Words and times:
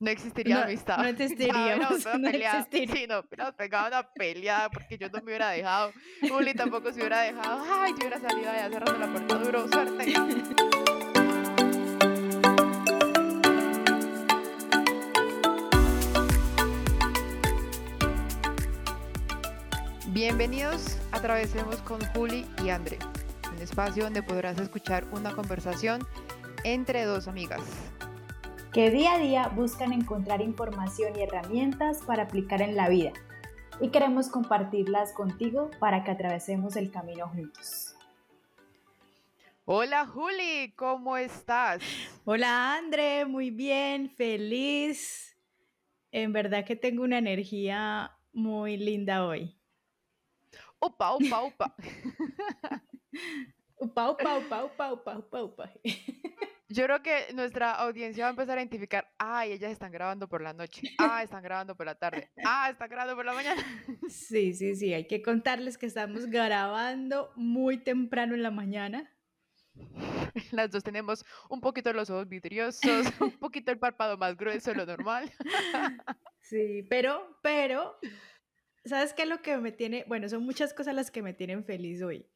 No 0.00 0.10
existiría 0.10 0.62
amistad. 0.62 0.98
No 0.98 1.04
existiríamos. 1.08 2.06
No 2.18 2.28
existiría. 2.28 2.94
Sí, 2.94 3.06
no, 3.08 3.24
nos 3.36 3.54
pegaba 3.54 3.88
una 3.88 4.02
peleada 4.12 4.70
porque 4.70 4.96
yo 4.96 5.08
no 5.08 5.18
me 5.18 5.24
hubiera 5.24 5.50
dejado. 5.50 5.92
Juli 6.28 6.54
tampoco 6.54 6.92
se 6.92 7.00
hubiera 7.00 7.22
dejado. 7.22 7.64
Ay, 7.68 7.92
yo 7.92 8.06
hubiera 8.06 8.20
salido 8.20 8.50
allá 8.50 8.68
cerrando 8.68 8.98
la 8.98 9.12
puerta 9.12 9.34
duro. 9.38 9.68
Suerte. 9.68 10.14
Bienvenidos 20.06 20.98
a 21.12 21.16
Atravesemos 21.16 21.76
con 21.82 22.00
Juli 22.12 22.46
y 22.64 22.70
André, 22.70 22.98
un 23.52 23.58
espacio 23.60 24.04
donde 24.04 24.22
podrás 24.22 24.58
escuchar 24.58 25.04
una 25.12 25.32
conversación 25.32 26.06
entre 26.64 27.04
dos 27.04 27.28
amigas 27.28 27.60
que 28.78 28.92
día 28.92 29.14
a 29.14 29.18
día 29.18 29.48
buscan 29.48 29.92
encontrar 29.92 30.40
información 30.40 31.18
y 31.18 31.24
herramientas 31.24 32.00
para 32.06 32.22
aplicar 32.22 32.62
en 32.62 32.76
la 32.76 32.88
vida. 32.88 33.12
Y 33.80 33.90
queremos 33.90 34.28
compartirlas 34.28 35.12
contigo 35.12 35.68
para 35.80 36.04
que 36.04 36.12
atravesemos 36.12 36.76
el 36.76 36.92
camino 36.92 37.26
juntos. 37.26 37.96
Hola 39.64 40.06
Juli, 40.06 40.74
¿cómo 40.76 41.16
estás? 41.16 41.82
Hola 42.24 42.76
André, 42.76 43.24
muy 43.24 43.50
bien, 43.50 44.10
feliz. 44.10 45.36
En 46.12 46.32
verdad 46.32 46.64
que 46.64 46.76
tengo 46.76 47.02
una 47.02 47.18
energía 47.18 48.16
muy 48.32 48.76
linda 48.76 49.26
hoy. 49.26 49.58
Upa, 50.78 51.16
upa, 51.16 51.42
upa. 51.42 51.74
upa, 53.80 54.10
upa, 54.12 54.38
upa, 54.38 54.64
upa, 54.66 54.92
upa, 54.92 55.18
upa, 55.18 55.42
upa. 55.42 55.72
Yo 56.70 56.84
creo 56.84 57.02
que 57.02 57.32
nuestra 57.32 57.72
audiencia 57.72 58.24
va 58.24 58.28
a 58.28 58.30
empezar 58.30 58.58
a 58.58 58.60
identificar, 58.60 59.10
ay, 59.16 59.52
ellas 59.52 59.72
están 59.72 59.90
grabando 59.90 60.28
por 60.28 60.42
la 60.42 60.52
noche, 60.52 60.82
ah, 60.98 61.22
están 61.22 61.42
grabando 61.42 61.74
por 61.74 61.86
la 61.86 61.94
tarde, 61.94 62.30
ah, 62.44 62.68
están 62.70 62.90
grabando 62.90 63.16
por 63.16 63.24
la 63.24 63.32
mañana. 63.32 63.62
Sí, 64.10 64.52
sí, 64.52 64.74
sí, 64.74 64.92
hay 64.92 65.06
que 65.06 65.22
contarles 65.22 65.78
que 65.78 65.86
estamos 65.86 66.26
grabando 66.26 67.32
muy 67.36 67.78
temprano 67.78 68.34
en 68.34 68.42
la 68.42 68.50
mañana. 68.50 69.10
Las 70.52 70.70
dos 70.70 70.84
tenemos 70.84 71.24
un 71.48 71.62
poquito 71.62 71.90
los 71.94 72.10
ojos 72.10 72.28
vidriosos, 72.28 72.82
un 73.20 73.38
poquito 73.38 73.72
el 73.72 73.78
párpado 73.78 74.18
más 74.18 74.36
grueso 74.36 74.70
de 74.70 74.76
lo 74.76 74.84
normal. 74.86 75.32
Sí, 76.40 76.86
pero, 76.90 77.38
pero, 77.42 77.98
¿sabes 78.84 79.14
qué 79.14 79.22
es 79.22 79.28
lo 79.28 79.40
que 79.40 79.56
me 79.56 79.72
tiene? 79.72 80.04
Bueno, 80.06 80.28
son 80.28 80.42
muchas 80.42 80.74
cosas 80.74 80.94
las 80.94 81.10
que 81.10 81.22
me 81.22 81.32
tienen 81.32 81.64
feliz 81.64 82.02
hoy. 82.02 82.26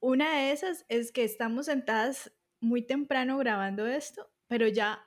Una 0.00 0.38
de 0.38 0.52
esas 0.52 0.84
es 0.88 1.12
que 1.12 1.24
estamos 1.24 1.66
sentadas 1.66 2.32
muy 2.60 2.82
temprano 2.82 3.38
grabando 3.38 3.86
esto, 3.86 4.30
pero 4.48 4.68
ya 4.68 5.04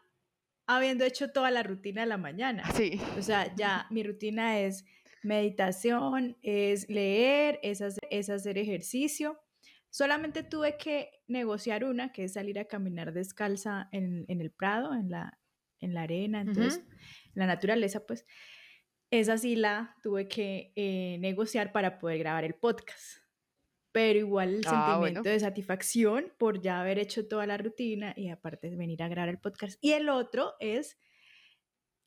habiendo 0.68 1.06
hecho 1.06 1.32
toda 1.32 1.52
la 1.52 1.64
rutina 1.64 2.02
de 2.02 2.08
la 2.08 2.18
mañana. 2.18 2.64
Sí. 2.74 3.00
O 3.18 3.22
sea, 3.22 3.54
ya 3.56 3.88
mi 3.90 4.04
rutina 4.04 4.60
es 4.60 4.86
meditación, 5.24 6.38
es 6.42 6.90
leer, 6.90 7.60
es 7.62 7.82
hacer, 7.82 8.58
ejercicio. 8.58 9.40
Solamente 9.90 10.44
tuve 10.44 10.78
que 10.78 11.10
negociar 11.28 11.84
una, 11.84 12.12
que 12.12 12.24
es 12.24 12.34
salir 12.34 12.58
a 12.60 12.66
caminar 12.66 13.14
descalza 13.14 13.90
en, 13.92 14.26
el 14.28 14.52
prado, 14.52 14.94
en 14.94 15.10
la, 15.10 15.40
en 15.80 15.94
la 15.94 16.04
arena, 16.04 16.42
entonces, 16.42 16.84
la 17.34 17.46
naturaleza, 17.46 18.06
pues. 18.06 18.26
Esa 19.14 19.38
sí 19.38 19.58
la 19.58 19.98
tuve 20.02 20.30
que 20.30 20.72
eh, 20.78 21.18
negociar 21.20 21.74
para 21.74 22.00
poder 22.00 22.20
grabar 22.20 22.46
el 22.46 22.54
podcast 22.54 23.21
pero 23.92 24.20
igual 24.20 24.56
el 24.56 24.62
ah, 24.66 24.96
sentimiento 25.00 25.30
de 25.30 25.40
satisfacción 25.40 26.32
por 26.38 26.62
ya 26.62 26.82
haber 26.82 27.00
hecho 27.00 27.28
toda 27.28 27.46
la 27.46 27.58
rutina 27.58 28.14
y 28.16 28.30
aparte 28.30 28.70
de 28.70 28.76
venir 28.76 29.04
a 29.04 29.10
grabar 29.10 29.30
el 29.30 29.40
podcast. 29.40 29.78
Y 29.82 29.92
el 29.92 30.10
otro 30.10 30.54
es 30.60 30.98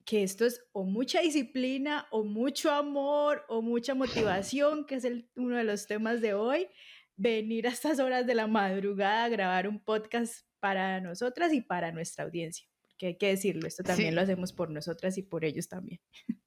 que 0.05 0.23
esto 0.23 0.45
es 0.45 0.63
o 0.73 0.85
mucha 0.85 1.21
disciplina 1.21 2.07
o 2.11 2.25
mucho 2.25 2.71
amor 2.71 3.45
o 3.49 3.63
mucha 3.63 3.95
motivación, 3.95 4.87
que 4.87 4.97
es 4.97 5.05
el, 5.05 5.31
uno 5.37 5.57
de 5.57 5.65
los 5.65 5.87
temas 5.87 6.21
de 6.21 6.35
hoy, 6.35 6.69
venir 7.17 7.67
a 7.67 7.71
estas 7.71 7.99
horas 8.01 8.27
de 8.27 8.35
la 8.35 8.47
madrugada 8.47 9.25
a 9.25 9.29
grabar 9.29 9.69
un 9.69 9.79
podcast 9.79 10.47
para 10.61 11.01
nosotras 11.01 11.53
y 11.53 11.61
para 11.61 11.93
nuestra 11.93 12.25
audiencia. 12.25 12.67
Porque 12.83 13.07
hay 13.07 13.19
que 13.19 13.29
decirlo, 13.29 13.67
esto 13.67 13.83
también 13.83 14.15
lo 14.15 14.21
hacemos 14.21 14.53
por 14.53 14.71
nosotras 14.71 15.19
y 15.19 15.23
por 15.23 15.45
ellos 15.45 15.69
también. 15.69 16.01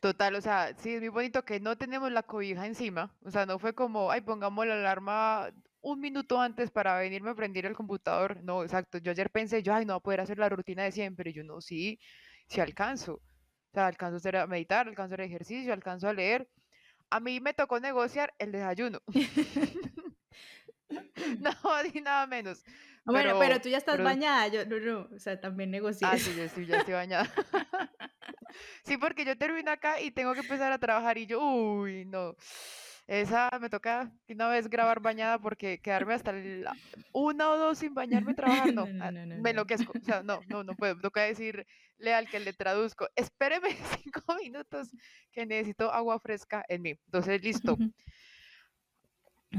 Total, 0.00 0.34
o 0.34 0.40
sea, 0.40 0.74
sí, 0.76 0.94
es 0.94 1.00
muy 1.00 1.08
bonito 1.08 1.44
que 1.44 1.60
no 1.60 1.76
tenemos 1.76 2.10
la 2.10 2.22
cobija 2.22 2.66
encima, 2.66 3.16
o 3.24 3.30
sea, 3.30 3.46
no 3.46 3.58
fue 3.58 3.74
como, 3.74 4.10
ay, 4.10 4.20
pongamos 4.22 4.66
la 4.66 4.74
alarma 4.74 5.50
un 5.80 6.00
minuto 6.00 6.40
antes 6.40 6.70
para 6.70 6.98
venirme 6.98 7.30
a 7.30 7.34
prender 7.34 7.66
el 7.66 7.74
computador, 7.76 8.42
no, 8.42 8.62
exacto, 8.64 8.98
yo 8.98 9.10
ayer 9.12 9.30
pensé, 9.30 9.62
yo, 9.62 9.74
ay, 9.74 9.84
no 9.86 9.94
voy 9.94 9.98
a 9.98 10.02
poder 10.02 10.20
hacer 10.20 10.38
la 10.38 10.48
rutina 10.48 10.84
de 10.84 10.92
siempre, 10.92 11.30
y 11.30 11.32
yo 11.34 11.44
no, 11.44 11.60
sí, 11.60 11.98
sí 12.48 12.60
alcanzo, 12.60 13.14
o 13.14 13.22
sea, 13.74 13.86
alcanzo 13.86 14.16
a, 14.16 14.18
hacer, 14.18 14.36
a 14.36 14.46
meditar, 14.46 14.88
alcanzo 14.88 15.14
a 15.14 15.16
hacer 15.16 15.20
ejercicio, 15.26 15.72
alcanzo 15.72 16.08
a 16.08 16.12
leer, 16.12 16.48
a 17.10 17.20
mí 17.20 17.40
me 17.40 17.54
tocó 17.54 17.80
negociar 17.80 18.34
el 18.38 18.52
desayuno. 18.52 19.00
no, 21.40 21.82
ni 21.92 22.00
nada 22.00 22.26
menos. 22.26 22.64
Bueno, 23.04 23.38
pero, 23.38 23.60
tú 23.60 23.68
ya 23.68 23.78
estás 23.78 24.02
bañada, 24.02 24.48
yo 24.48 24.66
no, 24.66 24.78
no, 24.78 25.08
o 25.14 25.18
sea, 25.18 25.40
también 25.40 25.70
negocié. 25.70 26.06
Ah, 26.06 26.18
sí, 26.18 26.34
yo 26.36 26.46
sí, 26.48 26.66
ya 26.66 26.78
estoy 26.78 26.94
bañada. 26.94 27.30
Sí, 28.84 28.96
porque 28.96 29.24
yo 29.24 29.36
termino 29.36 29.70
acá 29.70 30.00
y 30.00 30.10
tengo 30.10 30.32
que 30.32 30.40
empezar 30.40 30.72
a 30.72 30.78
trabajar 30.78 31.18
y 31.18 31.26
yo, 31.26 31.40
uy, 31.40 32.06
no. 32.06 32.34
Esa 33.06 33.50
me 33.60 33.70
toca 33.70 34.10
una 34.28 34.48
vez 34.48 34.68
grabar 34.68 35.00
bañada 35.00 35.38
porque 35.38 35.80
quedarme 35.80 36.14
hasta 36.14 36.32
la 36.32 36.76
una 37.12 37.50
o 37.50 37.56
dos 37.56 37.78
sin 37.78 37.94
bañarme 37.94 38.34
trabajar, 38.34 38.72
no, 38.74 38.86
no, 38.86 39.10
no, 39.10 39.26
no 39.26 39.42
me 39.42 39.50
enloquezco. 39.50 39.92
O 39.96 40.04
sea, 40.04 40.22
no, 40.22 40.40
no, 40.48 40.64
no 40.64 40.74
puedo. 40.74 40.98
Toca 41.00 41.22
decirle 41.22 41.66
al 42.14 42.28
que 42.28 42.40
le 42.40 42.52
traduzco, 42.52 43.08
espéreme 43.16 43.70
cinco 44.02 44.34
minutos 44.42 44.90
que 45.32 45.46
necesito 45.46 45.92
agua 45.92 46.18
fresca 46.20 46.64
en 46.68 46.82
mí. 46.82 46.90
Entonces, 47.06 47.42
listo. 47.42 47.76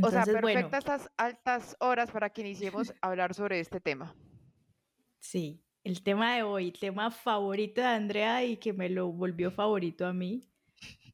O 0.01 0.09
sea, 0.09 0.23
perfectas 0.23 0.79
estas 0.79 1.11
altas 1.17 1.77
horas 1.79 2.11
para 2.11 2.29
que 2.29 2.41
iniciemos 2.41 2.93
a 3.01 3.07
hablar 3.07 3.33
sobre 3.33 3.59
este 3.59 3.79
tema. 3.79 4.15
Sí, 5.19 5.63
el 5.83 6.03
tema 6.03 6.35
de 6.35 6.43
hoy, 6.43 6.71
tema 6.71 7.11
favorito 7.11 7.81
de 7.81 7.87
Andrea 7.87 8.43
y 8.43 8.57
que 8.57 8.73
me 8.73 8.89
lo 8.89 9.11
volvió 9.11 9.51
favorito 9.51 10.05
a 10.05 10.13
mí. 10.13 10.47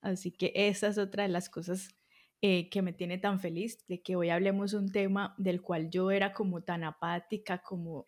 Así 0.02 0.32
que 0.32 0.52
esa 0.54 0.88
es 0.88 0.98
otra 0.98 1.24
de 1.24 1.30
las 1.30 1.50
cosas 1.50 1.96
eh, 2.42 2.70
que 2.70 2.82
me 2.82 2.94
tiene 2.94 3.18
tan 3.18 3.40
feliz, 3.40 3.88
de 3.88 4.02
que 4.04 4.16
hoy 4.16 4.30
hablemos 4.30 4.74
un 4.74 4.92
tema 4.92 5.34
del 5.38 5.62
cual 5.62 5.90
yo 5.90 6.12
era 6.12 6.34
como 6.34 6.62
tan 6.62 6.84
apática, 6.84 7.64
como 7.64 8.08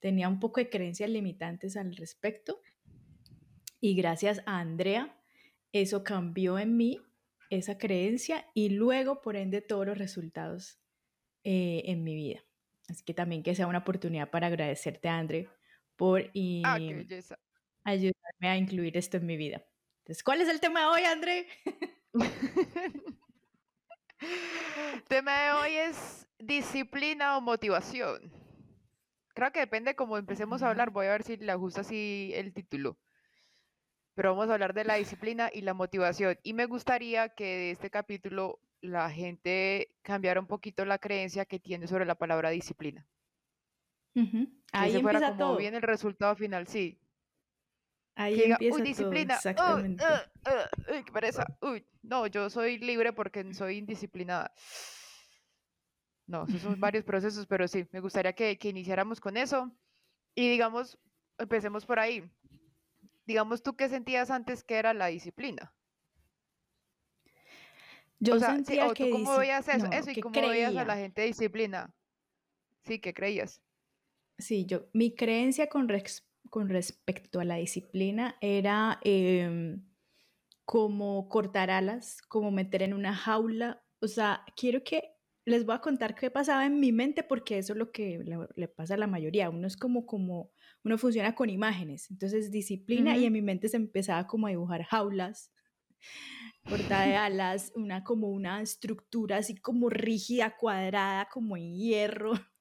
tenía 0.00 0.28
un 0.28 0.40
poco 0.40 0.60
de 0.60 0.68
creencias 0.68 1.10
limitantes 1.10 1.76
al 1.76 1.94
respecto. 1.94 2.60
Y 3.80 3.94
gracias 3.94 4.42
a 4.46 4.58
Andrea, 4.58 5.16
eso 5.72 6.02
cambió 6.02 6.58
en 6.58 6.76
mí, 6.76 6.98
esa 7.50 7.78
creencia, 7.78 8.46
y 8.54 8.70
luego, 8.70 9.20
por 9.20 9.36
ende, 9.36 9.60
todos 9.60 9.86
los 9.86 9.98
resultados 9.98 10.78
eh, 11.44 11.82
en 11.86 12.04
mi 12.04 12.14
vida. 12.14 12.44
Así 12.88 13.04
que 13.04 13.14
también 13.14 13.42
que 13.42 13.54
sea 13.54 13.66
una 13.66 13.78
oportunidad 13.78 14.30
para 14.30 14.46
agradecerte, 14.46 15.08
Andrea, 15.08 15.50
por 15.96 16.30
y 16.32 16.62
ah, 16.64 16.78
ayudarme 17.84 18.48
a 18.48 18.56
incluir 18.56 18.96
esto 18.96 19.18
en 19.18 19.26
mi 19.26 19.36
vida. 19.36 19.64
Entonces, 20.00 20.22
¿cuál 20.22 20.40
es 20.40 20.48
el 20.48 20.60
tema 20.60 20.80
de 20.80 20.86
hoy, 20.86 21.02
André? 21.04 21.46
el 22.14 22.22
tema 25.08 25.42
de 25.42 25.52
hoy 25.52 25.74
es 25.74 26.26
disciplina 26.38 27.36
o 27.36 27.40
motivación. 27.40 28.32
Creo 29.34 29.52
que 29.52 29.60
depende 29.60 29.94
cómo 29.94 30.16
empecemos 30.16 30.62
a 30.62 30.70
hablar. 30.70 30.90
Voy 30.90 31.06
a 31.06 31.12
ver 31.12 31.22
si 31.22 31.36
le 31.36 31.52
ajusta 31.52 31.82
así 31.82 32.32
el 32.34 32.52
título. 32.54 32.98
Pero 34.18 34.34
vamos 34.34 34.50
a 34.50 34.54
hablar 34.54 34.74
de 34.74 34.82
la 34.82 34.96
disciplina 34.96 35.48
y 35.54 35.60
la 35.60 35.74
motivación. 35.74 36.36
Y 36.42 36.52
me 36.52 36.66
gustaría 36.66 37.28
que 37.28 37.44
de 37.44 37.70
este 37.70 37.88
capítulo 37.88 38.58
la 38.80 39.08
gente 39.12 39.94
cambiara 40.02 40.40
un 40.40 40.48
poquito 40.48 40.84
la 40.84 40.98
creencia 40.98 41.44
que 41.44 41.60
tiene 41.60 41.86
sobre 41.86 42.04
la 42.04 42.16
palabra 42.16 42.50
disciplina. 42.50 43.06
Ahí 44.16 44.26
empieza 44.72 45.00
fuera 45.02 45.20
como 45.20 45.38
todo. 45.38 45.56
bien 45.56 45.76
el 45.76 45.82
resultado 45.82 46.34
final, 46.34 46.66
sí. 46.66 47.00
Ahí 48.16 48.42
empieza 48.42 48.74
uy, 48.74 48.82
disciplina, 48.82 49.38
todo, 49.38 49.78
exactamente. 49.78 50.04
uy, 50.92 51.04
qué 51.04 51.12
pereza, 51.12 51.46
uy, 51.62 51.86
no, 52.02 52.26
yo 52.26 52.50
soy 52.50 52.78
libre 52.78 53.12
porque 53.12 53.54
soy 53.54 53.76
indisciplinada. 53.76 54.52
No, 56.26 56.42
esos 56.42 56.60
son 56.60 56.80
varios 56.80 57.04
procesos, 57.04 57.46
pero 57.46 57.68
sí, 57.68 57.86
me 57.92 58.00
gustaría 58.00 58.32
que, 58.32 58.58
que 58.58 58.70
iniciáramos 58.70 59.20
con 59.20 59.36
eso 59.36 59.72
y 60.34 60.50
digamos, 60.50 60.98
empecemos 61.38 61.86
por 61.86 62.00
ahí. 62.00 62.28
Digamos, 63.28 63.62
¿tú 63.62 63.76
qué 63.76 63.90
sentías 63.90 64.30
antes 64.30 64.64
que 64.64 64.76
era 64.76 64.94
la 64.94 65.08
disciplina? 65.08 65.74
Yo 68.20 68.40
sentía 68.40 68.94
que 68.94 69.10
¿Cómo 69.10 69.36
veías 69.36 69.68
eso? 69.68 69.86
eso 69.92 70.10
y 70.12 70.18
cómo 70.22 70.40
veías 70.48 70.74
a 70.74 70.84
la 70.86 70.96
gente 70.96 71.20
de 71.20 71.26
disciplina? 71.26 71.94
Sí, 72.86 73.00
¿qué 73.00 73.12
creías? 73.12 73.60
Sí, 74.38 74.64
yo, 74.64 74.88
mi 74.94 75.14
creencia 75.14 75.68
con, 75.68 75.88
con 76.48 76.70
respecto 76.70 77.38
a 77.38 77.44
la 77.44 77.56
disciplina 77.56 78.38
era 78.40 78.98
em, 79.02 79.84
como 80.64 81.28
cortar 81.28 81.70
alas, 81.70 82.22
como 82.22 82.50
meter 82.50 82.82
en 82.82 82.94
una 82.94 83.14
jaula. 83.14 83.84
O 84.00 84.08
sea, 84.08 84.42
quiero 84.56 84.82
que 84.82 85.02
les 85.44 85.66
voy 85.66 85.74
a 85.76 85.82
contar 85.82 86.14
qué 86.14 86.30
pasaba 86.30 86.64
en 86.64 86.80
mi 86.80 86.92
mente 86.92 87.22
porque 87.22 87.58
eso 87.58 87.74
es 87.74 87.78
lo 87.78 87.92
que 87.92 88.24
le, 88.56 88.68
pasa 88.68 88.94
a 88.94 88.96
la 88.96 89.06
mayoría. 89.06 89.50
Uno 89.50 89.66
es 89.66 89.76
como, 89.76 90.06
como, 90.06 90.50
uno 90.84 90.98
funciona 90.98 91.34
con 91.34 91.50
imágenes, 91.50 92.10
entonces 92.10 92.50
disciplina 92.50 93.16
y 93.16 93.24
en 93.24 93.32
mi 93.32 93.42
mente 93.42 93.68
se 93.68 93.76
empezaba 93.76 94.26
como 94.26 94.46
a 94.46 94.50
dibujar 94.50 94.84
jaulas, 94.84 95.52
portada 96.64 97.06
de 97.06 97.16
alas, 97.16 97.72
una 97.74 98.04
como 98.04 98.28
una 98.28 98.62
estructura 98.62 99.38
así 99.38 99.56
como 99.56 99.90
rígida, 99.90 100.56
cuadrada, 100.56 101.28
como 101.32 101.56
en 101.56 101.74
hierro. 101.74 102.32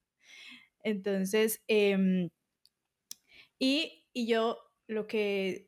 Entonces, 0.83 1.63
em, 1.67 2.29
y, 3.59 4.05
y 4.13 4.27
yo 4.27 4.57
lo 4.87 5.07
que 5.07 5.67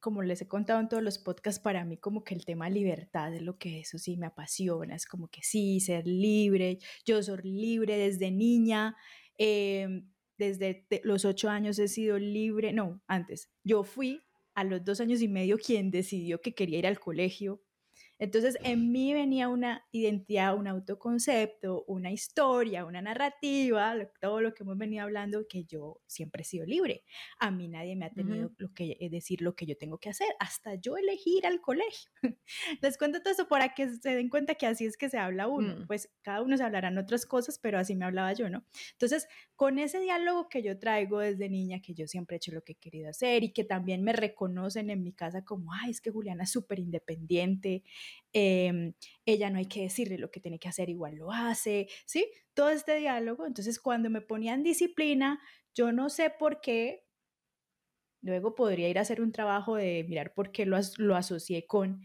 como 0.00 0.22
les 0.22 0.40
he 0.40 0.48
contado 0.48 0.80
en 0.80 0.88
todos 0.88 1.02
los 1.02 1.18
podcasts, 1.18 1.60
para 1.60 1.84
mí 1.84 1.98
como 1.98 2.24
que 2.24 2.34
el 2.34 2.44
tema 2.44 2.70
libertad 2.70 3.34
es 3.34 3.42
lo 3.42 3.58
que 3.58 3.80
eso 3.80 3.98
sí 3.98 4.16
me 4.16 4.26
apasiona, 4.26 4.94
es 4.96 5.06
como 5.06 5.28
que 5.28 5.42
sí, 5.42 5.78
ser 5.80 6.06
libre, 6.06 6.78
yo 7.04 7.22
soy 7.22 7.42
libre 7.42 7.96
desde 7.98 8.30
niña, 8.30 8.96
em, 9.36 10.10
desde 10.40 10.86
los 11.04 11.24
ocho 11.24 11.48
años 11.48 11.78
he 11.78 11.86
sido 11.86 12.18
libre, 12.18 12.72
no, 12.72 13.00
antes, 13.06 13.50
yo 13.62 13.84
fui 13.84 14.22
a 14.54 14.64
los 14.64 14.84
dos 14.84 15.00
años 15.00 15.22
y 15.22 15.28
medio 15.28 15.58
quien 15.58 15.90
decidió 15.90 16.40
que 16.40 16.54
quería 16.54 16.78
ir 16.78 16.86
al 16.86 16.98
colegio, 16.98 17.62
entonces, 18.20 18.58
en 18.62 18.92
mí 18.92 19.14
venía 19.14 19.48
una 19.48 19.86
identidad, 19.92 20.54
un 20.54 20.68
autoconcepto, 20.68 21.84
una 21.86 22.12
historia, 22.12 22.84
una 22.84 23.00
narrativa, 23.00 23.94
todo 24.20 24.42
lo 24.42 24.52
que 24.52 24.62
hemos 24.62 24.76
venido 24.76 25.04
hablando, 25.04 25.48
que 25.48 25.64
yo 25.64 26.02
siempre 26.06 26.42
he 26.42 26.44
sido 26.44 26.66
libre. 26.66 27.02
A 27.38 27.50
mí 27.50 27.66
nadie 27.66 27.96
me 27.96 28.04
ha 28.04 28.10
tenido 28.10 28.52
lo 28.58 28.74
que 28.74 28.98
eh, 29.00 29.08
decir 29.08 29.40
lo 29.40 29.56
que 29.56 29.64
yo 29.64 29.74
tengo 29.78 29.96
que 29.96 30.10
hacer, 30.10 30.28
hasta 30.38 30.74
yo 30.74 30.98
elegir 30.98 31.46
al 31.46 31.62
colegio. 31.62 32.10
Les 32.82 32.98
cuento 32.98 33.22
todo 33.22 33.32
eso 33.32 33.48
para 33.48 33.72
que 33.72 33.88
se 33.88 34.14
den 34.14 34.28
cuenta 34.28 34.54
que 34.54 34.66
así 34.66 34.84
es 34.84 34.98
que 34.98 35.08
se 35.08 35.16
habla 35.16 35.48
uno. 35.48 35.76
Mm. 35.76 35.86
Pues 35.86 36.12
cada 36.20 36.42
uno 36.42 36.58
se 36.58 36.62
hablarán 36.62 36.98
otras 36.98 37.24
cosas, 37.24 37.58
pero 37.58 37.78
así 37.78 37.96
me 37.96 38.04
hablaba 38.04 38.34
yo, 38.34 38.50
¿no? 38.50 38.66
Entonces, 38.92 39.28
con 39.56 39.78
ese 39.78 39.98
diálogo 39.98 40.50
que 40.50 40.62
yo 40.62 40.78
traigo 40.78 41.20
desde 41.20 41.48
niña, 41.48 41.80
que 41.80 41.94
yo 41.94 42.06
siempre 42.06 42.36
he 42.36 42.38
hecho 42.38 42.52
lo 42.52 42.62
que 42.62 42.72
he 42.72 42.76
querido 42.76 43.08
hacer 43.08 43.44
y 43.44 43.52
que 43.54 43.64
también 43.64 44.02
me 44.02 44.12
reconocen 44.12 44.90
en 44.90 45.02
mi 45.02 45.14
casa 45.14 45.42
como, 45.42 45.72
ay, 45.72 45.90
es 45.90 46.02
que 46.02 46.10
Juliana 46.10 46.44
es 46.44 46.50
súper 46.50 46.80
independiente, 46.80 47.82
Em, 48.32 48.94
ella 49.26 49.50
no 49.50 49.58
hay 49.58 49.66
que 49.66 49.82
decirle 49.82 50.18
lo 50.18 50.30
que 50.30 50.40
tiene 50.40 50.58
que 50.58 50.68
hacer, 50.68 50.88
igual 50.88 51.16
lo 51.16 51.32
hace, 51.32 51.88
¿sí? 52.06 52.30
Todo 52.54 52.70
este 52.70 52.96
diálogo. 52.96 53.46
Entonces, 53.46 53.80
cuando 53.80 54.10
me 54.10 54.20
ponían 54.20 54.62
disciplina, 54.62 55.40
yo 55.74 55.92
no 55.92 56.08
sé 56.10 56.30
por 56.30 56.60
qué, 56.60 57.06
luego 58.22 58.54
podría 58.54 58.88
ir 58.88 58.98
a 58.98 59.02
hacer 59.02 59.20
un 59.20 59.32
trabajo 59.32 59.76
de 59.76 60.04
mirar 60.08 60.34
por 60.34 60.52
qué 60.52 60.66
lo, 60.66 60.78
lo 60.98 61.16
asocié 61.16 61.66
con 61.66 62.02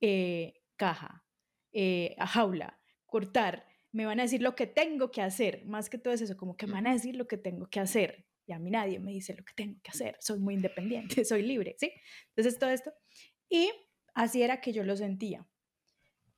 eh, 0.00 0.54
caja, 0.76 1.24
eh, 1.72 2.14
a 2.18 2.26
jaula, 2.26 2.80
cortar. 3.06 3.66
Me 3.92 4.06
van 4.06 4.20
a 4.20 4.24
decir 4.24 4.42
lo 4.42 4.54
que 4.54 4.66
tengo 4.66 5.10
que 5.10 5.22
hacer, 5.22 5.64
más 5.66 5.88
que 5.88 5.98
todo 5.98 6.12
es 6.12 6.20
eso, 6.20 6.36
como 6.36 6.56
que 6.56 6.66
me 6.66 6.74
van 6.74 6.86
a 6.88 6.92
decir 6.92 7.16
lo 7.16 7.26
que 7.26 7.38
tengo 7.38 7.68
que 7.68 7.80
hacer. 7.80 8.26
Y 8.46 8.52
a 8.52 8.58
mí 8.58 8.70
nadie 8.70 8.98
me 9.00 9.12
dice 9.12 9.34
lo 9.34 9.44
que 9.44 9.54
tengo 9.54 9.80
que 9.82 9.90
hacer, 9.90 10.16
soy 10.20 10.40
muy 10.40 10.54
independiente, 10.54 11.24
soy 11.24 11.42
libre, 11.42 11.76
¿sí? 11.78 11.92
Entonces 12.28 12.58
todo 12.58 12.70
esto. 12.70 12.92
Y 13.48 13.70
así 14.14 14.42
era 14.42 14.60
que 14.60 14.72
yo 14.72 14.84
lo 14.84 14.96
sentía. 14.96 15.46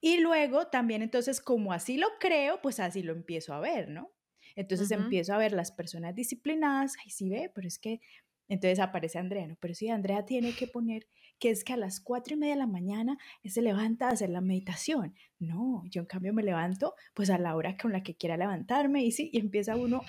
Y 0.00 0.18
luego 0.18 0.68
también 0.68 1.02
entonces 1.02 1.40
como 1.40 1.72
así 1.72 1.96
lo 1.96 2.08
creo, 2.20 2.60
pues 2.60 2.80
así 2.80 3.02
lo 3.02 3.12
empiezo 3.12 3.54
a 3.54 3.60
ver, 3.60 3.88
¿no? 3.88 4.12
Entonces 4.54 4.90
empiezo 4.90 5.34
a 5.34 5.38
ver 5.38 5.52
las 5.52 5.70
personas 5.70 6.14
disciplinadas, 6.14 6.94
ay, 7.04 7.10
sí 7.10 7.28
ve, 7.28 7.50
pero 7.54 7.68
es 7.68 7.78
que, 7.78 8.00
entonces 8.48 8.78
aparece 8.78 9.18
Andrea, 9.18 9.46
¿no? 9.46 9.56
Pero 9.60 9.74
sí, 9.74 9.90
Andrea 9.90 10.24
tiene 10.24 10.54
que 10.54 10.66
poner 10.66 11.06
que 11.38 11.50
es 11.50 11.64
que 11.64 11.74
a 11.74 11.76
las 11.76 12.00
cuatro 12.00 12.34
y 12.34 12.38
media 12.38 12.54
de 12.54 12.60
la 12.60 12.66
mañana 12.66 13.18
se 13.44 13.60
levanta 13.60 14.08
a 14.08 14.12
hacer 14.12 14.30
la 14.30 14.40
meditación. 14.40 15.14
No, 15.38 15.82
yo 15.90 16.00
en 16.00 16.06
cambio 16.06 16.32
me 16.32 16.42
levanto 16.42 16.94
pues 17.12 17.28
a 17.28 17.38
la 17.38 17.54
hora 17.54 17.76
con 17.76 17.92
la 17.92 18.02
que 18.02 18.16
quiera 18.16 18.36
levantarme 18.36 19.04
y 19.04 19.12
sí, 19.12 19.30
y 19.32 19.38
empieza 19.38 19.76
uno 19.76 20.02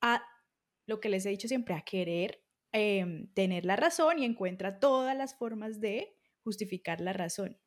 a, 0.00 0.24
lo 0.86 1.00
que 1.00 1.08
les 1.08 1.24
he 1.26 1.30
dicho 1.30 1.48
siempre, 1.48 1.74
a 1.74 1.82
querer 1.82 2.42
em, 2.72 3.28
tener 3.34 3.64
la 3.64 3.76
razón 3.76 4.18
y 4.18 4.24
encuentra 4.24 4.80
todas 4.80 5.16
las 5.16 5.36
formas 5.36 5.80
de 5.80 6.16
justificar 6.44 7.00
la 7.00 7.12
razón. 7.12 7.58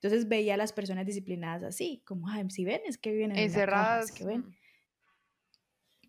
Entonces 0.00 0.28
veía 0.28 0.54
a 0.54 0.56
las 0.56 0.72
personas 0.72 1.06
disciplinadas 1.06 1.62
así, 1.62 2.02
como, 2.04 2.28
ay, 2.28 2.44
si 2.50 2.64
ven, 2.64 2.80
es 2.86 2.98
que 2.98 3.12
viven 3.12 3.36
encerradas. 3.36 4.12
que 4.12 4.24
ven. 4.24 4.56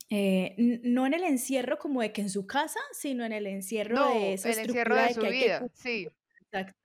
Eh, 0.09 0.55
no 0.83 1.07
en 1.07 1.13
el 1.13 1.23
encierro 1.23 1.79
como 1.79 2.01
de 2.01 2.11
que 2.11 2.21
en 2.21 2.29
su 2.29 2.45
casa, 2.45 2.79
sino 2.91 3.25
en 3.25 3.31
el 3.31 3.47
encierro 3.47 4.09
de 4.09 4.33
esa 4.33 4.51
el 4.51 4.59
encierro 4.59 4.95
de, 4.95 5.13
su 5.13 5.21
vida, 5.21 5.67
sí. 5.73 6.07
Exacto. 6.41 6.79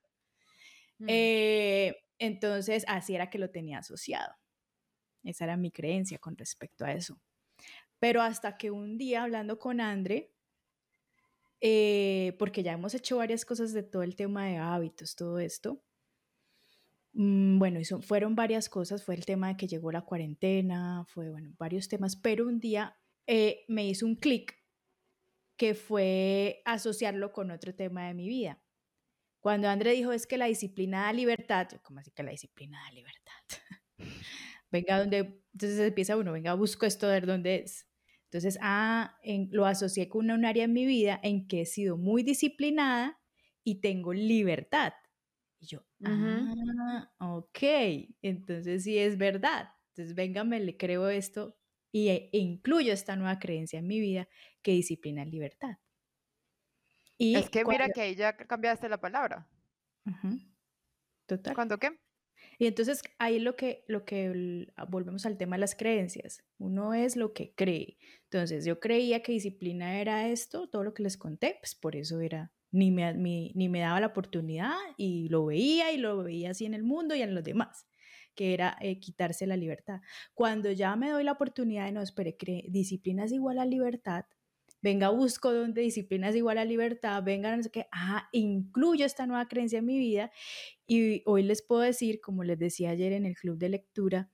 Mm. 0.98 1.06
Eh, 1.08 1.96
entonces, 2.19 2.84
así 2.88 3.14
era 3.14 3.30
que 3.30 3.38
lo 3.38 3.50
tenía 3.50 3.78
asociado. 3.78 4.34
Esa 5.25 5.44
era 5.44 5.56
mi 5.56 5.70
creencia 5.70 6.19
con 6.19 6.36
respecto 6.36 6.84
a 6.84 6.92
eso. 6.92 7.20
Pero 7.98 8.22
hasta 8.22 8.56
que 8.56 8.70
un 8.70 8.98
día, 8.98 9.22
hablando 9.22 9.58
con 9.58 9.80
Andre, 9.80 10.32
eh, 11.60 12.37
porque 12.38 12.62
ya 12.62 12.72
hemos 12.72 12.94
hecho 12.94 13.19
varias 13.19 13.44
cosas 13.44 13.72
de 13.72 13.82
todo 13.82 14.02
el 14.02 14.16
tema 14.16 14.46
de 14.46 14.56
hábitos, 14.58 15.16
todo 15.16 15.38
esto, 15.38 15.82
Mm, 17.20 17.58
bueno, 17.58 17.81
fueron 18.02 18.37
varias 18.37 18.69
cosas, 18.69 19.02
fue 19.05 19.16
el 19.16 19.25
tema 19.26 19.49
de 19.49 19.56
que 19.56 19.66
llegó 19.66 19.90
la 19.90 20.02
cuarentena, 20.02 21.05
fue, 21.08 21.31
bueno, 21.31 21.52
varios 21.58 21.88
temas, 21.88 22.14
pero 22.16 22.46
un 22.46 22.60
día 22.60 22.96
eh, 23.26 23.64
me 23.69 23.87
hizo 23.88 24.06
un 24.06 24.14
clic 24.14 24.56
que 25.56 25.75
fue 25.75 26.62
asociarlo 26.64 27.32
con 27.32 27.50
otro 27.50 27.75
tema 27.75 28.06
de 28.06 28.14
mi 28.14 28.28
vida. 28.28 28.62
Cuando 29.40 29.69
André 29.69 29.93
dijo 29.93 30.12
es 30.12 30.26
que 30.28 30.38
la 30.38 30.46
disciplina 30.46 31.02
da 31.06 31.12
libertad, 31.12 31.69
yo, 31.72 31.82
¿cómo 31.82 32.00
así 32.00 32.12
que 32.12 32.22
la 32.22 32.31
disciplina 32.32 32.78
da 32.84 32.93
libertad? 32.93 33.32
venga, 34.70 34.99
donde, 35.00 35.43
entonces 35.52 35.81
empieza 35.81 36.16
uno, 36.16 36.32
venga, 36.32 36.54
busco 36.54 36.87
esto, 36.87 37.06
a 37.08 37.11
ver 37.11 37.26
dónde 37.26 37.56
es. 37.56 37.88
Entonces, 38.30 38.58
ah, 38.62 39.16
lo 39.50 39.66
asocié 39.66 40.08
con 40.08 40.30
un 40.30 40.44
área 40.44 40.64
en 40.64 40.72
mi 40.72 40.84
vida 40.86 41.19
en 41.22 41.48
que 41.48 41.62
he 41.62 41.66
sido 41.66 41.96
muy 41.96 42.22
disciplinada 42.22 43.20
y 43.64 43.80
tengo 43.80 44.12
libertad. 44.12 44.92
Y 45.60 45.66
yo, 45.66 45.84
ah, 46.04 47.10
ok, 47.19 47.58
entonces 48.22 48.84
sí 48.84 48.98
es 48.98 49.19
verdad. 49.19 49.70
Entonces, 49.90 50.14
venga, 50.14 50.44
me 50.44 50.60
le 50.60 50.76
creo 50.76 51.08
esto 51.08 51.56
y, 51.92 52.08
e, 52.08 52.30
e 52.32 52.38
incluyo 52.38 52.92
esta 52.92 53.16
nueva 53.16 53.38
creencia 53.38 53.78
en 53.78 53.86
mi 53.86 54.00
vida 54.00 54.28
que 54.62 54.72
disciplina 54.72 55.22
es 55.22 55.28
libertad. 55.30 55.78
Y 57.19 57.36
es 57.36 57.50
que 57.50 57.64
mira 57.64 57.90
que 57.90 58.00
ahí 58.00 58.14
ya 58.16 58.36
cambiaste 58.36 58.88
la 58.88 59.00
palabra. 59.00 59.48
Total. 61.26 61.54
¿Cuándo 61.54 61.78
qué? 61.78 61.98
Y 62.58 62.66
entonces 62.66 63.02
ahí 63.19 63.38
lo 63.38 63.55
que, 63.56 63.84
lo 63.87 64.05
que 64.05 64.66
ah, 64.76 64.84
volvemos 64.84 65.25
al 65.26 65.38
tema 65.38 65.56
de 65.56 65.60
las 65.60 65.76
creencias. 65.76 66.44
Uno 66.58 66.93
es 66.93 67.16
lo 67.16 67.32
que 67.32 67.55
cree. 67.55 67.99
Entonces 68.25 68.64
yo 68.64 68.81
creía 68.81 69.22
que 69.22 69.32
disciplina 69.32 70.00
era 70.00 70.28
esto, 70.28 70.69
todo 70.69 70.82
lo 70.82 70.93
que 70.93 71.05
les 71.05 71.16
conté, 71.16 71.56
pues 71.60 71.75
por 71.76 71.94
eso 71.94 72.20
era 72.20 72.52
ni 72.70 72.90
me, 72.90 73.14
ni 73.14 73.69
me 73.69 73.81
daba 73.81 74.00
la 74.00 74.08
oportunidad 74.08 74.75
y 74.97 75.28
lo 75.28 75.47
veía 75.47 75.92
y 75.92 75.99
lo 75.99 76.23
veía 76.25 76.50
así 76.50 76.66
en 76.66 76.75
el 76.75 76.82
mundo 76.82 77.14
y 77.14 77.23
en 77.23 77.35
los 77.35 77.44
demás, 77.44 77.87
que 78.35 78.54
era 78.54 78.76
eh, 78.80 78.99
quitarse 79.00 79.47
la 79.47 79.56
libertad. 79.56 80.00
Cuando 80.35 80.71
ya 80.73 80.97
me 80.97 81.11
doy 81.11 81.25
la 81.25 81.32
oportunidad 81.32 81.87
de 81.87 81.92
no, 81.92 82.02
espere, 82.02 82.37
disciplina 82.68 83.25
es 83.25 83.32
igual 83.32 83.59
a 83.59 83.64
libertad, 83.64 84.25
venga, 84.82 85.11
busco 85.11 85.52
donde 85.52 85.82
disciplina 85.82 86.28
es 86.28 86.37
igual 86.37 86.58
a 86.58 86.64
libertad, 86.64 87.23
venga, 87.23 87.56
no 87.56 87.62
sé 87.62 87.70
qué, 87.70 87.87
ah, 87.92 88.28
incluyo 88.32 89.06
esta 89.06 89.26
nueva 89.26 89.49
creencia 89.49 89.80
en 89.80 89.87
mi 89.87 89.99
vida 89.99 90.30
y 90.87 91.23
hoy 91.26 91.42
les 91.42 91.62
puedo 91.62 91.82
decir, 91.82 92.20
como 92.20 92.44
les 92.44 92.58
decía 92.58 92.90
ayer 92.90 93.12
en 93.12 93.26
el 93.26 93.37
club 93.37 93.58
de 93.58 93.68
lectura, 93.70 94.30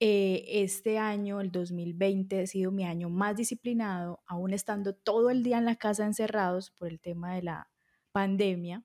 eh, 0.00 0.62
este 0.64 0.98
año, 0.98 1.40
el 1.40 1.52
2020, 1.52 2.40
ha 2.40 2.46
sido 2.48 2.72
mi 2.72 2.84
año 2.84 3.08
más 3.08 3.36
disciplinado, 3.36 4.20
aún 4.26 4.52
estando 4.52 4.94
todo 4.96 5.30
el 5.30 5.44
día 5.44 5.58
en 5.58 5.64
la 5.64 5.76
casa 5.76 6.04
encerrados 6.04 6.72
por 6.72 6.88
el 6.88 7.00
tema 7.00 7.34
de 7.36 7.42
la 7.42 7.70
pandemia. 8.12 8.84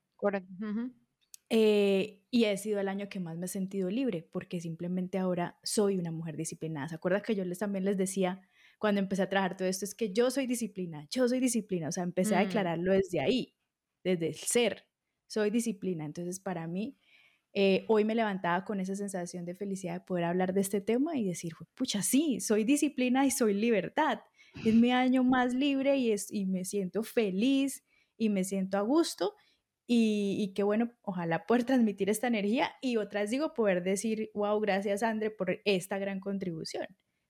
Eh, 1.50 2.26
y 2.30 2.46
ha 2.46 2.58
sido 2.58 2.80
el 2.80 2.90
año 2.90 3.08
que 3.10 3.20
más 3.20 3.38
me 3.38 3.46
he 3.46 3.50
sentido 3.50 3.90
libre, 3.90 4.28
porque 4.32 4.60
simplemente 4.60 5.18
ahora 5.18 5.58
soy 5.64 5.98
una 5.98 6.12
mujer 6.12 6.36
disciplinada. 6.38 6.90
¿Se 6.90 6.96
acuerdan 6.96 7.22
que 7.22 7.36
yo 7.36 7.46
les, 7.46 7.60
también 7.60 7.86
les 7.86 7.98
decía 7.98 8.42
cuando 8.78 9.00
empecé 9.00 9.24
a 9.24 9.30
trabajar 9.30 9.58
todo 9.58 9.68
esto? 9.68 9.86
Es 9.86 9.96
que 9.96 10.12
yo 10.14 10.30
soy 10.32 10.48
disciplina, 10.48 11.08
yo 11.10 11.28
soy 11.28 11.40
disciplina. 11.40 11.90
O 11.90 11.92
sea, 11.92 12.04
empecé 12.04 12.36
a 12.36 12.42
mm. 12.42 12.46
declararlo 12.46 12.94
desde 12.94 13.20
ahí, 13.20 13.56
desde 14.04 14.28
el 14.28 14.36
ser. 14.36 14.86
Soy 15.28 15.50
disciplina. 15.50 16.06
Entonces, 16.06 16.40
para 16.40 16.68
mí, 16.68 16.98
eh, 17.54 17.86
hoy 17.88 18.06
me 18.06 18.16
levantaba 18.16 18.64
con 18.66 18.80
esa 18.80 18.96
sensación 18.96 19.46
de 19.46 19.56
felicidad 19.56 19.96
de 19.96 20.02
poder 20.02 20.26
hablar 20.26 20.54
de 20.54 20.62
este 20.62 20.82
tema 20.82 21.18
y 21.18 21.26
decir, 21.26 21.54
pucha, 21.74 22.02
sí, 22.02 22.40
soy 22.40 22.64
disciplina 22.64 23.26
y 23.26 23.32
soy 23.32 23.54
libertad. 23.54 24.20
Es 24.66 24.74
mi 24.74 24.92
año 24.92 25.24
más 25.24 25.54
libre 25.54 25.98
y, 25.98 26.12
es, 26.12 26.32
y 26.32 26.46
me 26.46 26.66
siento 26.66 27.04
feliz 27.04 27.84
y 28.18 28.30
me 28.30 28.44
siento 28.44 28.78
a 28.78 28.82
gusto 28.82 29.36
y, 29.88 30.36
y 30.40 30.54
qué 30.54 30.64
bueno, 30.64 30.92
ojalá 31.02 31.46
poder 31.46 31.64
transmitir 31.64 32.10
esta 32.10 32.28
energía 32.28 32.72
y 32.82 32.98
otras 32.98 33.30
digo, 33.30 33.54
poder 33.54 33.84
decir, 33.84 34.30
wow, 34.34 34.60
gracias 34.60 35.02
André 35.02 35.32
por 35.32 35.62
esta 35.66 35.98
gran 35.98 36.20
contribución. 36.20 36.88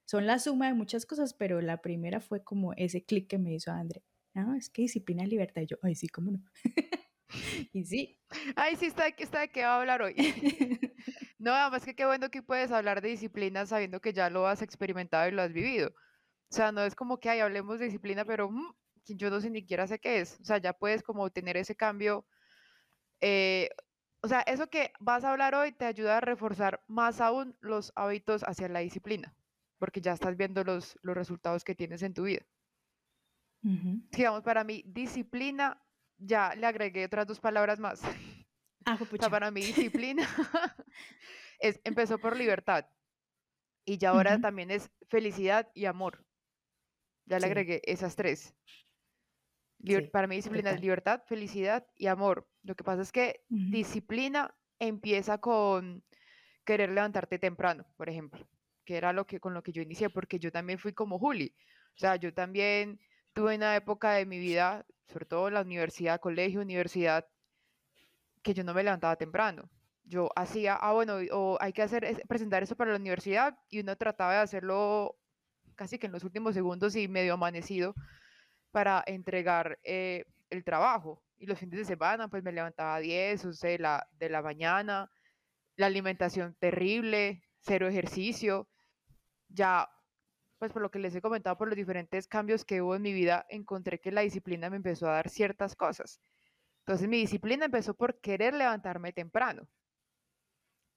Son 0.07 0.27
la 0.27 0.39
suma 0.39 0.67
de 0.69 0.75
muchas 0.75 1.05
cosas, 1.07 1.35
pero 1.35 1.61
la 1.61 1.81
primera 1.83 2.21
fue 2.21 2.43
como 2.43 2.73
ese 2.75 3.05
clic 3.05 3.29
que 3.29 3.39
me 3.39 3.53
hizo 3.55 3.71
André. 3.71 4.03
No, 4.35 4.55
es 4.55 4.71
que 4.71 4.83
disciplina 4.83 5.25
y 5.25 5.27
libertad. 5.27 5.63
Y 5.63 5.67
yo, 5.67 5.77
ay, 5.83 5.95
sí, 5.95 6.09
cómo 6.09 6.31
no. 6.31 6.39
y 7.73 7.85
sí. 7.85 8.19
Ay, 8.55 8.75
sí, 8.77 8.87
está, 8.87 9.07
está 9.09 9.41
de 9.41 9.51
qué 9.51 9.63
va 9.63 9.75
a 9.77 9.81
hablar 9.81 10.01
hoy. 10.03 10.15
No, 11.39 11.53
además 11.53 11.85
que 11.85 11.95
qué 11.95 12.05
bueno 12.05 12.31
que 12.31 12.43
puedes 12.43 12.71
hablar 12.71 13.01
de 13.01 13.09
disciplina 13.09 13.65
sabiendo 13.67 14.01
que 14.01 14.13
ya 14.13 14.29
lo 14.31 14.47
has 14.47 14.61
experimentado 14.63 15.27
y 15.27 15.31
lo 15.31 15.43
has 15.43 15.53
vivido. 15.53 15.89
O 16.51 16.55
sea, 16.55 16.71
no 16.71 16.83
es 16.83 16.95
como 16.95 17.19
que, 17.19 17.29
ay, 17.31 17.41
hablemos 17.41 17.79
de 17.79 17.85
disciplina, 17.87 18.25
pero 18.25 18.49
mm, 18.51 18.73
yo 19.07 19.29
no 19.31 19.41
sé 19.41 19.49
ni 19.51 19.61
siquiera 19.61 19.87
sé 19.87 19.99
qué 19.99 20.21
es. 20.21 20.39
O 20.41 20.45
sea, 20.45 20.59
ya 20.59 20.73
puedes 20.73 21.03
como 21.03 21.29
tener 21.31 21.57
ese 21.57 21.75
cambio. 21.75 22.27
eh, 23.21 23.69
o 24.21 24.27
sea, 24.27 24.41
eso 24.41 24.67
que 24.69 24.91
vas 24.99 25.23
a 25.23 25.31
hablar 25.31 25.55
hoy 25.55 25.71
te 25.73 25.85
ayuda 25.85 26.17
a 26.17 26.21
reforzar 26.21 26.83
más 26.87 27.21
aún 27.21 27.57
los 27.61 27.93
hábitos 27.95 28.43
hacia 28.43 28.69
la 28.69 28.79
disciplina, 28.79 29.35
porque 29.79 30.01
ya 30.01 30.13
estás 30.13 30.37
viendo 30.37 30.63
los, 30.63 30.97
los 31.03 31.15
resultados 31.15 31.63
que 31.63 31.75
tienes 31.75 32.03
en 32.03 32.13
tu 32.13 32.23
vida. 32.23 32.45
Digamos, 34.11 34.41
para 34.43 34.63
mí, 34.63 34.83
disciplina, 34.85 35.85
ya 36.17 36.55
le 36.55 36.65
agregué 36.67 37.05
otras 37.05 37.27
dos 37.27 37.39
palabras 37.39 37.79
más. 37.79 38.01
Ah, 38.85 38.95
O 39.19 39.19
sea, 39.19 39.29
juepucha. 39.29 39.31
para 39.31 39.49
mí, 39.51 39.65
disciplina 39.65 40.23
es, 41.59 41.81
empezó 41.83 42.19
por 42.19 42.35
libertad 42.37 42.85
y 43.85 43.97
ya 43.97 44.11
ahora 44.11 44.39
también 44.39 44.71
es 44.71 44.91
felicidad 45.09 45.71
y 45.73 45.85
amor. 45.85 46.25
Ya 47.25 47.39
le 47.39 47.45
Sí, 47.45 47.47
agregué 47.47 47.81
esas 47.85 48.15
tres. 48.15 48.55
Liber- 49.79 50.09
sí, 50.09 50.11
para 50.11 50.27
mí 50.27 50.35
disciplina 50.35 50.71
es 50.71 50.79
libertad, 50.79 51.23
felicidad 51.25 51.87
y 51.95 52.07
amor. 52.07 52.49
Lo 52.63 52.75
que 52.75 52.83
pasa 52.83 53.01
es 53.01 53.11
que 53.11 53.45
disciplina 53.65 54.55
empieza 54.79 55.39
con 55.39 56.03
querer 56.65 56.89
levantarte 56.91 57.39
temprano, 57.39 57.93
por 57.97 58.09
ejemplo, 58.09 58.47
que 58.87 58.97
era 58.97 59.13
lo 59.13 59.27
que 59.27 59.41
con 59.41 59.53
lo 59.55 59.63
que 59.63 59.73
yo 59.73 59.83
inicié, 59.83 60.09
porque 60.11 60.39
yo 60.39 60.51
también 60.53 60.79
fui 60.79 60.93
como 60.95 61.19
Juli. 61.19 61.55
O 61.97 61.99
sea, 61.99 62.17
yo 62.17 62.33
también 62.33 62.99
tuve 63.33 63.57
una 63.57 63.75
época 63.77 64.13
de 64.13 64.25
mi 64.27 64.39
vida, 64.39 64.87
sobre 65.09 65.27
todo 65.27 65.49
en 65.49 65.55
la 65.55 65.61
universidad, 65.63 66.21
colegio, 66.21 66.61
universidad, 66.61 67.27
que 68.43 68.53
yo 68.53 68.63
no 68.63 68.73
me 68.73 68.83
levantaba 68.83 69.15
temprano. 69.15 69.69
Yo 70.03 70.29
hacía, 70.35 70.75
ah, 70.75 70.93
bueno, 70.93 71.17
o 71.31 71.57
hay 71.59 71.73
que 71.73 71.81
hacer, 71.81 72.05
es- 72.05 72.21
presentar 72.27 72.63
eso 72.63 72.75
para 72.77 72.91
la 72.91 72.97
universidad 72.97 73.57
y 73.69 73.81
uno 73.81 73.95
trataba 73.97 74.33
de 74.33 74.39
hacerlo 74.39 75.17
casi 75.75 75.99
que 75.99 76.07
en 76.07 76.13
los 76.13 76.23
últimos 76.23 76.53
segundos 76.55 76.95
y 76.95 77.07
medio 77.07 77.33
amanecido 77.35 77.95
para 78.71 79.03
entregar 79.07 79.79
eh, 79.83 80.25
el 80.49 80.63
trabajo. 80.65 81.23
Y 81.37 81.47
los 81.47 81.59
fines 81.59 81.79
de 81.79 81.85
semana, 81.85 82.29
pues 82.29 82.43
me 82.43 82.51
levantaba 82.53 82.95
a 82.97 82.99
10, 82.99 83.45
11 83.45 83.69
de 83.69 83.79
la, 83.79 84.07
de 84.13 84.29
la 84.29 84.41
mañana, 84.43 85.11
la 85.75 85.87
alimentación 85.87 86.55
terrible, 86.59 87.43
cero 87.59 87.87
ejercicio. 87.87 88.69
Ya, 89.49 89.89
pues 90.59 90.71
por 90.73 90.81
lo 90.81 90.91
que 90.91 90.99
les 90.99 91.15
he 91.15 91.21
comentado, 91.21 91.57
por 91.57 91.67
los 91.69 91.77
diferentes 91.77 92.27
cambios 92.27 92.65
que 92.65 92.81
hubo 92.81 92.95
en 92.95 93.01
mi 93.03 93.13
vida, 93.13 93.45
encontré 93.49 93.99
que 94.01 94.11
la 94.11 94.21
disciplina 94.21 94.69
me 94.69 94.77
empezó 94.77 95.07
a 95.09 95.13
dar 95.13 95.29
ciertas 95.29 95.75
cosas. 95.75 96.21
Entonces 96.81 97.07
mi 97.09 97.17
disciplina 97.19 97.65
empezó 97.65 97.95
por 97.95 98.21
querer 98.21 98.53
levantarme 98.55 99.13
temprano, 99.13 99.69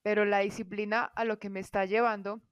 pero 0.02 0.25
la 0.25 0.38
disciplina 0.40 1.04
a 1.04 1.25
lo 1.25 1.38
que 1.38 1.50
me 1.50 1.61
está 1.61 1.85
llevando, 1.85 2.42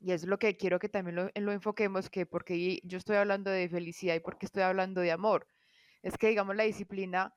y 0.00 0.12
es 0.12 0.26
lo 0.26 0.38
que 0.38 0.56
quiero 0.56 0.78
que 0.80 0.88
también 0.88 1.16
lo, 1.16 1.30
lo 1.34 1.52
enfoquemos, 1.52 2.10
que 2.10 2.26
porque 2.26 2.80
yo 2.84 2.98
estoy 2.98 3.16
hablando 3.16 3.50
de 3.50 3.68
felicidad 3.68 4.16
y 4.16 4.20
porque 4.20 4.46
estoy 4.46 4.62
hablando 4.64 5.00
de 5.02 5.12
amor, 5.12 5.48
es 6.02 6.18
que 6.18 6.28
digamos 6.28 6.56
la 6.56 6.64
disciplina 6.64 7.36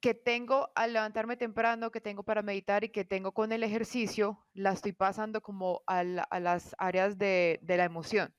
que 0.00 0.14
tengo 0.14 0.70
al 0.74 0.92
levantarme 0.94 1.36
temprano, 1.36 1.90
que 1.90 2.00
tengo 2.00 2.22
para 2.24 2.42
meditar 2.42 2.84
y 2.84 2.90
que 2.90 3.04
tengo 3.04 3.32
con 3.32 3.52
el 3.52 3.62
ejercicio, 3.62 4.46
la 4.54 4.72
estoy 4.72 4.92
pasando 4.92 5.42
como 5.42 5.82
a, 5.86 6.02
la- 6.04 6.22
a 6.24 6.40
las 6.40 6.74
áreas 6.78 7.18
de, 7.18 7.58
de 7.62 7.76
la 7.76 7.84
emoción. 7.84 8.34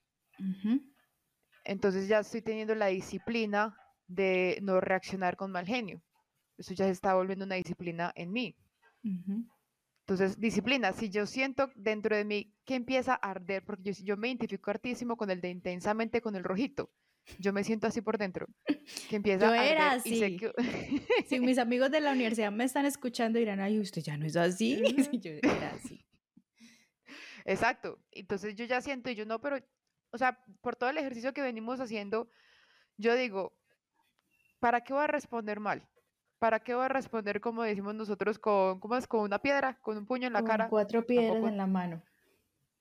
Entonces 1.63 2.07
ya 2.07 2.19
estoy 2.19 2.41
teniendo 2.43 2.75
la 2.75 2.87
disciplina 2.87 3.75
de 4.07 4.59
no 4.61 4.79
reaccionar 4.79 5.35
con 5.37 5.51
mal 5.51 5.65
genio. 5.65 6.03
Eso 6.57 6.73
ya 6.73 6.85
se 6.85 6.91
está 6.91 7.15
volviendo 7.15 7.45
una 7.45 7.55
disciplina 7.55 8.11
en 8.15 8.31
mí. 8.31 8.55
Entonces, 10.05 10.39
disciplina, 10.39 10.93
si 10.93 11.09
yo 11.09 11.25
siento 11.25 11.71
dentro 11.75 12.15
de 12.15 12.23
mí 12.25 12.53
que 12.65 12.75
empieza 12.75 13.13
a 13.13 13.31
arder, 13.31 13.63
porque 13.65 13.93
yo, 13.93 14.03
yo 14.03 14.17
me 14.17 14.27
identifico 14.27 14.69
hartísimo 14.69 15.15
con 15.17 15.31
el 15.31 15.41
de 15.41 15.49
intensamente 15.49 16.21
con 16.21 16.35
el 16.35 16.43
rojito. 16.43 16.91
Yo 17.39 17.53
me 17.53 17.63
siento 17.63 17.87
así 17.87 18.01
por 18.01 18.17
dentro, 18.17 18.47
que 19.09 19.15
empieza 19.15 19.45
Yo 19.45 19.51
a 19.51 19.65
era 19.65 19.97
y 20.03 20.17
sé 20.17 20.25
así. 20.25 20.37
que... 20.37 20.51
Si 21.27 21.39
mis 21.39 21.57
amigos 21.59 21.91
de 21.91 22.01
la 22.01 22.11
universidad 22.11 22.51
me 22.51 22.63
están 22.63 22.85
escuchando, 22.85 23.39
dirán, 23.39 23.59
ay, 23.59 23.79
usted 23.79 24.01
ya 24.01 24.17
no 24.17 24.25
es 24.25 24.35
así. 24.35 24.81
Yo 25.21 25.31
era 25.41 25.71
así. 25.71 26.05
Exacto. 27.45 27.99
Entonces 28.11 28.55
yo 28.55 28.65
ya 28.65 28.81
siento 28.81 29.09
y 29.09 29.15
yo 29.15 29.25
no, 29.25 29.39
pero, 29.41 29.57
o 30.11 30.17
sea, 30.17 30.43
por 30.61 30.75
todo 30.75 30.89
el 30.89 30.97
ejercicio 30.97 31.33
que 31.33 31.41
venimos 31.41 31.79
haciendo, 31.79 32.29
yo 32.97 33.15
digo, 33.15 33.53
¿para 34.59 34.81
qué 34.81 34.93
voy 34.93 35.03
a 35.03 35.07
responder 35.07 35.59
mal? 35.59 35.87
¿Para 36.39 36.59
qué 36.59 36.73
voy 36.73 36.85
a 36.85 36.89
responder 36.89 37.39
como 37.39 37.63
decimos 37.63 37.93
nosotros 37.95 38.39
con, 38.39 38.79
¿cómo 38.79 38.95
es? 38.97 39.07
Con 39.07 39.21
una 39.21 39.39
piedra, 39.39 39.79
con 39.81 39.97
un 39.97 40.05
puño 40.05 40.27
en 40.27 40.33
la 40.33 40.41
Con 40.41 40.47
cara? 40.49 40.69
cuatro 40.69 41.05
piedras 41.05 41.27
Tampoco, 41.33 41.47
en 41.49 41.57
la 41.57 41.67
mano. 41.67 42.03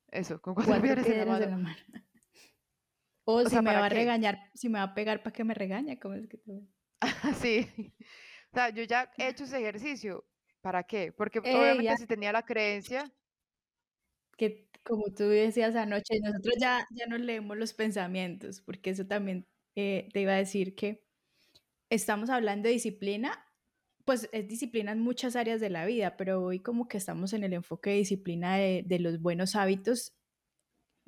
eso, 0.08 0.40
con 0.40 0.54
cuatro 0.54 0.80
Cuatro 0.80 0.82
piedras 0.82 1.06
en 1.06 1.18
la 1.18 1.24
piedras 1.24 1.40
en 1.42 1.50
mano. 1.50 1.50
la 1.50 1.56
mano. 1.56 2.04
O 3.34 3.44
O 3.44 3.50
si 3.50 3.56
sea, 3.56 3.62
me 3.66 3.76
va 3.76 3.84
¿para 3.84 3.86
a 3.86 3.88
qué? 3.88 4.00
regañar, 4.00 4.36
si 4.54 4.68
me 4.68 4.78
va 4.80 4.84
a 4.86 4.94
pegar, 4.94 5.22
¿para 5.22 5.32
que 5.34 5.44
me 5.44 5.54
regaña? 5.54 5.98
¿Cómo 6.00 6.14
es 6.14 6.26
que 6.28 6.38
te... 6.38 6.52
Sí. 7.40 7.66
O 8.52 8.56
sea, 8.56 8.70
yo 8.70 8.82
ya 8.84 9.10
he 9.18 9.28
hecho 9.28 9.44
ese 9.44 9.58
ejercicio. 9.58 10.26
¿Para 10.60 10.82
qué? 10.84 11.12
Porque 11.12 11.40
Ey, 11.42 11.52
obviamente 11.52 11.96
ya, 11.96 11.96
si 11.96 12.06
tenía 12.06 12.32
la 12.32 12.42
creencia, 12.44 13.14
que 14.36 14.70
como 14.84 15.04
tú 15.14 15.24
decías 15.28 15.76
anoche, 15.76 16.18
nosotros 16.22 16.54
ya, 16.60 16.86
ya 16.94 17.06
nos 17.06 17.20
leemos 17.20 17.56
los 17.58 17.74
pensamientos, 17.74 18.60
porque 18.62 18.90
eso 18.90 19.06
también 19.06 19.48
eh, 19.76 20.08
te 20.12 20.20
iba 20.22 20.32
a 20.32 20.36
decir 20.36 20.74
que 20.74 21.06
estamos 21.90 22.30
hablando 22.30 22.68
de 22.68 22.74
disciplina, 22.74 23.46
pues 24.06 24.28
es 24.32 24.48
disciplina 24.48 24.92
en 24.92 25.00
muchas 25.00 25.36
áreas 25.36 25.60
de 25.60 25.70
la 25.70 25.86
vida, 25.86 26.16
pero 26.18 26.42
hoy 26.44 26.62
como 26.62 26.88
que 26.88 26.98
estamos 26.98 27.32
en 27.34 27.44
el 27.44 27.54
enfoque 27.54 27.90
de 27.90 27.96
disciplina 27.98 28.56
de, 28.58 28.84
de 28.86 29.00
los 29.00 29.20
buenos 29.22 29.56
hábitos 29.56 30.16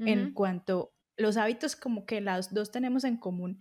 en 0.05 0.27
ujú, 0.27 0.35
cuanto 0.35 0.95
los 1.17 1.37
hábitos 1.37 1.77
como 1.77 2.07
que 2.07 2.21
las 2.21 2.53
dos 2.55 2.71
tenemos 2.73 3.05
en 3.05 3.17
común 3.17 3.61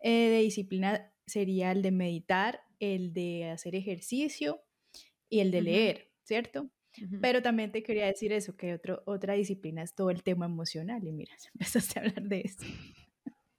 eh, 0.00 0.28
de 0.30 0.38
disciplina 0.40 1.12
sería 1.26 1.72
el 1.72 1.82
de 1.82 1.90
meditar, 1.90 2.62
el 2.80 3.12
de 3.12 3.50
hacer 3.50 3.74
ejercicio 3.74 4.62
y 5.28 5.40
el 5.40 5.50
de 5.50 5.60
ujú, 5.60 5.62
leer, 5.62 6.12
¿cierto? 6.22 6.70
ujú. 7.02 7.18
Pero 7.20 7.42
también 7.42 7.72
te 7.72 7.82
quería 7.82 8.06
decir 8.06 8.32
eso, 8.32 8.56
que 8.56 8.74
otro, 8.74 9.02
otra 9.06 9.34
disciplina 9.34 9.82
es 9.82 9.94
todo 9.94 10.10
el 10.10 10.22
tema 10.22 10.46
emocional 10.46 11.04
y 11.06 11.12
mira, 11.12 11.32
empezaste 11.54 11.98
a 11.98 12.02
hablar 12.02 12.22
de 12.24 12.40
eso. 12.44 12.66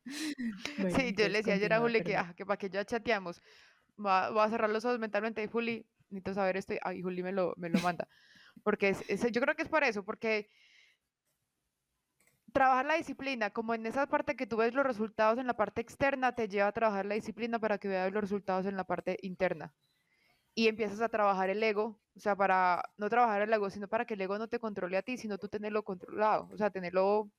Bueno, 0.77 0.97
Sí, 0.97 1.13
yo 1.15 1.27
le 1.29 1.39
decía 1.39 1.53
ayer 1.55 1.73
a 1.73 1.79
Juli 1.79 2.01
que, 2.01 2.17
ah, 2.17 2.33
que 2.35 2.45
para 2.45 2.57
que 2.57 2.69
ya 2.69 2.85
chateamos, 2.85 3.41
voy 3.97 4.11
a, 4.11 4.29
voy 4.31 4.41
a 4.43 4.49
cerrar 4.49 4.69
los 4.69 4.85
ojos 4.85 4.99
mentalmente 4.99 5.43
y 5.43 5.47
Juli, 5.47 5.85
necesito 6.09 6.33
saber 6.33 6.57
esto, 6.57 6.73
y 6.93 7.01
Juli 7.01 7.23
me 7.23 7.31
lo, 7.31 7.53
me 7.57 7.69
lo 7.69 7.81
manda. 7.81 8.07
Porque 8.63 8.89
es, 8.89 9.05
es- 9.09 9.31
yo 9.31 9.41
creo 9.41 9.55
que 9.55 9.63
es 9.63 9.69
por 9.69 9.83
eso, 9.83 10.03
porque 10.05 10.49
trabajar 12.51 12.85
la 12.85 12.95
disciplina, 12.95 13.49
como 13.51 13.73
en 13.73 13.85
esa 13.85 14.07
parte 14.07 14.35
que 14.35 14.47
tú 14.47 14.57
ves 14.57 14.73
los 14.73 14.85
resultados 14.85 15.39
en 15.39 15.47
la 15.47 15.55
parte 15.55 15.81
externa, 15.81 16.35
te 16.35 16.47
lleva 16.47 16.67
a 16.67 16.71
trabajar 16.71 17.05
la 17.05 17.15
disciplina 17.15 17.59
para 17.59 17.77
que 17.77 17.87
veas 17.87 18.11
los 18.11 18.21
resultados 18.21 18.65
en 18.65 18.77
la 18.77 18.83
parte 18.83 19.17
interna. 19.21 19.73
Y 20.55 20.67
empiezas 20.67 21.01
a 21.01 21.09
trabajar 21.09 21.49
el 21.49 21.63
ego, 21.63 22.01
o 22.15 22.19
sea, 22.19 22.35
para 22.35 22.83
no 22.97 23.09
trabajar 23.09 23.41
el 23.41 23.53
ego, 23.53 23.69
sino 23.69 23.87
para 23.87 24.05
que 24.05 24.15
el 24.15 24.21
ego 24.21 24.37
no 24.37 24.47
te 24.47 24.59
controle 24.59 24.97
a 24.97 25.01
ti, 25.03 25.17
sino 25.17 25.37
tú 25.37 25.47
tenerlo 25.49 25.83
controlado, 25.83 26.49
o 26.51 26.57
sea, 26.57 26.69
tenerlo 26.69 27.31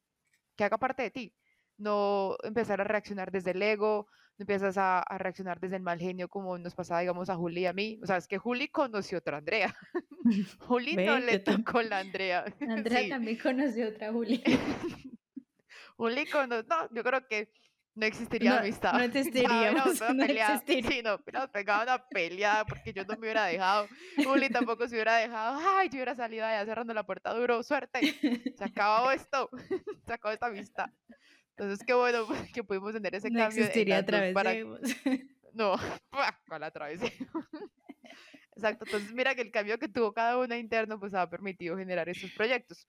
que 0.57 0.65
haga 0.65 0.79
parte 0.79 1.03
de 1.03 1.11
ti. 1.11 1.35
No 1.77 2.37
empezar 2.43 2.81
a 2.81 2.85
reaccionar 2.85 3.31
desde 3.31 3.53
el 3.53 3.63
ego, 3.63 4.09
empiezas 4.41 4.77
a, 4.79 5.01
a 5.01 5.19
reaccionar 5.19 5.61
desde 5.61 5.77
el 5.77 5.83
mal 5.83 5.99
genio 5.99 6.29
como 6.29 6.57
nos 6.59 6.75
pasaba, 6.75 7.01
digamos, 7.01 7.29
a 7.31 7.37
Juli 7.37 7.63
y 7.63 7.67
a 7.67 7.73
mí. 7.73 7.99
O 8.03 8.07
sea, 8.07 8.17
es 8.17 8.27
que 8.27 8.39
Juli 8.39 8.69
conoció 8.69 9.19
otra 9.19 9.39
Andrea. 9.39 9.75
Juli 10.61 10.97
no 10.97 11.19
le 11.19 11.39
tocó 11.39 11.83
la 11.83 11.99
Andrea. 11.99 12.45
Andrea 12.69 13.01
sí. 13.03 13.09
también 13.11 13.39
conoció 13.39 13.89
otra 13.89 14.13
Julia. 14.13 14.41
Juli 15.97 16.27
conoció, 16.31 16.67
no, 16.69 16.89
yo 16.95 17.03
creo 17.03 17.27
que 17.27 17.53
no 17.95 18.07
existiría 18.07 18.51
No, 18.53 18.59
amistad. 18.59 18.93
no 18.95 19.01
existiríamos, 19.01 19.99
pegado 19.99 20.15
no 20.15 20.27
pelea. 20.27 20.55
existiría. 20.55 20.91
Sí, 20.91 21.03
no, 21.03 21.15
hubiéramos 21.17 21.51
pegado 21.51 21.83
una 21.83 22.07
peleada 22.09 22.65
porque 22.65 22.93
yo 22.93 23.05
no 23.05 23.15
me 23.15 23.21
hubiera 23.21 23.47
dejado. 23.47 23.89
Juli 24.25 24.49
tampoco 24.49 24.87
se 24.89 24.95
hubiera 24.95 25.17
dejado. 25.17 25.59
Ay, 25.77 25.89
yo 25.89 25.97
hubiera 25.97 26.15
salido 26.15 26.47
allá 26.47 26.65
cerrando 26.65 26.95
la 26.95 27.05
puerta 27.05 27.35
duro. 27.35 27.63
Suerte. 27.63 28.01
Se 28.57 28.65
acabó 28.65 29.11
esto. 29.11 29.51
Se 30.07 30.13
acabó 30.13 30.33
esta 30.33 30.47
amistad. 30.47 30.87
Entonces, 31.61 31.87
qué 31.87 31.93
bueno 31.93 32.27
que 32.55 32.65
pudimos 32.65 32.95
tener 32.95 33.15
ese 33.15 33.29
No 33.29 33.41
cambio 33.41 33.59
en 33.59 33.65
existiría 33.65 33.97
las 33.97 34.07
dos 34.07 34.33
para... 34.33 34.51
atravesemos. 34.51 34.81
No, 35.53 35.75
¿cuál 36.47 36.63
atravesé? 36.63 37.13
Exacto, 38.55 38.85
entonces 38.85 39.13
mira 39.13 39.35
que 39.35 39.43
el 39.43 39.51
cambio 39.51 39.79
que 39.81 39.89
tuvo 39.89 40.13
cada 40.13 40.39
una 40.39 40.57
interno 40.57 41.01
pues 41.01 41.13
ha 41.13 41.29
permitido 41.29 41.77
generar 41.77 42.09
estos 42.09 42.31
proyectos. 42.31 42.87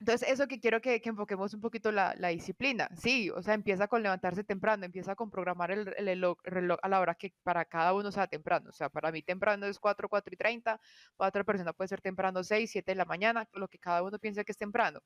Entonces, 0.00 0.26
eso 0.30 0.48
que 0.48 0.58
quiero 0.58 0.80
que, 0.80 1.02
que 1.02 1.10
enfoquemos 1.10 1.52
un 1.52 1.60
poquito 1.60 1.92
la, 1.92 2.14
la 2.16 2.28
disciplina. 2.28 2.88
Sí, 2.96 3.28
o 3.28 3.42
sea, 3.42 3.52
empieza 3.52 3.86
con 3.86 4.02
levantarse 4.02 4.42
temprano, 4.42 4.86
empieza 4.86 5.14
con 5.14 5.30
programar 5.30 5.70
el, 5.70 5.80
el 5.98 6.06
reloj, 6.06 6.38
reloj 6.42 6.78
a 6.82 6.88
la 6.88 6.98
hora 6.98 7.14
que 7.14 7.34
para 7.42 7.66
cada 7.66 7.92
uno 7.92 8.10
sea 8.10 8.26
temprano. 8.26 8.70
O 8.70 8.72
sea, 8.72 8.88
para 8.88 9.12
mí 9.12 9.20
temprano 9.22 9.66
es 9.66 9.78
4, 9.78 10.08
4 10.08 10.32
y 10.32 10.36
30, 10.38 10.80
para 11.18 11.28
otra 11.28 11.44
persona 11.44 11.74
puede 11.74 11.88
ser 11.88 12.00
temprano 12.00 12.42
6, 12.42 12.70
7 12.70 12.90
de 12.92 12.96
la 12.96 13.04
mañana, 13.04 13.46
lo 13.52 13.68
que 13.68 13.78
cada 13.78 14.02
uno 14.02 14.18
piense 14.18 14.42
que 14.46 14.52
es 14.52 14.58
temprano. 14.58 15.00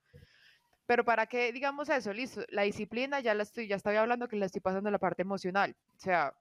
Pero 0.86 1.04
para 1.04 1.26
que 1.26 1.52
digamos 1.52 1.88
eso, 1.88 2.12
listo, 2.12 2.42
la 2.48 2.62
disciplina 2.62 3.20
ya 3.20 3.34
la 3.34 3.42
estoy, 3.44 3.68
ya 3.68 3.76
estaba 3.76 4.00
hablando 4.00 4.28
que 4.28 4.36
la 4.36 4.46
estoy 4.46 4.60
pasando 4.60 4.88
a 4.88 4.92
la 4.92 4.98
parte 4.98 5.22
emocional. 5.22 5.76
O 5.96 5.98
sea, 5.98 6.34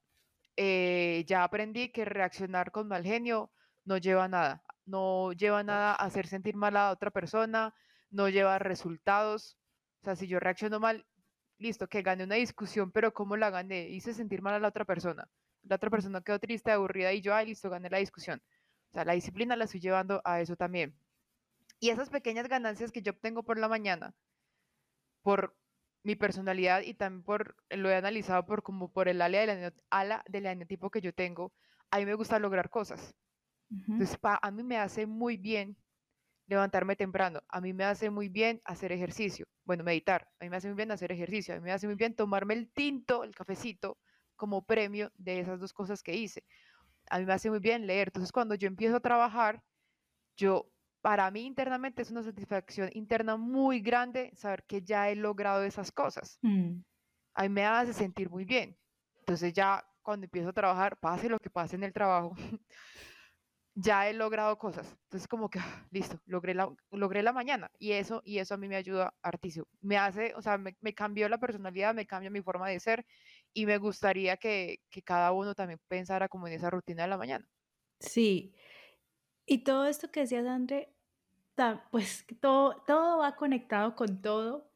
eh, 0.57 1.23
ya 1.27 1.43
aprendí 1.43 1.91
que 1.91 2.05
reaccionar 2.05 2.71
con 2.71 2.87
mal 2.87 3.03
genio 3.03 3.51
no 3.85 3.97
lleva 3.97 4.25
a 4.25 4.27
nada. 4.27 4.63
no 4.85 5.31
lleva 5.33 5.63
nada 5.63 5.91
a 5.93 6.05
hacer 6.05 6.27
sentir 6.27 6.55
mal 6.55 6.75
a 6.77 6.91
otra 6.91 7.09
persona, 7.11 7.73
no 8.11 8.29
lleva 8.29 8.59
resultados. 8.59 9.57
O 10.01 10.05
sea, 10.05 10.15
si 10.15 10.27
yo 10.27 10.39
reacciono 10.39 10.79
mal, 10.79 11.05
listo, 11.57 11.87
que 11.87 12.01
gané 12.01 12.25
una 12.25 12.35
discusión, 12.35 12.91
pero 12.91 13.13
¿cómo 13.13 13.37
la 13.37 13.49
gané? 13.49 13.89
Hice 13.89 14.13
sentir 14.13 14.41
mal 14.41 14.53
a 14.55 14.59
la 14.59 14.67
otra 14.69 14.85
persona. 14.85 15.29
La 15.63 15.77
otra 15.77 15.89
persona 15.89 16.21
quedó 16.21 16.39
triste, 16.39 16.71
aburrida 16.71 17.13
y 17.13 17.21
yo, 17.21 17.33
ay, 17.33 17.47
listo, 17.47 17.69
gané 17.69 17.89
la 17.89 17.99
discusión. 17.99 18.41
O 18.89 18.93
sea, 18.93 19.05
la 19.05 19.13
disciplina 19.13 19.55
la 19.55 19.65
estoy 19.65 19.79
llevando 19.79 20.21
a 20.25 20.41
eso 20.41 20.55
también. 20.55 20.95
Y 21.79 21.89
esas 21.89 22.09
pequeñas 22.09 22.47
ganancias 22.47 22.91
que 22.91 23.01
yo 23.01 23.11
obtengo 23.13 23.43
por 23.43 23.57
la 23.57 23.67
mañana, 23.67 24.13
por 25.23 25.57
mi 26.03 26.15
personalidad 26.15 26.81
y 26.81 26.93
también 26.93 27.23
por, 27.23 27.55
lo 27.69 27.89
he 27.89 27.95
analizado 27.95 28.45
por 28.45 28.61
como 28.61 28.91
por 28.91 29.07
el 29.07 29.21
ala 29.21 29.39
del, 29.39 29.73
ala 29.89 30.23
del 30.27 30.67
tipo 30.67 30.91
que 30.91 31.01
yo 31.01 31.13
tengo, 31.13 31.51
a 31.89 31.97
mí 31.97 32.05
me 32.05 32.13
gusta 32.13 32.39
lograr 32.39 32.69
cosas. 32.69 33.15
Entonces, 33.71 34.19
a 34.21 34.51
mí 34.51 34.61
me 34.61 34.77
hace 34.77 35.07
muy 35.07 35.37
bien 35.37 35.75
levantarme 36.45 36.95
temprano, 36.95 37.41
a 37.47 37.59
mí 37.59 37.73
me 37.73 37.85
hace 37.85 38.11
muy 38.11 38.29
bien 38.29 38.61
hacer 38.65 38.91
ejercicio, 38.91 39.47
bueno, 39.63 39.83
meditar, 39.83 40.27
a 40.39 40.43
mí 40.43 40.49
me 40.49 40.57
hace 40.57 40.67
muy 40.67 40.75
bien 40.75 40.91
hacer 40.91 41.11
ejercicio, 41.11 41.55
a 41.55 41.57
mí 41.57 41.63
me 41.63 41.71
hace 41.71 41.87
muy 41.87 41.95
bien 41.95 42.15
tomarme 42.15 42.53
el 42.53 42.69
tinto, 42.71 43.23
el 43.23 43.33
cafecito, 43.33 43.97
como 44.35 44.65
premio 44.65 45.11
de 45.15 45.39
esas 45.39 45.59
dos 45.59 45.73
cosas 45.73 46.03
que 46.03 46.15
hice. 46.15 46.43
A 47.09 47.19
mí 47.19 47.25
me 47.25 47.33
hace 47.33 47.49
muy 47.49 47.59
bien 47.59 47.87
leer. 47.87 48.09
Entonces, 48.09 48.31
cuando 48.31 48.55
yo 48.55 48.67
empiezo 48.67 48.97
a 48.97 48.99
trabajar, 48.99 49.63
yo, 50.35 50.69
para 51.03 51.29
mí 51.31 51.41
internamente 51.41 52.01
es 52.01 52.11
una 52.11 52.23
satisfacción 52.23 52.89
interna 52.93 53.35
muy 53.35 53.81
grande 53.81 54.31
saber 54.37 54.63
que 54.63 54.81
ya 54.81 55.09
he 55.09 55.17
logrado 55.17 55.61
esas 55.63 55.91
cosas. 55.91 56.39
Mm. 56.41 56.79
A 57.33 57.43
mí 57.43 57.49
me 57.49 57.65
hace 57.65 57.91
sentir 57.91 58.29
muy 58.29 58.45
bien. 58.45 58.79
Entonces, 59.19 59.51
ya 59.51 59.85
cuando 60.01 60.23
empiezo 60.23 60.49
a 60.49 60.53
trabajar, 60.53 60.97
pase 60.97 61.27
lo 61.27 61.39
que 61.39 61.49
pase 61.49 61.75
en 61.75 61.83
el 61.83 61.91
trabajo, 61.91 62.33
ya 63.75 64.07
he 64.07 64.13
logrado 64.13 64.57
cosas. 64.57 64.95
Entonces, 65.03 65.27
como 65.27 65.49
que, 65.49 65.59
ah, 65.59 65.85
listo, 65.91 66.21
logré 66.25 66.53
la, 66.53 66.73
logré 66.89 67.21
la 67.21 67.33
mañana. 67.33 67.69
Y 67.79 67.91
eso, 67.91 68.21
y 68.23 68.37
eso 68.37 68.53
a 68.53 68.57
mí 68.57 68.69
me 68.69 68.77
ayuda 68.77 69.13
hartísimo. 69.21 69.67
Me 69.81 69.97
hace, 69.97 70.33
o 70.35 70.41
sea, 70.41 70.57
me, 70.57 70.77
me 70.79 70.93
cambió 70.93 71.27
la 71.27 71.37
personalidad, 71.37 71.93
me 71.93 72.07
cambia 72.07 72.29
mi 72.29 72.41
forma 72.41 72.69
de 72.69 72.79
ser 72.79 73.05
y 73.51 73.65
me 73.65 73.77
gustaría 73.77 74.37
que, 74.37 74.79
que 74.89 75.01
cada 75.01 75.33
uno 75.33 75.53
también 75.53 75.81
pensara 75.89 76.29
como 76.29 76.47
en 76.47 76.53
esa 76.53 76.69
rutina 76.69 77.03
de 77.03 77.09
la 77.09 77.17
mañana. 77.17 77.45
Sí. 77.99 78.55
Y 79.45 79.63
todo 79.65 79.87
esto 79.87 80.09
que 80.11 80.21
decías, 80.21 80.45
André, 80.45 80.92
pues 81.91 82.25
todo, 82.39 82.83
todo 82.87 83.19
va 83.19 83.35
conectado 83.35 83.95
con 83.95 84.21
todo 84.21 84.71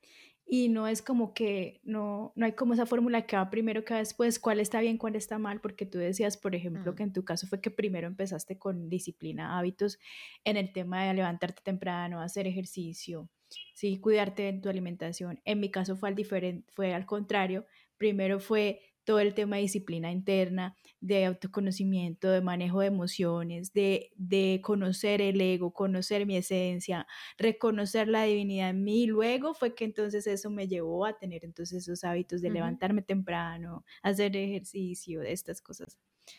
y 0.50 0.70
no 0.70 0.88
es 0.88 1.02
como 1.02 1.34
que 1.34 1.82
no, 1.84 2.32
no 2.36 2.46
hay 2.46 2.54
como 2.54 2.74
esa 2.74 2.86
fórmula 2.86 3.26
que 3.26 3.36
va 3.36 3.50
primero 3.50 3.84
que 3.84 3.94
va 3.94 4.00
después, 4.00 4.40
cuál 4.40 4.62
está 4.62 4.80
bien, 4.80 4.98
cuál 4.98 5.18
está 5.18 5.38
mal, 5.38 5.60
porque 5.60 5.86
tú 5.86 5.98
decías, 5.98 6.38
por 6.38 6.56
ejemplo, 6.56 6.96
que 6.96 7.04
mm. 7.04 7.08
en 7.08 7.14
tu 7.14 7.26
caso 7.26 7.48
fue 7.48 7.60
que 7.60 7.70
primero 7.70 8.08
empezaste 8.08 8.58
con 8.58 8.90
disciplina, 8.90 9.58
hábitos 9.58 10.00
en 10.46 10.56
el 10.56 10.72
tema 10.72 11.04
de 11.04 11.14
levantarte 11.16 11.62
temprano, 11.64 12.22
hacer 12.22 12.48
ejercicio, 12.48 13.30
sí, 13.74 14.00
cuidarte 14.00 14.44
de 14.44 14.54
tu 14.54 14.70
alimentación. 14.70 15.42
En 15.44 15.60
mi 15.60 15.70
caso 15.70 15.98
fue 15.98 16.10
al, 16.10 16.16
diferente, 16.16 16.72
fue 16.74 16.94
al 16.94 17.06
contrario, 17.06 17.66
primero 17.98 18.40
fue 18.40 18.80
todo 19.08 19.22
el 19.22 19.34
tema 19.34 19.56
de 19.56 19.62
disciplina 19.62 20.12
interna, 20.12 20.76
de 21.00 21.24
autoconocimiento, 21.24 22.30
de 22.30 22.42
manejo 22.42 22.82
de 22.82 22.88
emociones, 22.88 23.72
de, 23.72 24.12
de, 24.18 24.60
conocer 24.62 25.22
el 25.22 25.40
ego, 25.40 25.72
conocer 25.72 26.26
mi 26.26 26.36
esencia, 26.36 27.08
reconocer 27.38 28.10
la 28.10 28.24
divinidad 28.24 28.72
en 28.72 28.84
mí. 28.84 29.06
Luego 29.08 29.54
fue 29.54 29.74
que 29.76 29.86
entonces 29.86 30.28
eso 30.28 30.50
me 30.50 30.68
llevó 30.68 31.06
a 31.06 31.18
tener 31.18 31.46
entonces 31.46 31.84
esos 31.84 32.04
hábitos 32.04 32.42
de 32.42 32.50
levantarme 32.50 33.02
temprano, 33.02 33.86
hacer 34.04 34.36
ejercicio, 34.36 35.22
de 35.22 35.32
estas 35.32 35.62
cosas. 35.62 35.98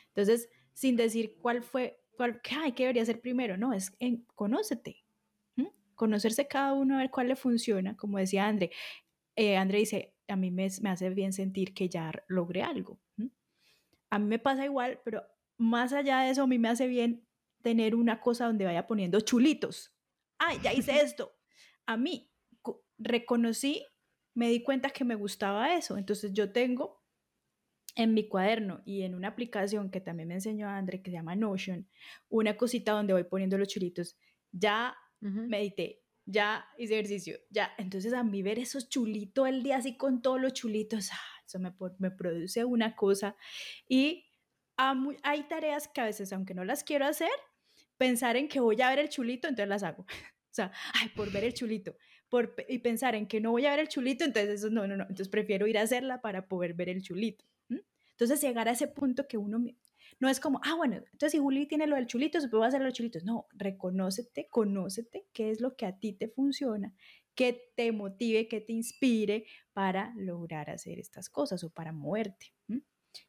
Entonces, 0.09 0.51
sin 0.75 0.95
decir 0.97 1.39
cuál 1.41 1.63
fue, 1.63 2.03
cuál, 2.19 2.39
ay, 2.51 2.73
¿qué 2.73 2.83
debería 2.83 3.07
ser 3.07 3.23
primero? 3.23 3.57
No, 3.57 3.73
es 3.73 3.97
en, 3.99 4.27
conócete. 4.35 5.07
Conocerse 5.95 6.47
cada 6.47 6.75
uno, 6.75 6.97
a 6.97 6.99
ver 6.99 7.11
cuál 7.11 7.29
le 7.29 7.35
funciona. 7.35 7.97
Como 7.97 8.19
decía 8.19 8.47
André, 8.47 8.71
eh, 9.37 9.57
André 9.57 9.79
dice, 9.79 10.18
a 10.29 10.37
mí 10.37 10.51
me, 10.51 10.67
hace 10.67 11.11
bien 11.11 11.33
sentir 11.33 11.75
que 11.75 11.89
ya 11.89 12.13
logré 12.29 12.63
algo. 12.63 13.01
A 14.11 14.19
mí 14.19 14.27
me 14.27 14.39
pasa 14.39 14.65
igual, 14.65 15.01
pero 15.05 15.23
más 15.57 15.93
allá 15.93 16.21
de 16.21 16.31
eso, 16.31 16.43
a 16.43 16.47
mí 16.47 16.59
me 16.59 16.69
hace 16.69 16.87
bien 16.87 17.27
tener 17.63 17.95
una 17.95 18.21
cosa 18.21 18.47
donde 18.47 18.65
vaya 18.65 18.87
poniendo 18.87 19.21
chulitos. 19.21 19.95
¡Ay, 20.39 20.59
ya 20.63 20.73
hice 20.73 20.93
esto! 21.01 21.33
A 21.87 21.97
mí 21.97 22.31
reconocí, 22.99 23.85
me 24.35 24.51
di 24.51 24.63
cuenta 24.63 24.91
que 24.91 25.05
me 25.05 25.15
gustaba 25.15 25.75
eso. 25.75 25.97
Entonces 25.97 26.33
yo 26.33 26.53
tengo 26.53 27.03
en 27.97 28.15
mi 28.15 28.29
cuaderno 28.29 28.83
y 28.85 29.03
en 29.03 29.15
una 29.15 29.29
aplicación 29.29 29.91
que 29.91 30.01
también 30.01 30.29
me 30.29 30.35
enseñó 30.35 30.69
André, 30.69 31.03
que 31.03 31.11
se 31.11 31.17
llama 31.17 31.35
Notion, 31.35 31.89
una 32.29 32.57
cosita 32.57 32.93
donde 32.93 33.13
voy 33.13 33.25
poniendo 33.25 33.59
los 33.59 33.69
chulitos. 33.69 34.17
Ya 34.53 34.97
medité, 35.21 36.03
ya 36.31 36.69
hice 36.77 36.95
ejercicio, 36.95 37.39
ya. 37.51 37.73
Entonces 37.79 38.13
a 38.13 38.23
mí 38.23 38.43
ver 38.43 38.59
esos 38.59 38.89
chulitos 38.89 39.49
el 39.49 39.63
día 39.63 39.79
así 39.79 39.97
con 39.97 40.21
todos 40.21 40.41
los 40.41 40.53
chulitos, 40.53 41.11
ah, 41.11 41.43
eso 41.47 41.59
me, 41.59 41.73
me, 41.99 42.11
produce 42.11 42.65
una 42.65 42.95
cosa. 42.95 43.35
Y 43.89 44.27
hay 44.77 45.43
tareas 45.49 45.89
que 45.89 46.01
a 46.03 46.05
veces, 46.05 46.33
aunque 46.33 46.55
no 46.55 46.65
las 46.65 46.85
quiero 46.85 47.07
hacer, 47.07 47.31
pensar 47.97 48.37
en 48.37 48.49
que 48.49 48.61
voy 48.61 48.81
a 48.83 48.91
ver 48.91 48.99
el 48.99 49.09
chulito, 49.09 49.49
entonces 49.49 49.69
las 49.69 49.83
hago. 49.83 50.03
o 50.53 50.55
sea, 50.55 50.71
ay, 50.93 51.09
por 51.17 51.33
ver 51.33 51.45
el 51.45 51.55
chulito. 51.55 51.97
Por, 52.29 52.55
y 52.69 52.79
pensar 52.81 53.15
en 53.15 53.27
que 53.27 53.41
no 53.41 53.53
voy 53.53 53.65
a 53.65 53.71
ver 53.71 53.81
el 53.81 53.89
chulito, 53.89 54.25
entonces 54.25 54.61
eso 54.61 54.71
no, 54.71 54.87
no, 54.87 54.97
no. 54.97 55.05
Entonces 55.05 55.29
prefiero 55.29 55.67
ir 55.67 55.79
a 55.79 55.83
hacerla 55.83 56.21
para 56.21 56.47
poder 56.47 56.75
ver 56.75 56.91
el 56.91 57.03
chulito. 57.03 57.47
Entonces 58.11 58.41
llegar 58.43 58.69
a 58.69 58.73
ese 58.73 58.89
punto 58.89 59.27
que 59.29 59.39
uno 59.39 59.65
no 60.21 60.29
es 60.29 60.41
como, 60.41 60.61
ah, 60.65 60.75
bueno, 60.75 60.97
entonces 60.97 61.33
si 61.33 61.39
Juli 61.39 61.67
tiene 61.67 61.87
lo 61.87 61.97
del 61.97 62.07
chulito, 62.07 62.41
se 62.41 62.49
puede 62.49 62.67
hacer 62.67 62.83
los 62.83 62.93
chulitos. 62.93 63.25
No, 63.25 63.47
reconócete, 63.53 64.49
conócete 64.51 65.27
qué 65.33 65.51
es 65.51 65.61
lo 65.61 65.77
que 65.77 65.87
a 65.87 65.99
ti 65.99 66.13
te 66.13 66.29
funciona, 66.29 66.95
que 67.35 67.71
te 67.77 67.93
motive, 67.93 68.49
que 68.49 68.61
te 68.61 68.73
inspire 68.73 69.47
para 69.73 70.13
lograr 70.17 70.71
hacer 70.71 70.99
estas 70.99 71.29
cosas 71.31 71.63
o 71.65 71.71
para 71.71 71.93
moverte. 71.93 72.53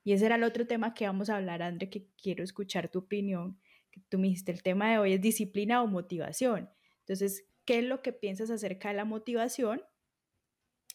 Y 0.03 0.13
ese 0.13 0.25
era 0.25 0.35
el 0.35 0.43
otro 0.43 0.67
tema 0.67 0.93
que 0.93 1.05
vamos 1.05 1.29
a 1.29 1.37
hablar, 1.37 1.61
André, 1.61 1.89
que 1.89 2.07
quiero 2.21 2.43
escuchar 2.43 2.89
tu 2.89 2.99
opinión. 2.99 3.59
Que 3.91 4.01
tú 4.09 4.19
me 4.19 4.27
dijiste, 4.27 4.51
el 4.51 4.63
tema 4.63 4.91
de 4.91 4.99
hoy 4.99 5.13
es 5.13 5.21
disciplina 5.21 5.81
o 5.81 5.87
motivación. 5.87 6.69
Entonces, 6.99 7.47
¿qué 7.65 7.79
es 7.79 7.85
lo 7.85 8.01
que 8.01 8.13
piensas 8.13 8.49
acerca 8.51 8.89
de 8.89 8.95
la 8.95 9.05
motivación? 9.05 9.81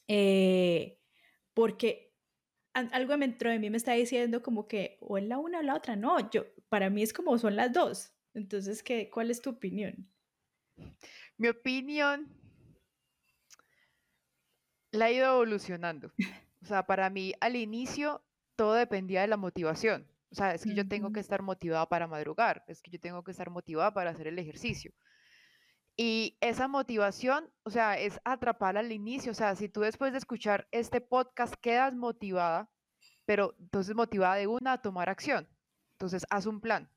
Eh, 0.08 1.00
porque 1.54 2.03
algo 2.74 3.16
dentro 3.16 3.50
de 3.50 3.58
mí 3.58 3.70
me 3.70 3.76
está 3.76 3.92
diciendo 3.92 4.42
como 4.42 4.66
que 4.66 4.98
o 5.00 5.16
es 5.16 5.24
la 5.24 5.38
una 5.38 5.60
o 5.60 5.62
la 5.62 5.76
otra. 5.76 5.96
No, 5.96 6.30
yo, 6.30 6.44
para 6.68 6.90
mí 6.90 7.02
es 7.02 7.12
como 7.12 7.38
son 7.38 7.56
las 7.56 7.72
dos. 7.72 8.12
Entonces, 8.34 8.82
¿qué, 8.82 9.10
¿cuál 9.10 9.30
es 9.30 9.40
tu 9.40 9.50
opinión? 9.50 10.10
Mi 11.38 11.48
opinión 11.48 12.28
la 14.90 15.06
ha 15.06 15.12
ido 15.12 15.26
evolucionando. 15.26 16.12
O 16.62 16.66
sea, 16.66 16.86
para 16.86 17.10
mí 17.10 17.34
al 17.40 17.56
inicio 17.56 18.24
todo 18.56 18.72
dependía 18.72 19.20
de 19.20 19.26
la 19.26 19.36
motivación. 19.36 20.08
O 20.30 20.34
sea, 20.34 20.54
es 20.54 20.64
que 20.64 20.74
yo 20.74 20.88
tengo 20.88 21.12
que 21.12 21.20
estar 21.20 21.42
motivada 21.42 21.86
para 21.86 22.06
madrugar, 22.06 22.64
es 22.66 22.80
que 22.80 22.90
yo 22.90 22.98
tengo 22.98 23.22
que 23.22 23.30
estar 23.30 23.50
motivada 23.50 23.92
para 23.92 24.10
hacer 24.10 24.28
el 24.28 24.38
ejercicio. 24.38 24.94
Y 25.96 26.36
esa 26.40 26.66
motivación, 26.66 27.52
o 27.62 27.70
sea, 27.70 27.98
es 27.98 28.20
atrapar 28.24 28.76
al 28.76 28.90
inicio. 28.90 29.30
O 29.32 29.34
sea, 29.34 29.54
si 29.54 29.68
tú 29.68 29.80
después 29.80 30.12
de 30.12 30.18
escuchar 30.18 30.66
este 30.72 31.00
podcast 31.00 31.54
quedas 31.60 31.94
motivada, 31.94 32.68
pero 33.24 33.54
entonces 33.60 33.94
motivada 33.94 34.34
de 34.36 34.48
una 34.48 34.72
a 34.72 34.82
tomar 34.82 35.08
acción. 35.08 35.48
Entonces, 35.92 36.26
haz 36.30 36.46
un 36.46 36.60
plan. 36.60 36.90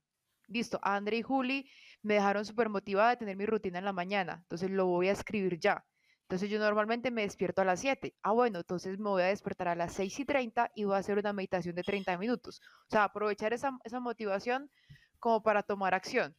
Listo, 0.47 0.79
Andre 0.81 1.17
y 1.17 1.21
Juli 1.21 1.69
me 2.01 2.15
dejaron 2.15 2.45
súper 2.45 2.69
motivada 2.69 3.11
de 3.11 3.17
tener 3.17 3.37
mi 3.37 3.45
rutina 3.45 3.79
en 3.79 3.85
la 3.85 3.93
mañana. 3.93 4.39
Entonces, 4.43 4.71
lo 4.71 4.87
voy 4.87 5.09
a 5.09 5.11
escribir 5.11 5.59
ya. 5.59 5.85
Entonces, 6.23 6.49
yo 6.49 6.59
normalmente 6.59 7.11
me 7.11 7.21
despierto 7.21 7.61
a 7.61 7.65
las 7.65 7.79
7. 7.81 8.15
Ah, 8.23 8.31
bueno, 8.31 8.59
entonces 8.59 8.97
me 8.97 9.09
voy 9.09 9.21
a 9.21 9.27
despertar 9.27 9.67
a 9.67 9.75
las 9.75 9.93
6 9.93 10.19
y 10.19 10.25
30 10.25 10.71
y 10.75 10.85
voy 10.85 10.95
a 10.95 10.99
hacer 10.99 11.19
una 11.19 11.33
meditación 11.33 11.75
de 11.75 11.83
30 11.83 12.17
minutos. 12.17 12.61
O 12.87 12.89
sea, 12.89 13.03
aprovechar 13.05 13.53
esa, 13.53 13.77
esa 13.83 13.99
motivación 13.99 14.71
como 15.19 15.43
para 15.43 15.63
tomar 15.63 15.93
acción 15.93 16.35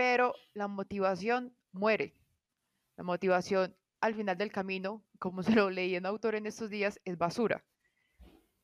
pero 0.00 0.34
la 0.54 0.66
motivación 0.66 1.54
muere. 1.72 2.14
La 2.96 3.04
motivación 3.04 3.76
al 4.00 4.14
final 4.14 4.38
del 4.38 4.50
camino, 4.50 5.04
como 5.18 5.42
se 5.42 5.54
lo 5.54 5.68
leí 5.68 5.94
en 5.94 6.06
autor 6.06 6.36
en 6.36 6.46
estos 6.46 6.70
días, 6.70 6.98
es 7.04 7.18
basura. 7.18 7.62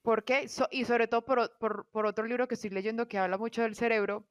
¿Por 0.01 0.25
qué? 0.25 0.47
y 0.71 0.87
sobre 0.87 1.09
todo 1.09 1.27
por, 1.27 2.07
otro 2.07 2.25
libro 2.25 2.49
que 2.49 2.55
estoy 2.55 2.71
leyendo 2.71 3.07
que 3.07 3.19
habla 3.19 3.37
mucho 3.37 3.61
del 3.61 3.75
cerebro, 3.75 4.27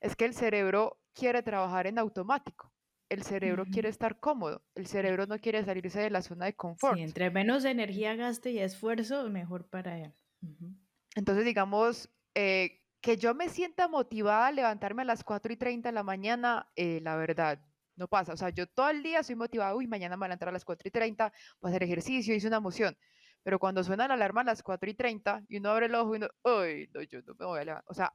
es 0.00 0.14
que 0.14 0.26
el 0.26 0.32
cerebro 0.32 1.00
quiere 1.12 1.42
trabajar 1.42 1.88
en 1.88 1.98
automático. 1.98 2.72
El 3.08 3.24
cerebro 3.24 3.64
quiere 3.64 3.88
estar 3.88 4.20
cómodo. 4.20 4.62
El 4.76 4.86
cerebro 4.86 5.26
no 5.26 5.40
quiere 5.40 5.64
salirse 5.64 5.98
de 6.02 6.10
la 6.10 6.22
zona 6.22 6.44
de 6.44 6.54
confort. 6.54 6.96
Sí, 6.96 7.02
entre 7.02 7.30
menos 7.30 7.64
energía 7.64 8.14
gaste 8.14 8.52
y 8.52 8.60
esfuerzo, 8.60 9.28
mejor 9.28 9.66
para 9.68 9.98
él. 9.98 10.12
Entonces, 11.16 11.44
digamos, 11.44 12.10
eh, 12.36 12.83
que 13.04 13.18
yo 13.18 13.34
me 13.34 13.50
sienta 13.50 13.86
motivada 13.86 14.46
a 14.46 14.50
levantarme 14.50 15.02
a 15.02 15.04
las 15.04 15.24
4 15.24 15.52
y 15.52 15.58
30 15.58 15.90
de 15.90 15.92
la 15.92 16.02
mañana, 16.02 16.70
eh, 16.74 17.00
la 17.02 17.16
verdad, 17.16 17.60
no 17.96 18.08
pasa. 18.08 18.32
O 18.32 18.36
sea, 18.38 18.48
yo 18.48 18.66
todo 18.66 18.88
el 18.88 19.02
día 19.02 19.22
soy 19.22 19.36
motivada, 19.36 19.74
uy, 19.76 19.86
mañana 19.86 20.16
me 20.16 20.20
voy 20.20 20.24
a 20.24 20.28
levantar 20.28 20.48
a 20.48 20.52
las 20.52 20.64
4 20.64 20.88
y 20.88 20.90
30, 20.90 21.30
voy 21.60 21.68
a 21.68 21.70
hacer 21.70 21.82
ejercicio, 21.82 22.34
hice 22.34 22.48
una 22.48 22.56
emoción. 22.56 22.96
Pero 23.42 23.58
cuando 23.58 23.84
suena 23.84 24.08
la 24.08 24.14
alarma 24.14 24.40
a 24.40 24.44
las 24.44 24.62
4 24.62 24.88
y 24.88 24.94
30 24.94 25.44
y 25.48 25.58
uno 25.58 25.70
abre 25.70 25.84
el 25.86 25.94
ojo 25.94 26.14
y 26.14 26.16
uno, 26.16 26.28
uy, 26.44 26.90
no, 26.94 27.02
yo 27.02 27.20
no 27.26 27.34
me 27.38 27.44
voy 27.44 27.60
a 27.60 27.64
levantar. 27.66 27.84
O 27.90 27.94
sea, 27.94 28.10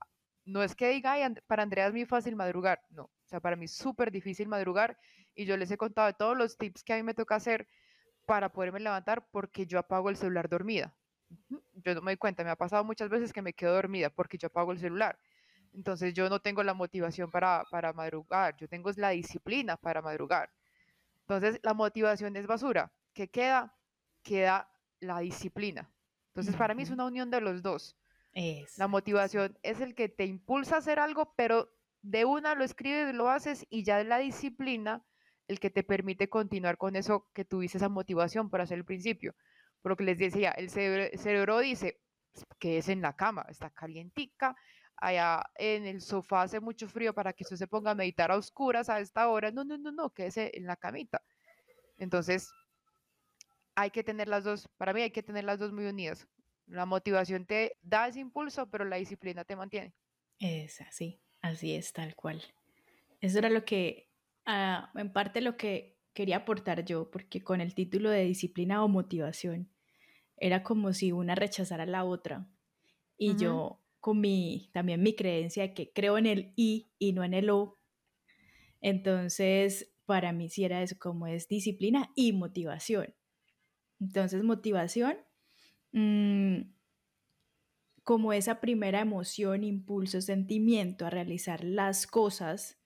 no 0.45 0.63
es 0.63 0.75
que 0.75 0.89
diga, 0.89 1.15
para 1.45 1.61
Andrea 1.61 1.85
es 1.85 1.93
muy 1.93 2.05
fácil 2.05 2.35
madrugar, 2.35 2.81
no, 2.89 3.03
o 3.03 3.27
sea, 3.27 3.39
para 3.39 3.55
mí 3.55 3.65
es 3.65 3.75
súper 3.75 4.11
difícil 4.11 4.47
madrugar 4.47 4.97
y 5.35 5.45
yo 5.45 5.55
les 5.55 5.69
he 5.69 5.77
contado 5.77 6.07
de 6.07 6.13
todos 6.13 6.35
los 6.35 6.57
tips 6.57 6.83
que 6.83 6.93
a 6.93 6.95
mí 6.97 7.03
me 7.03 7.13
toca 7.13 7.35
hacer 7.35 7.67
para 8.25 8.51
poderme 8.51 8.79
levantar 8.79 9.27
porque 9.31 9.67
yo 9.67 9.77
apago 9.77 10.09
el 10.09 10.17
celular 10.17 10.49
dormida. 10.49 10.95
Yo 11.75 11.95
no 11.95 12.01
me 12.01 12.11
doy 12.11 12.17
cuenta, 12.17 12.43
me 12.43 12.49
ha 12.49 12.55
pasado 12.55 12.83
muchas 12.83 13.09
veces 13.09 13.31
que 13.33 13.41
me 13.41 13.53
quedo 13.53 13.73
dormida 13.73 14.09
porque 14.09 14.37
yo 14.37 14.47
apago 14.47 14.71
el 14.71 14.79
celular. 14.79 15.17
Entonces 15.73 16.13
yo 16.13 16.29
no 16.29 16.39
tengo 16.39 16.63
la 16.63 16.73
motivación 16.73 17.29
para, 17.29 17.63
para 17.69 17.93
madrugar, 17.93 18.55
yo 18.57 18.67
tengo 18.67 18.91
la 18.95 19.09
disciplina 19.09 19.77
para 19.77 20.01
madrugar. 20.01 20.51
Entonces 21.21 21.59
la 21.63 21.73
motivación 21.73 22.35
es 22.35 22.47
basura. 22.47 22.91
¿Qué 23.13 23.29
queda? 23.29 23.75
Queda 24.23 24.71
la 24.99 25.19
disciplina. 25.19 25.89
Entonces 26.29 26.55
para 26.55 26.73
mí 26.73 26.83
es 26.83 26.89
una 26.89 27.05
unión 27.05 27.29
de 27.29 27.41
los 27.41 27.61
dos. 27.61 27.95
La 28.77 28.87
motivación 28.87 29.57
es 29.63 29.81
el 29.81 29.95
que 29.95 30.09
te 30.09 30.25
impulsa 30.25 30.75
a 30.75 30.79
hacer 30.79 30.99
algo, 30.99 31.33
pero 31.35 31.69
de 32.01 32.25
una 32.25 32.55
lo 32.55 32.63
escribes, 32.63 33.13
lo 33.13 33.29
haces 33.29 33.65
y 33.69 33.83
ya 33.83 34.01
es 34.01 34.07
la 34.07 34.19
disciplina 34.19 35.05
el 35.47 35.59
que 35.59 35.69
te 35.69 35.83
permite 35.83 36.29
continuar 36.29 36.77
con 36.77 36.95
eso 36.95 37.27
que 37.33 37.43
tuviste 37.43 37.77
esa 37.77 37.89
motivación 37.89 38.49
para 38.49 38.63
hacer 38.63 38.77
el 38.77 38.85
principio. 38.85 39.35
Por 39.81 39.91
lo 39.91 39.95
que 39.95 40.03
les 40.03 40.17
decía, 40.17 40.51
el 40.51 40.69
cerebro, 40.69 41.59
dice 41.59 41.99
que 42.59 42.77
es 42.77 42.89
en 42.89 43.01
la 43.01 43.15
cama, 43.15 43.45
está 43.49 43.69
calientica, 43.69 44.55
allá 44.97 45.43
en 45.55 45.85
el 45.85 46.01
sofá 46.01 46.43
hace 46.43 46.59
mucho 46.59 46.87
frío 46.87 47.13
para 47.13 47.33
que 47.33 47.43
usted 47.43 47.55
se 47.55 47.67
ponga 47.67 47.91
a 47.91 47.95
meditar 47.95 48.31
a 48.31 48.37
oscuras 48.37 48.89
a 48.89 48.99
esta 48.99 49.29
hora. 49.29 49.51
No, 49.51 49.63
no, 49.63 49.77
no, 49.77 49.91
no, 49.91 50.09
quédese 50.09 50.51
en 50.53 50.65
la 50.65 50.75
camita. 50.75 51.21
Entonces, 51.97 52.51
hay 53.75 53.91
que 53.91 54.03
tener 54.03 54.27
las 54.27 54.43
dos, 54.43 54.67
para 54.77 54.93
mí 54.93 55.01
hay 55.01 55.11
que 55.11 55.23
tener 55.23 55.45
las 55.45 55.59
dos 55.59 55.71
muy 55.71 55.85
unidas. 55.85 56.27
La 56.67 56.85
motivación 56.85 57.45
te 57.45 57.77
da 57.81 58.07
ese 58.07 58.19
impulso, 58.19 58.69
pero 58.69 58.85
la 58.85 58.97
disciplina 58.97 59.43
te 59.43 59.55
mantiene. 59.55 59.93
Es 60.37 60.81
así, 60.81 61.21
así 61.41 61.75
es, 61.75 61.93
tal 61.93 62.15
cual. 62.15 62.43
Eso 63.21 63.39
era 63.39 63.49
lo 63.49 63.65
que, 63.65 64.09
ah, 64.45 64.91
en 64.95 65.11
parte 65.11 65.41
lo 65.41 65.57
que 65.57 65.98
quería 66.13 66.37
aportar 66.37 66.85
yo, 66.85 67.11
porque 67.11 67.41
con 67.43 67.61
el 67.61 67.73
título 67.75 68.09
de 68.09 68.25
disciplina 68.25 68.83
o 68.83 68.87
motivación, 68.87 69.69
era 70.37 70.63
como 70.63 70.93
si 70.93 71.11
una 71.11 71.35
rechazara 71.35 71.83
a 71.83 71.87
la 71.87 72.05
otra. 72.05 72.49
Y 73.17 73.37
yo, 73.37 73.81
con 73.99 74.21
mi, 74.21 74.69
también 74.73 75.03
mi 75.03 75.15
creencia 75.15 75.63
de 75.63 75.73
que 75.73 75.91
creo 75.93 76.17
en 76.17 76.27
el 76.27 76.53
I 76.57 76.91
y 76.99 77.13
no 77.13 77.23
en 77.23 77.33
el 77.33 77.49
O, 77.49 77.79
entonces 78.81 79.91
para 80.05 80.31
mí 80.33 80.49
sí 80.49 80.63
era 80.63 80.81
eso, 80.81 80.97
como 80.97 81.27
es 81.27 81.47
disciplina 81.47 82.11
y 82.15 82.33
motivación. 82.33 83.15
Entonces, 83.99 84.43
motivación 84.43 85.17
Mm, 85.91 86.73
como 88.03 88.33
esa 88.33 88.59
primera 88.59 89.01
emoción, 89.01 89.63
impulso, 89.63 90.21
sentimiento 90.21 91.05
a 91.05 91.09
realizar 91.09 91.63
las 91.63 92.07
cosas 92.07 92.79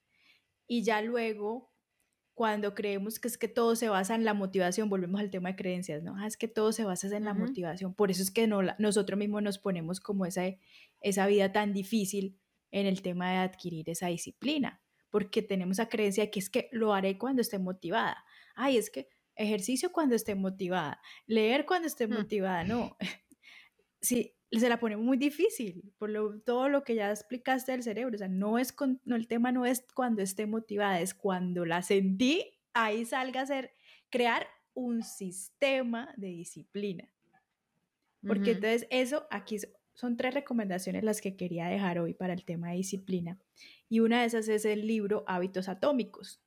y 0.68 0.84
ya 0.84 1.02
luego 1.02 1.73
cuando 2.34 2.74
creemos 2.74 3.20
que 3.20 3.28
es 3.28 3.38
que 3.38 3.48
todo 3.48 3.76
se 3.76 3.90
basa 3.90 4.16
en 4.16 4.26
la 4.26 4.34
motivación, 4.34 4.90
volvemos 4.90 5.22
al 5.22 5.30
tema 5.30 5.50
de 5.50 5.56
creencias, 5.56 6.02
¿no? 6.04 6.16
Ah, 6.18 6.26
es 6.26 6.38
que 6.38 6.48
todo 6.48 6.72
se 6.72 6.84
basa 6.84 7.16
en 7.16 7.26
la 7.26 7.34
motivación, 7.34 7.94
por 7.94 8.10
eso 8.10 8.24
es 8.24 8.32
que 8.32 8.48
no, 8.48 8.62
nosotros 8.80 9.18
mismos 9.20 9.44
nos 9.44 9.60
ponemos 9.60 10.00
como 10.00 10.26
esa, 10.26 10.44
esa 11.02 11.28
vida 11.28 11.52
tan 11.52 11.74
difícil 11.74 12.40
en 12.72 12.88
el 12.88 13.02
tema 13.02 13.32
de 13.32 13.38
adquirir 13.38 13.90
esa 13.90 14.08
disciplina, 14.08 14.82
porque 15.12 15.44
tenemos 15.44 15.78
la 15.78 15.90
creencia 15.90 16.32
que 16.32 16.40
es 16.40 16.50
que 16.50 16.70
lo 16.72 16.94
haré 16.94 17.20
cuando 17.20 17.42
esté 17.42 17.60
motivada. 17.60 18.26
Ay, 18.56 18.78
es 18.78 18.90
que 18.90 19.10
ejercicio 19.36 19.92
cuando 19.92 20.16
esté 20.16 20.34
motivada, 20.34 21.00
leer 21.28 21.66
cuando 21.66 21.88
esté 21.88 22.08
mm. 22.08 22.14
motivada, 22.14 22.64
no. 22.64 22.98
sí, 24.02 24.36
se 24.60 24.70
la 24.70 24.80
pone 24.80 24.98
muy 24.98 25.18
difícil 25.18 25.94
por 25.98 26.10
lo, 26.10 26.40
todo 26.42 26.70
lo 26.70 26.84
que 26.84 26.96
ya 26.96 27.10
explicaste 27.10 27.72
del 27.72 27.84
cerebro. 27.84 28.16
O 28.16 28.18
sea, 28.18 28.28
no 28.28 28.60
es 28.60 28.76
no, 29.06 29.16
el 29.16 29.28
tema 29.28 29.52
no 29.52 29.66
es 29.66 29.86
cuando 29.94 30.22
esté 30.22 30.46
motivada, 30.46 31.02
es 31.02 31.14
cuando 31.14 31.66
la 31.66 31.82
sentí, 31.82 32.60
ahí 32.74 33.06
salga 33.06 33.42
a 33.42 33.46
ser, 33.46 33.74
crear 34.10 34.48
un 34.74 35.04
sistema 35.04 36.14
de 36.18 36.28
disciplina. 36.28 37.10
Porque 38.26 38.52
entonces 38.52 38.88
eso, 38.90 39.28
aquí 39.32 39.58
son 39.96 40.16
tres 40.16 40.34
recomendaciones 40.34 41.04
las 41.04 41.20
que 41.20 41.36
quería 41.36 41.68
dejar 41.68 42.00
hoy 42.00 42.14
para 42.14 42.34
el 42.34 42.46
tema 42.46 42.70
de 42.70 42.78
disciplina. 42.78 43.38
Y 43.90 44.00
una 44.00 44.22
de 44.22 44.28
esas 44.28 44.48
es 44.48 44.64
el 44.66 44.88
libro 44.88 45.26
Hábitos 45.28 45.68
Atómicos 45.68 46.42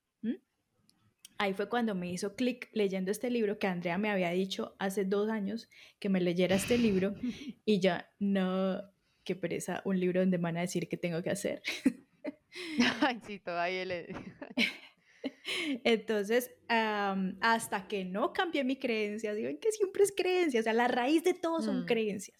ahí 1.37 1.53
fue 1.53 1.69
cuando 1.69 1.95
me 1.95 2.11
hizo 2.11 2.35
clic 2.35 2.69
leyendo 2.73 3.11
este 3.11 3.29
libro 3.29 3.59
que 3.59 3.67
Andrea 3.67 3.97
me 3.97 4.09
había 4.09 4.31
dicho 4.31 4.75
hace 4.79 5.05
dos 5.05 5.29
años 5.29 5.69
que 5.99 6.09
me 6.09 6.21
leyera 6.21 6.55
este 6.55 6.77
libro 6.77 7.15
y 7.65 7.79
ya 7.79 8.11
no, 8.19 8.81
qué 9.23 9.35
pereza, 9.35 9.81
un 9.85 9.99
libro 9.99 10.21
donde 10.21 10.37
van 10.37 10.57
a 10.57 10.61
decir 10.61 10.87
qué 10.89 10.97
tengo 10.97 11.21
que 11.21 11.29
hacer. 11.29 11.61
Ay, 13.01 13.19
sí, 13.25 13.39
todavía 13.39 13.85
le... 13.85 14.07
Entonces, 15.83 16.51
hasta 16.67 17.87
que 17.87 18.05
no 18.05 18.33
cambié 18.33 18.63
mi 18.63 18.77
creencia, 18.77 19.33
digo 19.33 19.49
que 19.59 19.71
siempre 19.71 20.03
es 20.03 20.13
creencia, 20.15 20.59
o 20.59 20.63
sea, 20.63 20.73
la 20.73 20.87
raíz 20.87 21.23
de 21.23 21.33
todo 21.33 21.61
son 21.61 21.81
mm. 21.81 21.85
creencias. 21.85 22.37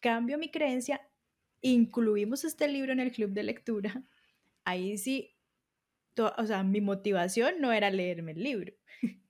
Cambio 0.00 0.38
mi 0.38 0.50
creencia, 0.50 1.00
incluimos 1.60 2.44
este 2.44 2.68
libro 2.68 2.92
en 2.92 3.00
el 3.00 3.12
club 3.12 3.30
de 3.30 3.42
lectura, 3.42 4.02
ahí 4.64 4.96
sí 4.98 5.36
o 6.26 6.46
sea, 6.46 6.62
mi 6.62 6.80
motivación 6.80 7.60
no 7.60 7.72
era 7.72 7.90
leerme 7.90 8.32
el 8.32 8.42
libro. 8.42 8.72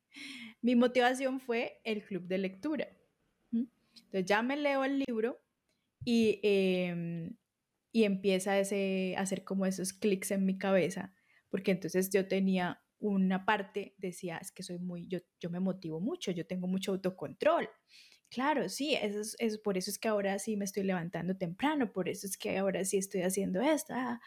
mi 0.62 0.76
motivación 0.76 1.40
fue 1.40 1.80
el 1.84 2.04
club 2.04 2.24
de 2.26 2.38
lectura. 2.38 2.88
Entonces 3.52 4.24
ya 4.26 4.42
me 4.42 4.56
leo 4.56 4.84
el 4.84 4.98
libro 5.06 5.40
y, 6.04 6.40
em, 6.42 7.36
y 7.92 8.04
empieza 8.04 8.58
ese, 8.58 9.14
a 9.16 9.22
hacer 9.22 9.44
como 9.44 9.66
esos 9.66 9.92
clics 9.92 10.30
en 10.30 10.46
mi 10.46 10.58
cabeza, 10.58 11.14
porque 11.50 11.72
entonces 11.72 12.10
yo 12.10 12.28
tenía 12.28 12.82
una 12.98 13.44
parte, 13.46 13.94
decía, 13.98 14.38
es 14.38 14.52
que 14.52 14.62
soy 14.62 14.78
muy, 14.78 15.06
yo, 15.08 15.20
yo 15.40 15.50
me 15.50 15.60
motivo 15.60 16.00
mucho, 16.00 16.30
yo 16.32 16.46
tengo 16.46 16.66
mucho 16.68 16.92
autocontrol. 16.92 17.68
Claro, 18.30 18.68
sí, 18.68 18.94
eso 18.94 19.20
es, 19.38 19.58
por 19.58 19.76
eso 19.76 19.90
es 19.90 19.98
que 19.98 20.08
ahora 20.08 20.38
sí 20.38 20.56
me 20.56 20.64
estoy 20.64 20.84
levantando 20.84 21.36
temprano, 21.36 21.92
por 21.92 22.08
eso 22.08 22.26
es 22.28 22.36
que 22.36 22.58
ahora 22.58 22.84
sí 22.84 22.98
estoy 22.98 23.22
haciendo 23.22 23.60
esto. 23.60 23.92
Ah, 23.96 24.20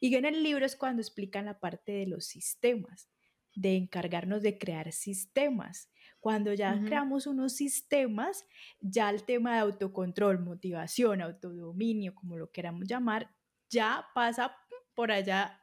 y 0.00 0.14
en 0.14 0.24
el 0.24 0.42
libro 0.42 0.64
es 0.64 0.76
cuando 0.76 1.02
explican 1.02 1.44
la 1.44 1.60
parte 1.60 1.92
de 1.92 2.06
los 2.06 2.24
sistemas, 2.24 3.10
de 3.54 3.76
encargarnos 3.76 4.42
de 4.42 4.58
crear 4.58 4.92
sistemas. 4.92 5.90
Cuando 6.20 6.52
ya 6.54 6.80
creamos 6.84 7.26
unos 7.26 7.54
sistemas, 7.54 8.46
ya 8.80 9.10
el 9.10 9.24
tema 9.24 9.54
de 9.54 9.60
autocontrol, 9.60 10.40
motivación, 10.40 11.20
autodominio, 11.20 12.14
como 12.14 12.36
lo 12.36 12.50
queramos 12.50 12.86
llamar, 12.86 13.30
ya 13.68 14.06
pasa 14.14 14.56
por 14.94 15.12
allá 15.12 15.62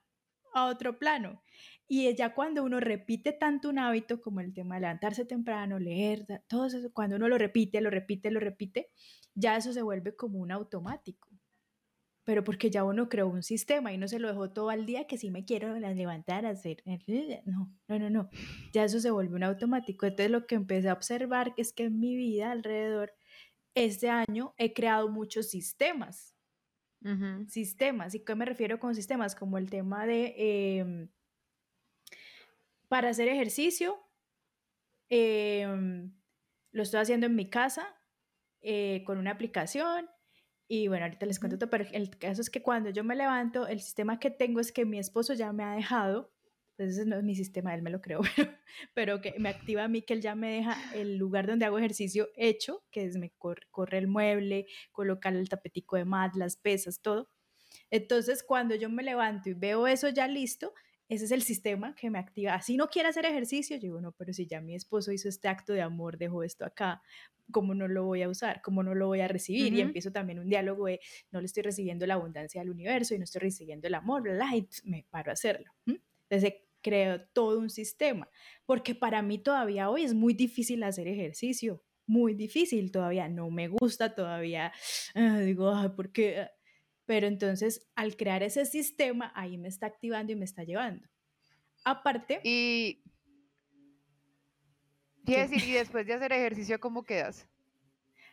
a 0.53 0.65
otro 0.65 0.97
plano. 0.97 1.41
Y 1.87 2.13
ya 2.15 2.33
cuando 2.33 2.63
uno 2.63 2.79
repite 2.79 3.31
tanto 3.31 3.69
un 3.69 3.79
hábito 3.79 4.21
como 4.21 4.41
el 4.41 4.53
tema 4.53 4.75
de 4.75 4.81
levantarse 4.81 5.25
temprano, 5.25 5.79
leer, 5.79 6.25
todo 6.47 6.65
eso, 6.65 6.91
cuando 6.93 7.15
uno 7.15 7.27
lo 7.29 7.37
repite, 7.37 7.79
lo 7.81 7.89
repite, 7.89 8.29
lo 8.29 8.39
repite, 8.39 8.89
ya 9.33 9.55
eso 9.55 9.71
se 9.73 9.81
vuelve 9.81 10.15
como 10.15 10.39
un 10.39 10.51
automático 10.51 11.26
pero 12.27 12.43
porque 12.43 12.69
ya 12.69 12.83
uno 12.83 13.07
creó 13.07 13.29
un 13.29 13.41
sistema 13.41 13.93
y 13.93 13.97
no 13.97 14.09
se 14.09 14.19
lo 14.19 14.27
dejó 14.27 14.49
todo 14.49 14.69
al 14.69 14.85
día 14.85 15.07
que 15.07 15.17
si 15.17 15.31
me 15.31 15.45
quiero 15.45 15.73
levantar 15.79 16.45
a 16.45 16.49
hacer, 16.49 16.83
no, 17.45 17.73
no, 17.87 17.99
no, 17.99 18.09
no, 18.09 18.29
ya 18.73 18.83
eso 18.83 18.99
se 18.99 19.11
vuelve 19.11 19.37
un 19.37 19.43
automático. 19.43 20.05
Entonces 20.05 20.29
lo 20.29 20.45
que 20.45 20.55
empecé 20.55 20.89
a 20.89 20.93
observar 20.93 21.53
es 21.55 21.71
que 21.71 21.85
en 21.85 22.01
mi 22.01 22.17
vida 22.17 22.51
alrededor, 22.51 23.13
este 23.75 24.09
año 24.09 24.53
he 24.57 24.73
creado 24.73 25.07
muchos 25.07 25.49
sistemas. 25.49 26.35
Sistemas, 27.47 28.13
¿y 28.13 28.25
qué 28.25 28.35
me 28.35 28.43
refiero 28.43 28.77
con 28.77 28.93
sistemas? 28.93 29.33
Como 29.33 29.57
el 29.57 29.69
tema 29.69 30.05
de, 30.05 30.79
em, 30.79 31.09
para 32.89 33.07
hacer 33.07 33.29
ejercicio, 33.29 33.97
em, 35.07 36.13
lo 36.73 36.83
estoy 36.83 36.99
haciendo 36.99 37.27
en 37.27 37.35
mi 37.35 37.49
casa 37.49 37.87
eh, 38.59 39.03
con 39.05 39.17
una 39.17 39.31
aplicación 39.31 40.09
y 40.67 40.87
bueno, 40.87 41.05
ahorita 41.05 41.25
les 41.25 41.39
cuento 41.39 41.57
todo, 41.57 41.69
pero 41.69 41.85
el 41.93 42.17
caso 42.17 42.41
es 42.41 42.49
que 42.49 42.61
cuando 42.61 42.89
yo 42.89 43.03
me 43.03 43.15
levanto, 43.15 43.67
el 43.67 43.79
sistema 43.79 44.19
que 44.19 44.29
tengo 44.29 44.59
es 44.59 44.71
que 44.71 44.85
mi 44.85 44.99
esposo 44.99 45.33
ya 45.33 45.53
me 45.53 45.63
ha 45.63 45.71
dejado, 45.71 46.33
entonces 46.77 46.97
pues 46.97 47.07
no 47.07 47.17
es 47.17 47.23
mi 47.23 47.35
sistema, 47.35 47.73
él 47.73 47.81
me 47.81 47.89
lo 47.89 48.01
creo, 48.01 48.21
pero, 48.93 49.21
que 49.21 49.33
me 49.39 49.49
activa 49.49 49.85
a 49.85 49.87
mí 49.87 50.01
que 50.03 50.13
él 50.13 50.21
ya 50.21 50.35
me 50.35 50.51
deja 50.51 50.77
el 50.93 51.17
lugar 51.17 51.47
donde 51.47 51.65
hago 51.65 51.79
ejercicio 51.79 52.29
hecho, 52.35 52.83
que 52.91 53.05
es 53.05 53.17
me 53.17 53.31
corre, 53.31 53.97
el 53.97 54.07
mueble, 54.07 54.67
colocar 54.91 55.33
el 55.33 55.49
tapetico 55.49 55.95
de 55.95 56.05
mat, 56.05 56.35
las 56.35 56.57
pesas, 56.57 57.01
todo. 57.01 57.29
Entonces, 57.89 58.43
cuando 58.43 58.75
yo 58.75 58.89
me 58.89 59.03
levanto 59.03 59.49
y 59.49 59.53
veo 59.53 59.87
eso 59.87 60.09
ya 60.09 60.27
listo, 60.27 60.73
ese 61.09 61.25
es 61.25 61.31
el 61.31 61.41
sistema 61.41 61.95
que 61.95 62.09
me 62.09 62.19
activa. 62.19 62.53
Así 62.53 62.75
no 62.75 62.87
quiere 62.87 63.09
hacer 63.09 63.25
ejercicio, 63.25 63.77
yo 63.77 63.81
digo, 63.81 64.01
no, 64.01 64.11
pero 64.11 64.33
si 64.33 64.45
ya 64.45 64.61
mi 64.61 64.75
esposo 64.75 65.11
hizo 65.11 65.29
este 65.29 65.47
acto 65.47 65.73
de 65.73 65.81
amor, 65.81 66.17
dejó 66.17 66.43
esto 66.43 66.65
acá, 66.65 67.01
¿cómo 67.51 67.73
no 67.73 67.87
lo 67.87 68.03
voy 68.03 68.23
a 68.23 68.29
usar? 68.29 68.61
¿Cómo 68.61 68.83
no 68.83 68.93
lo 68.93 69.07
voy 69.07 69.21
a 69.21 69.27
recibir? 69.27 69.73
Y 69.73 69.81
empiezo 69.81 70.11
también 70.11 70.39
un 70.39 70.49
diálogo 70.49 70.87
de, 70.87 70.99
no 71.31 71.39
le 71.39 71.45
estoy 71.45 71.63
recibiendo 71.63 72.05
la 72.05 72.15
abundancia 72.15 72.61
del 72.61 72.71
universo 72.71 73.15
y 73.15 73.19
no 73.19 73.23
estoy 73.23 73.41
recibiendo 73.41 73.87
el 73.87 73.95
amor, 73.95 74.23
bla, 74.23 74.33
bla, 74.33 74.55
y 74.55 74.67
me 74.83 75.05
paro 75.09 75.31
a 75.31 75.33
hacerlo. 75.33 75.71
Entonces 76.29 76.61
creo 76.81 77.21
todo 77.33 77.59
un 77.59 77.69
sistema, 77.69 78.29
porque 78.65 78.95
para 78.95 79.21
mí 79.21 79.39
todavía 79.39 79.89
hoy 79.89 80.03
es 80.03 80.13
muy 80.13 80.33
difícil 80.33 80.83
hacer 80.83 81.07
ejercicio, 81.07 81.83
muy 82.05 82.33
difícil 82.33 82.91
todavía, 82.91 83.27
no 83.27 83.49
me 83.49 83.67
gusta 83.67 84.15
todavía, 84.15 84.71
ah, 85.15 85.39
digo, 85.39 85.73
¿por 85.95 86.11
qué? 86.11 86.47
Pero 87.07 87.25
entonces, 87.25 87.89
al 87.95 88.17
crear 88.17 88.43
ese 88.43 88.65
sistema, 88.65 89.31
ahí 89.33 89.57
me 89.57 89.69
está 89.69 89.87
activando 89.87 90.33
y 90.33 90.35
me 90.35 90.45
está 90.45 90.63
llevando. 90.63 91.07
Aparte... 91.83 92.41
Y... 92.43 93.01
decir, 95.23 95.63
y 95.63 95.71
después 95.71 96.05
de 96.05 96.13
hacer 96.13 96.33
ejercicio, 96.33 96.79
¿cómo 96.79 97.03
quedas? 97.03 97.47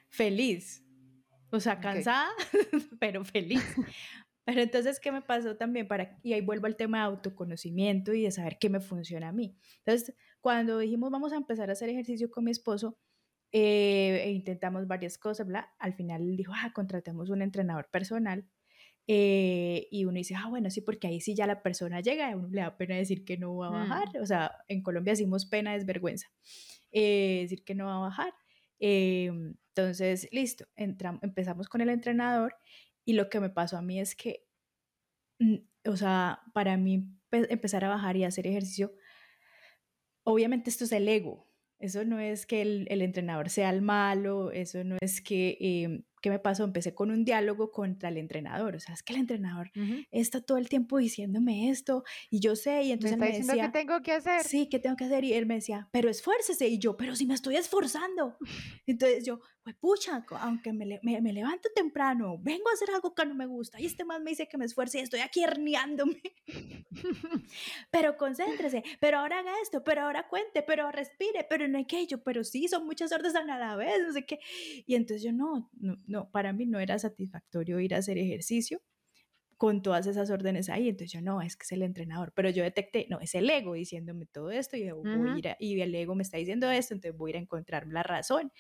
Feliz. 0.09 0.85
O 1.51 1.61
sea, 1.61 1.79
cansada, 1.79 2.29
pero 3.01 3.25
feliz. 3.25 3.65
Pero 4.45 4.61
entonces, 4.61 4.99
¿qué 4.99 5.13
me 5.13 5.23
pasó 5.23 5.57
también? 5.57 5.87
Para, 5.87 6.19
y 6.25 6.33
ahí 6.33 6.41
vuelvo 6.41 6.67
al 6.67 6.77
tema 6.77 6.99
de 6.99 7.05
autoconocimiento 7.05 8.13
y 8.13 8.23
de 8.23 8.33
saber 8.33 8.59
qué 8.59 8.69
me 8.69 8.81
funciona 8.81 9.29
a 9.29 9.33
mí. 9.33 9.57
Entonces, 9.79 10.15
cuando 10.41 10.79
dijimos 10.79 11.13
vamos 11.13 11.33
a 11.33 11.37
empezar 11.37 11.71
a 11.71 11.75
hacer 11.75 11.89
ejercicio 11.91 12.29
con 12.29 12.45
mi 12.45 12.51
esposo, 12.51 12.99
eh, 13.53 14.25
e 14.25 14.33
intentamos 14.33 14.89
varias 14.89 15.17
cosas, 15.17 15.47
bla, 15.47 15.73
al 15.79 15.95
final 15.95 16.23
él 16.23 16.37
dijo, 16.37 16.53
ah, 16.57 16.73
contratemos 16.75 17.31
un 17.31 17.41
entrenador 17.41 17.89
personal. 17.89 18.45
Eh, 19.07 19.89
y 19.91 20.05
uno 20.07 20.15
dice, 20.15 20.35
ah, 20.37 20.49
bueno, 20.49 20.71
sí, 20.71 20.81
porque 20.81 21.07
ahí 21.07 21.21
sí 21.21 21.35
ya 21.35 21.47
la 21.47 21.63
persona 21.63 22.01
llega, 22.01 22.31
a 22.31 22.37
uno 22.37 22.49
le 22.49 22.63
da 22.63 22.77
pena 22.77 22.97
decir 22.97 23.25
que 23.25 23.37
no 23.37 23.57
va 23.57 23.69
a 23.69 23.71
bajar. 23.71 24.09
Mm. 24.15 24.23
O 24.23 24.27
sea, 24.27 24.53
en 24.69 24.83
Colombia 24.83 25.13
decimos 25.13 25.47
pena 25.47 25.77
es 25.77 25.87
vergüenza. 25.87 26.29
Eh, 26.93 27.41
decir 27.43 27.65
que 27.65 27.75
no 27.75 27.87
va 27.87 27.97
a 27.97 28.01
bajar. 28.01 28.33
entonces, 28.79 30.29
listo, 30.33 30.67
empezamos 30.77 31.69
con 31.69 31.81
el 31.81 31.91
entrenador 31.91 32.55
y 33.05 33.15
lo 33.15 33.29
que 33.29 33.41
me 33.41 33.51
pasó 33.51 33.77
a 33.77 33.83
mí 33.83 34.01
es 34.01 34.15
que, 34.15 34.47
mm, 35.39 35.57
o 35.87 35.97
sea, 35.97 36.41
para 36.55 36.77
mí 36.77 37.09
empezar 37.31 37.85
a 37.85 37.89
bajar 37.89 38.17
y 38.17 38.25
hacer 38.25 38.47
ejercicio, 38.47 38.95
obviamente 40.25 40.71
esto 40.71 40.85
es 40.85 40.93
el 40.93 41.09
ego. 41.09 41.49
Eso 41.79 42.05
no 42.05 42.19
es 42.21 42.47
que 42.47 42.63
el, 42.63 42.87
el 42.89 43.03
entrenador 43.03 43.51
sea 43.51 43.71
el 43.71 43.83
malo, 43.83 44.53
eso 44.53 44.85
no 44.85 44.97
es 45.01 45.21
que 45.21 45.59
em, 45.61 46.05
¿qué 46.25 46.31
me 46.31 46.39
pasó? 46.39 46.65
Empecé 46.65 46.95
con 46.95 47.11
un 47.11 47.23
diálogo 47.27 47.71
contra 47.71 48.09
el 48.09 48.17
entrenador, 48.17 48.77
o 48.77 48.81
sea, 48.81 48.95
es 48.95 49.03
que 49.03 49.13
el 49.13 49.21
entrenador 49.21 49.71
está 50.11 50.41
todo 50.41 50.57
el 50.57 50.71
tiempo 50.71 50.97
diciéndome 50.97 51.69
esto 51.69 52.03
y 52.31 52.41
yo 52.41 52.57
sé, 52.57 52.83
y 52.85 52.93
entonces 52.93 53.19
me, 53.19 53.27
está 53.27 53.41
me 53.41 53.47
decía, 53.49 53.67
¿qué 53.67 53.79
tengo 53.79 54.01
que 54.01 54.13
hacer? 54.13 54.43
Sí, 54.43 54.67
¿qué 54.71 54.79
tengo 54.79 54.97
que 54.97 55.05
hacer? 55.05 55.23
Y 55.25 55.35
él 55.35 55.45
me 55.45 55.57
decía, 55.57 55.87
pero 55.93 56.09
esfuércese, 56.09 56.67
y 56.67 56.79
yo, 56.79 56.97
pero 56.97 57.15
si 57.15 57.27
me 57.27 57.35
estoy 57.35 57.57
esforzando. 57.57 58.39
Entonces 58.87 59.27
yo, 59.27 59.41
pues 59.63 59.77
pucha, 59.77 60.25
aunque 60.41 60.73
me, 60.73 60.99
me, 61.03 61.21
me, 61.21 61.33
levanto 61.35 61.69
temprano, 61.75 62.39
vengo 62.41 62.71
a 62.71 62.73
hacer 62.73 62.89
algo 62.95 63.15
que 63.15 63.27
no 63.27 63.35
me 63.35 63.45
gusta, 63.45 63.79
y 63.79 63.85
este 63.85 64.07
más 64.07 64.23
me 64.23 64.31
dice 64.31 64.49
que 64.49 64.57
me 64.57 64.65
esfuerce 64.65 65.01
y 65.01 65.03
estoy 65.03 65.21
aquí 65.21 65.43
herniándome. 65.43 66.23
Pero 67.91 68.17
concéntrese, 68.17 68.83
pero 69.01 69.19
ahora 69.19 69.41
haga 69.41 69.53
esto, 69.63 69.83
pero 69.85 70.03
ahora 70.03 70.29
cuente, 70.29 70.63
pero 70.63 70.91
respire, 70.91 71.47
pero 71.49 71.69
no 71.69 71.79
hay 71.79 71.87
que 71.87 72.07
yo, 72.07 72.23
pero 72.23 72.45
sí, 72.45 72.69
son 72.69 72.87
muchas 72.87 73.13
órdenes 73.13 73.37
a 73.37 73.45
la 73.45 73.77
vez, 73.77 74.01
no 74.07 74.13
sé 74.13 74.25
qué. 74.27 74.39
Y 74.87 74.95
entonces 74.95 75.23
yo, 75.23 75.33
no, 75.33 75.71
no, 75.75 75.97
no, 76.07 76.31
para 76.31 76.53
mí 76.53 76.67
no 76.67 76.81
era 76.81 76.99
satisfactorio 76.99 77.81
ir 77.81 77.95
a 77.95 77.99
hacer 77.99 78.19
ejercicio 78.19 78.83
con 79.57 79.83
todas 79.83 80.07
esas 80.07 80.31
órdenes 80.31 80.69
ahí. 80.69 80.89
Entonces 80.89 81.13
yo, 81.13 81.21
no, 81.21 81.41
es 81.43 81.57
que 81.57 81.65
es 81.65 81.73
el 81.73 81.83
entrenador. 81.83 82.33
Pero 82.35 82.51
yo 82.51 82.63
detecté, 82.63 83.07
no, 83.09 83.21
es 83.21 83.35
el 83.35 83.49
ego 83.49 83.75
diciéndome 83.75 84.27
todo 84.27 84.51
esto 84.51 84.77
y, 84.77 84.91
voy 84.91 85.09
a 85.09 85.37
ir 85.39 85.57
y 85.59 85.81
el 85.81 85.95
ego 85.95 86.15
me 86.15 86.23
está 86.23 86.37
diciendo 86.37 86.71
esto, 86.71 86.95
entonces 86.95 87.17
voy 87.17 87.31
a 87.31 87.33
ir 87.33 87.37
a 87.37 87.41
encontrar 87.41 87.87
la 87.87 88.03
razón. 88.03 88.53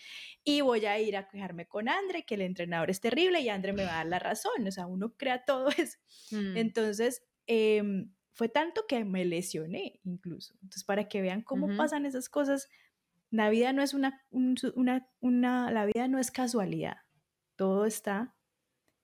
Y 0.44 0.60
voy 0.60 0.86
a 0.86 0.98
ir 1.00 1.16
a 1.16 1.28
quejarme 1.28 1.66
con 1.66 1.88
Andre, 1.88 2.24
que 2.24 2.36
el 2.36 2.42
entrenador 2.42 2.90
es 2.90 3.00
terrible 3.00 3.40
y 3.40 3.48
Andre 3.48 3.72
me 3.72 3.84
va 3.84 3.92
a 3.92 3.96
dar 3.96 4.06
la 4.06 4.18
razón. 4.18 4.66
O 4.66 4.70
sea, 4.70 4.86
uno 4.86 5.14
crea 5.16 5.44
todo 5.44 5.68
eso. 5.78 5.98
Mm. 6.30 6.56
Entonces, 6.56 7.22
em, 7.46 8.12
fue 8.34 8.48
tanto 8.48 8.86
que 8.86 9.04
me 9.04 9.24
lesioné 9.24 10.00
incluso. 10.04 10.54
Entonces, 10.56 10.84
para 10.84 11.08
que 11.08 11.22
vean 11.22 11.42
cómo 11.42 11.74
pasan 11.76 12.04
esas 12.04 12.28
cosas, 12.28 12.68
la 13.30 13.48
vida 13.48 13.72
no 13.72 13.82
es 13.82 13.94
una, 13.94 14.22
una, 14.30 15.08
una, 15.20 15.70
la 15.70 15.86
vida 15.86 16.08
no 16.08 16.18
es 16.18 16.30
casualidad 16.30 16.98
todo 17.56 17.86
está 17.86 18.34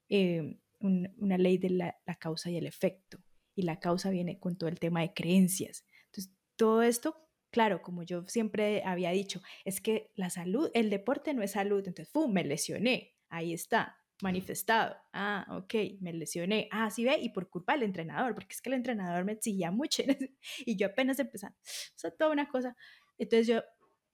eh, 0.09 0.59
una 0.81 1.39
ley 1.39 1.59
de 1.59 1.71
la, 1.71 1.95
causa 2.19 2.51
y 2.51 2.57
el 2.57 2.67
efecto. 2.67 3.19
Y 3.55 3.63
la 3.63 3.81
causa 3.81 4.11
viene 4.11 4.39
con 4.39 4.57
todo 4.57 4.69
el 4.69 4.79
tema 4.79 5.01
de 5.03 5.13
creencias. 5.13 5.85
Entonces, 6.07 6.33
todo 6.57 6.83
esto, 6.83 7.29
claro, 7.51 7.83
como 7.83 8.03
yo 8.03 8.27
siempre 8.29 8.83
había 8.85 9.11
dicho, 9.11 9.43
es 9.65 9.81
que 9.81 10.11
la 10.15 10.31
salud, 10.31 10.71
el 10.75 10.89
deporte 10.89 11.35
no 11.35 11.43
es 11.43 11.53
salud. 11.53 11.87
Entonces, 11.87 12.09
¡fum! 12.09 12.33
Me 12.33 12.45
lesioné. 12.45 13.15
Ahí 13.29 13.53
está, 13.53 14.00
manifestado. 14.23 14.97
Ah, 15.13 15.47
ok, 15.51 15.75
me 16.01 16.13
lesioné. 16.13 16.69
Ah, 16.71 16.91
sí 16.91 17.05
ve, 17.05 17.19
y 17.21 17.31
por 17.31 17.49
culpa 17.49 17.73
del 17.75 17.85
entrenador, 17.85 18.35
porque 18.35 18.55
es 18.55 18.63
que 18.63 18.71
el 18.71 18.75
entrenador 18.75 19.25
me 19.25 19.33
exigía 19.33 19.71
mucho 19.71 20.03
y 20.67 20.77
yo 20.77 20.89
apenas 20.89 21.19
empezando. 21.19 21.57
O 21.59 21.99
sea, 21.99 22.11
toda 22.11 22.31
una 22.31 22.49
cosa. 22.49 22.77
Entonces 23.19 23.47
yo, 23.47 23.63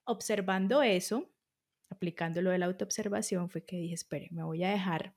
observando 0.05 0.83
eso, 0.83 1.33
aplicando 1.91 2.43
lo 2.43 2.51
de 2.51 2.59
la 2.59 2.67
autoobservación, 2.67 3.51
fue 3.51 3.65
que 3.65 3.77
dije, 3.77 3.95
espere, 3.95 4.29
me 4.31 4.43
voy 4.43 4.65
a 4.65 4.71
dejar 4.71 5.17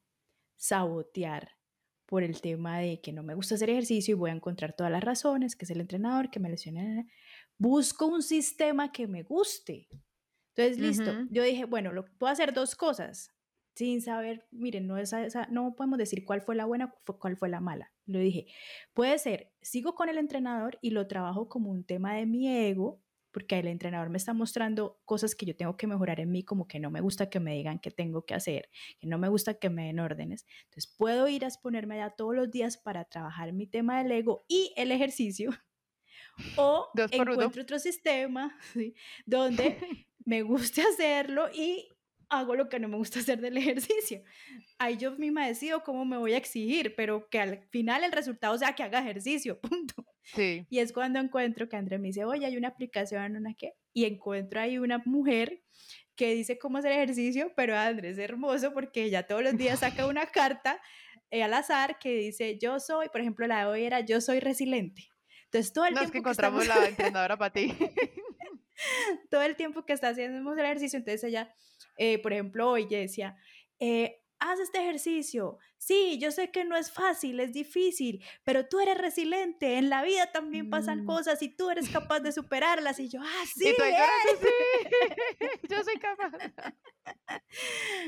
sabotear 0.58 1.58
por 2.06 2.24
el 2.24 2.42
tema 2.42 2.80
de 2.80 3.02
que 3.02 3.14
no 3.14 3.22
me 3.22 3.36
gusta 3.36 3.56
hacer 3.56 3.70
ejercicio 3.70 4.14
y 4.14 4.18
voy 4.18 4.32
a 4.32 4.34
encontrar 4.34 4.74
todas 4.74 4.92
las 4.92 5.04
razones, 5.04 5.56
que 5.56 5.66
es 5.66 5.72
el 5.72 5.82
entrenador, 5.82 6.32
que 6.32 6.40
me 6.40 6.50
lesiona. 6.50 7.06
Busco 7.58 8.08
un 8.08 8.24
sistema 8.24 8.92
que 8.92 9.08
me 9.08 9.24
guste. 9.24 9.88
Entonces, 10.56 10.80
listo. 10.80 11.28
Yo 11.30 11.44
dije, 11.44 11.66
bueno, 11.66 11.92
lo, 11.92 12.06
puedo 12.18 12.34
hacer 12.34 12.54
dos 12.54 12.76
cosas 12.76 13.32
sin 13.80 14.02
saber, 14.02 14.46
miren, 14.52 14.88
no, 14.88 14.98
es 14.98 15.16
no 15.52 15.74
podemos 15.74 15.98
decir 15.98 16.26
cuál 16.26 16.42
fue 16.42 16.54
la 16.54 16.66
buena, 16.66 16.94
cuál 17.18 17.38
fue 17.38 17.48
la 17.48 17.62
mala. 17.62 17.94
Lo 18.06 18.20
dije, 18.20 18.48
puede 18.94 19.18
ser, 19.20 19.54
sigo 19.62 19.96
con 19.96 20.10
el 20.10 20.18
entrenador 20.18 20.78
y 20.82 20.90
lo 20.90 21.08
trabajo 21.08 21.48
como 21.48 21.72
un 21.72 21.86
tema 21.86 22.14
de 22.14 22.26
mi 22.26 22.50
ego, 22.50 23.02
porque 23.32 23.58
el 23.58 23.68
entrenador 23.68 24.10
me 24.10 24.18
está 24.18 24.34
mostrando 24.34 25.00
cosas 25.06 25.34
que 25.34 25.46
yo 25.46 25.56
tengo 25.56 25.78
que 25.78 25.88
mejorar 25.88 26.20
en 26.20 26.30
mí, 26.30 26.44
como 26.44 26.68
que 26.68 26.78
no 26.78 26.92
me 26.92 27.00
gusta 27.00 27.30
que 27.30 27.40
me 27.40 27.56
digan 27.56 27.80
qué 27.80 27.90
tengo 27.90 28.26
que 28.26 28.34
hacer, 28.34 28.70
que 29.00 29.08
no 29.08 29.18
me 29.18 29.30
gusta 29.30 29.54
que 29.54 29.70
me 29.70 29.86
den 29.86 30.02
órdenes. 30.02 30.46
Entonces 30.66 30.94
puedo 30.98 31.30
ir 31.30 31.46
a 31.46 31.48
exponerme 31.48 31.96
allá 31.96 32.10
todos 32.10 32.36
los 32.36 32.52
días 32.52 32.76
para 32.76 33.06
trabajar 33.06 33.54
mi 33.54 33.66
tema 33.66 34.04
del 34.04 34.12
ego 34.12 34.44
y 34.50 34.74
el 34.76 34.92
ejercicio. 34.92 35.52
O 36.56 36.90
encuentro 37.12 37.62
otro 37.64 37.80
sistema 37.80 38.58
donde 39.26 39.78
me 40.26 40.42
guste 40.42 40.82
hacerlo 40.82 41.50
y 41.54 41.90
hago 42.30 42.56
lo 42.56 42.70
que 42.70 42.80
no 42.80 42.88
me 42.88 42.98
gusta 42.98 43.20
hacer 43.20 43.42
del 43.42 43.58
ejercicio. 43.58 44.24
Ahí 44.78 44.98
yo 44.98 45.12
misma 45.18 45.48
decido 45.48 45.84
cómo 45.84 46.06
me 46.06 46.18
voy 46.18 46.34
a 46.34 46.38
exigir, 46.38 46.96
pero 46.96 47.30
que 47.30 47.40
al 47.40 47.68
final 47.70 48.04
el 48.04 48.12
resultado 48.12 48.58
sea 48.58 48.74
que 48.74 48.84
haga 48.84 49.00
ejercicio, 49.00 49.60
punto. 49.62 50.06
Sí. 50.24 50.66
Y 50.70 50.80
es 50.80 50.94
cuando 50.94 51.20
encuentro 51.20 51.68
que 51.68 51.76
André 51.76 51.98
me 51.98 52.10
dice, 52.10 52.24
oye, 52.24 52.46
hay 52.46 52.56
una 52.56 52.70
aplicación, 52.70 53.36
¿una 53.36 53.54
qué? 53.56 53.74
Y 53.94 54.06
encuentro 54.06 54.62
ahí 54.62 54.78
una 54.78 55.02
mujer 55.06 55.64
que 56.16 56.36
dice 56.36 56.60
cómo 56.60 56.78
hacer 56.78 56.92
ejercicio, 56.92 57.52
pero 57.56 57.76
Andrés 57.78 58.18
es 58.18 58.20
hermoso 58.20 58.74
porque 58.74 59.04
ella 59.04 59.26
todos 59.26 59.42
los 59.42 59.58
días 59.58 59.80
saca 59.80 60.06
una 60.06 60.26
carta 60.32 60.80
eh, 61.32 61.44
al 61.44 61.54
azar 61.54 61.98
que 62.00 62.16
dice, 62.16 62.58
yo 62.60 62.80
soy, 62.80 63.10
por 63.10 63.22
ejemplo, 63.22 63.48
la 63.48 63.60
de 63.60 63.66
hoy 63.66 63.84
era, 63.84 64.02
yo 64.02 64.22
soy 64.22 64.40
resiliente. 64.40 65.08
Entonces 65.46 65.74
todo 65.74 65.86
el 65.86 65.94
tiempo... 65.94 66.12
que 66.12 66.18
encontramos 66.20 66.68
la 66.68 66.88
entrenadora 66.88 67.38
para 67.38 67.52
ti. 67.52 67.76
todo 69.30 69.42
el 69.42 69.56
tiempo 69.56 69.86
que 69.86 69.94
está 69.94 70.10
haciendo 70.10 70.54
el 70.54 70.60
ejercicio, 70.60 70.98
entonces 70.98 71.24
ella 71.24 71.54
eh, 72.00 72.18
por 72.20 72.32
ejemplo, 72.32 72.70
hoy 72.70 72.88
decía, 72.88 73.36
eh, 73.78 74.22
haz 74.40 74.60
este 74.62 74.80
ejercicio. 74.80 75.58
Sí, 75.78 76.18
yo 76.18 76.32
sé 76.32 76.50
que 76.50 76.64
no 76.64 76.78
es 76.78 76.92
fácil, 76.92 77.42
es 77.42 77.52
difícil, 77.52 78.24
pero 78.46 78.68
tú 78.68 78.80
eres 78.80 78.98
resiliente. 78.98 79.78
En 79.78 79.90
la 79.90 80.02
vida 80.02 80.32
también 80.32 80.70
pasan 80.70 81.04
mm. 81.04 81.06
cosas 81.06 81.42
y 81.42 81.50
tú 81.50 81.70
eres 81.70 81.90
capaz 81.90 82.22
de 82.22 82.32
superarlas. 82.32 83.00
Y 83.00 83.10
yo, 83.10 83.20
ah, 83.22 83.44
sí. 83.54 83.68
Y 83.68 83.76
tú, 83.76 83.84
sí. 84.40 84.48
yo 85.70 85.84
soy 85.84 85.96
capaz. 86.00 86.32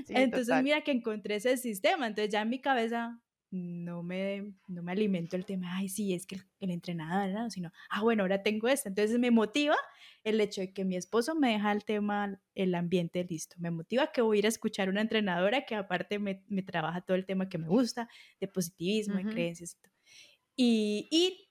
Entonces, 0.07 0.63
mira 0.63 0.81
que 0.81 0.91
encontré 0.91 1.35
ese 1.35 1.57
sistema. 1.57 2.07
Entonces, 2.07 2.31
ya 2.31 2.41
en 2.41 2.49
mi 2.49 2.61
cabeza 2.61 3.19
no 3.51 4.01
me, 4.01 4.53
no 4.67 4.81
me 4.81 4.93
alimento 4.93 5.35
el 5.35 5.45
tema, 5.45 5.75
ay, 5.75 5.89
sí, 5.89 6.13
es 6.13 6.25
que 6.25 6.37
el, 6.61 6.71
entrenador, 6.71 7.29
¿no? 7.31 7.49
sino, 7.49 7.71
ah, 7.89 8.01
bueno, 8.01 8.23
ahora 8.23 8.41
tengo 8.43 8.69
esto. 8.69 8.87
Entonces 8.87 9.19
me 9.19 9.29
motiva 9.29 9.75
el 10.23 10.39
hecho 10.39 10.61
de 10.61 10.73
que 10.73 10.85
mi 10.85 10.95
esposo 10.95 11.35
me 11.35 11.51
deja 11.51 11.71
el 11.73 11.83
tema, 11.83 12.41
el 12.55 12.73
ambiente 12.75 13.25
listo. 13.29 13.57
Me 13.59 13.69
motiva 13.69 14.11
que 14.11 14.21
voy 14.21 14.37
a 14.37 14.39
ir 14.39 14.45
a 14.45 14.49
escuchar 14.49 14.89
una 14.89 15.01
entrenadora 15.01 15.65
que 15.65 15.75
aparte 15.75 16.17
me, 16.17 16.43
me 16.47 16.63
trabaja 16.63 17.01
todo 17.01 17.15
el 17.15 17.25
tema 17.25 17.49
que 17.49 17.57
me 17.57 17.67
gusta, 17.67 18.07
de 18.39 18.47
positivismo, 18.47 19.15
de 19.15 19.25
creencias 19.25 19.73
y 19.73 19.81
todo. 19.81 19.93
Y, 20.55 21.07
y 21.11 21.47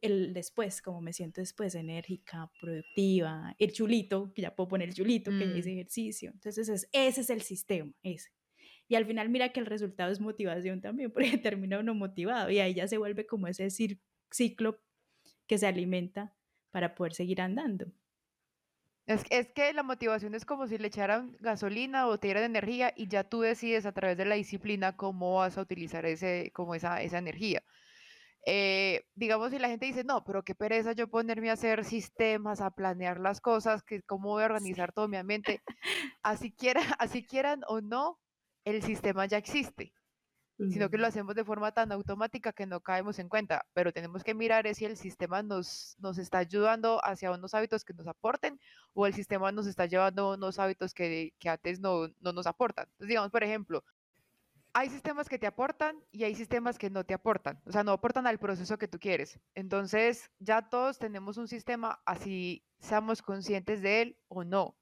el 0.00 0.32
después, 0.32 0.80
como 0.80 1.02
me 1.02 1.12
siento 1.12 1.40
después, 1.40 1.74
enérgica, 1.74 2.50
productiva, 2.60 3.54
el 3.58 3.72
chulito, 3.72 4.32
que 4.32 4.42
ya 4.42 4.54
puedo 4.54 4.68
poner 4.68 4.88
el 4.88 4.94
chulito, 4.94 5.30
que 5.30 5.48
ya 5.50 5.56
hice 5.56 5.70
mm. 5.70 5.72
ejercicio. 5.72 6.30
Entonces, 6.32 6.88
ese 6.92 7.20
es 7.20 7.30
el 7.30 7.42
sistema, 7.42 7.92
ese. 8.02 8.30
Y 8.88 8.94
al 8.94 9.06
final 9.06 9.28
mira 9.28 9.50
que 9.50 9.60
el 9.60 9.66
resultado 9.66 10.12
es 10.12 10.20
motivación 10.20 10.80
también, 10.80 11.10
porque 11.12 11.38
termina 11.38 11.78
uno 11.78 11.94
motivado 11.94 12.50
y 12.50 12.58
ahí 12.58 12.74
ya 12.74 12.88
se 12.88 12.98
vuelve 12.98 13.26
como 13.26 13.46
ese 13.46 13.68
ciclo 13.70 14.78
que 15.46 15.58
se 15.58 15.66
alimenta 15.66 16.34
para 16.70 16.94
poder 16.94 17.14
seguir 17.14 17.40
andando. 17.40 17.86
Es, 19.06 19.24
es, 19.30 19.48
que 19.52 19.72
la 19.72 19.84
motivación 19.84 20.34
es 20.34 20.44
como 20.44 20.66
si 20.66 20.78
le 20.78 20.88
echaran 20.88 21.36
gasolina 21.38 22.08
o 22.08 22.18
te 22.18 22.26
dieran 22.26 22.42
energía 22.42 22.92
y 22.96 23.06
ya 23.06 23.22
tú 23.22 23.40
decides 23.40 23.86
a 23.86 23.92
través 23.92 24.16
de 24.16 24.24
la 24.24 24.34
disciplina 24.34 24.96
cómo 24.96 25.36
vas 25.36 25.56
a 25.56 25.60
utilizar 25.60 26.04
ese, 26.06 26.50
como 26.52 26.74
esa, 26.74 27.00
esa 27.02 27.18
energía. 27.18 27.62
Eh, 28.48 29.04
digamos, 29.16 29.50
si 29.50 29.58
la 29.58 29.68
gente 29.68 29.86
dice, 29.86 30.04
no, 30.04 30.24
pero 30.24 30.44
qué 30.44 30.54
pereza 30.54 30.92
yo 30.92 31.08
ponerme 31.08 31.50
a 31.50 31.54
hacer 31.54 31.84
sistemas, 31.84 32.60
a 32.60 32.70
planear 32.70 33.18
las 33.18 33.40
cosas, 33.40 33.82
que 33.82 34.02
cómo 34.02 34.30
voy 34.30 34.44
a 34.44 34.46
organizar 34.46 34.92
todo 34.92 35.08
mi 35.08 35.16
ambiente, 35.16 35.62
así, 36.22 36.52
quiera, 36.52 36.80
así 37.00 37.26
quieran 37.26 37.62
o 37.66 37.80
no, 37.80 38.20
el 38.66 38.82
sistema 38.82 39.26
ya 39.26 39.38
existe. 39.38 39.94
sino 40.58 40.88
que 40.90 40.98
lo 40.98 41.06
hacemos 41.06 41.34
de 41.34 41.44
forma 41.44 41.72
tan 41.72 41.92
automática 41.92 42.52
que 42.52 42.66
no 42.66 42.80
caemos 42.80 43.18
en 43.18 43.28
cuenta, 43.28 43.66
pero 43.74 43.92
tenemos 43.92 44.24
que 44.24 44.34
mirar 44.34 44.66
es 44.66 44.78
si 44.78 44.86
el 44.86 44.96
sistema 44.96 45.42
nos, 45.42 45.96
nos 46.00 46.18
está 46.18 46.38
ayudando 46.38 47.00
hacia 47.04 47.30
unos 47.32 47.54
hábitos 47.54 47.84
que 47.84 47.94
nos 47.94 48.06
aporten 48.06 48.58
o 48.94 49.06
el 49.06 49.14
sistema 49.14 49.52
nos 49.52 49.66
está 49.66 49.86
llevando 49.86 50.34
unos 50.34 50.58
hábitos 50.58 50.94
que, 50.94 51.34
que 51.38 51.50
antes 51.50 51.80
no, 51.80 52.08
no 52.20 52.32
nos 52.32 52.46
aportan. 52.46 52.86
Entonces, 52.86 53.08
digamos, 53.08 53.30
por 53.30 53.44
ejemplo, 53.44 53.84
hay 54.72 54.90
sistemas 54.90 55.28
que 55.28 55.38
te 55.38 55.46
aportan 55.46 55.96
y 56.12 56.24
hay 56.24 56.34
sistemas 56.34 56.78
que 56.78 56.90
no 56.90 57.04
te 57.04 57.14
aportan, 57.14 57.60
o 57.66 57.72
sea, 57.72 57.84
no 57.84 57.92
aportan 57.92 58.26
al 58.26 58.38
proceso 58.38 58.78
que 58.78 58.88
tú 58.88 58.98
quieres. 58.98 59.40
Entonces, 59.54 60.30
ya 60.38 60.68
todos 60.70 60.98
tenemos 60.98 61.38
un 61.38 61.48
sistema, 61.48 62.00
así 62.06 62.64
seamos 62.80 63.22
conscientes 63.22 63.82
de 63.82 64.02
él 64.02 64.18
o 64.28 64.44
no. 64.44 64.76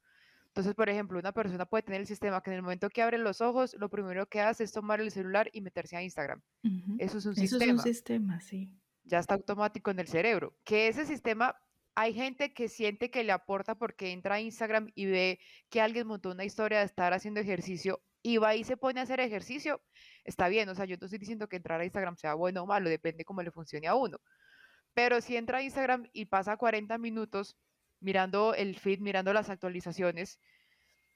Entonces, 0.54 0.76
por 0.76 0.88
ejemplo, 0.88 1.18
una 1.18 1.32
persona 1.32 1.66
puede 1.66 1.82
tener 1.82 2.00
el 2.00 2.06
sistema 2.06 2.40
que 2.40 2.50
en 2.50 2.56
el 2.56 2.62
momento 2.62 2.88
que 2.88 3.02
abre 3.02 3.18
los 3.18 3.40
ojos, 3.40 3.74
lo 3.76 3.88
primero 3.88 4.26
que 4.26 4.40
hace 4.40 4.62
es 4.62 4.70
tomar 4.70 5.00
el 5.00 5.10
celular 5.10 5.50
y 5.52 5.60
meterse 5.60 5.96
a 5.96 6.02
Instagram. 6.04 6.40
Ujú. 6.62 6.94
Eso 7.00 7.18
es 7.18 7.26
un 7.26 7.32
Eso 7.32 7.42
es 7.42 7.52
un 7.54 7.58
sistema, 7.58 7.82
sistema, 7.82 8.40
sí. 8.40 8.70
ya 9.02 9.18
está 9.18 9.34
automático 9.34 9.90
en 9.90 9.98
el 9.98 10.06
cerebro. 10.06 10.54
Que 10.62 10.86
ese 10.86 11.06
sistema, 11.06 11.56
hay 11.96 12.14
gente 12.14 12.54
que 12.54 12.68
siente 12.68 13.10
que 13.10 13.24
le 13.24 13.32
aporta 13.32 13.74
porque 13.74 14.12
entra 14.12 14.36
a 14.36 14.40
Instagram 14.40 14.92
y 14.94 15.06
ve 15.06 15.40
que 15.70 15.80
alguien 15.80 16.06
montó 16.06 16.30
una 16.30 16.44
historia 16.44 16.78
de 16.78 16.84
estar 16.84 17.12
haciendo 17.14 17.40
ejercicio 17.40 18.00
y 18.22 18.36
va 18.36 18.54
y 18.54 18.62
se 18.62 18.76
pone 18.76 19.00
a 19.00 19.02
hacer 19.02 19.18
ejercicio. 19.18 19.82
Está 20.22 20.46
bien, 20.46 20.68
o 20.68 20.76
sea, 20.76 20.84
yo 20.84 20.96
no 21.00 21.06
estoy 21.06 21.18
diciendo 21.18 21.48
que 21.48 21.56
entrar 21.56 21.80
a 21.80 21.84
Instagram 21.84 22.16
sea 22.16 22.34
bueno 22.34 22.62
o 22.62 22.66
malo, 22.66 22.88
depende 22.88 23.24
cómo 23.24 23.42
le 23.42 23.50
funcione 23.50 23.88
a 23.88 23.96
uno. 23.96 24.18
Pero 24.94 25.20
si 25.20 25.36
entra 25.36 25.58
a 25.58 25.62
Instagram 25.64 26.08
y 26.12 26.26
pasa 26.26 26.56
40 26.56 26.96
minutos 26.98 27.56
mirando 28.00 28.54
el 28.54 28.76
feed, 28.76 29.00
mirando 29.00 29.32
las 29.32 29.50
actualizaciones, 29.50 30.38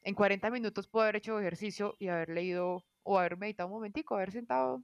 en 0.03 0.14
40 0.14 0.51
minutos 0.51 0.88
puedo 0.88 1.05
haber 1.05 1.17
hecho 1.17 1.38
ejercicio 1.38 1.97
y 1.99 2.09
haber 2.09 2.31
leído 2.31 2.85
o 3.03 3.19
haber 3.19 3.37
meditado 3.37 3.69
un 3.69 3.75
momentico, 3.75 4.14
haber 4.14 4.33
sentado, 4.33 4.83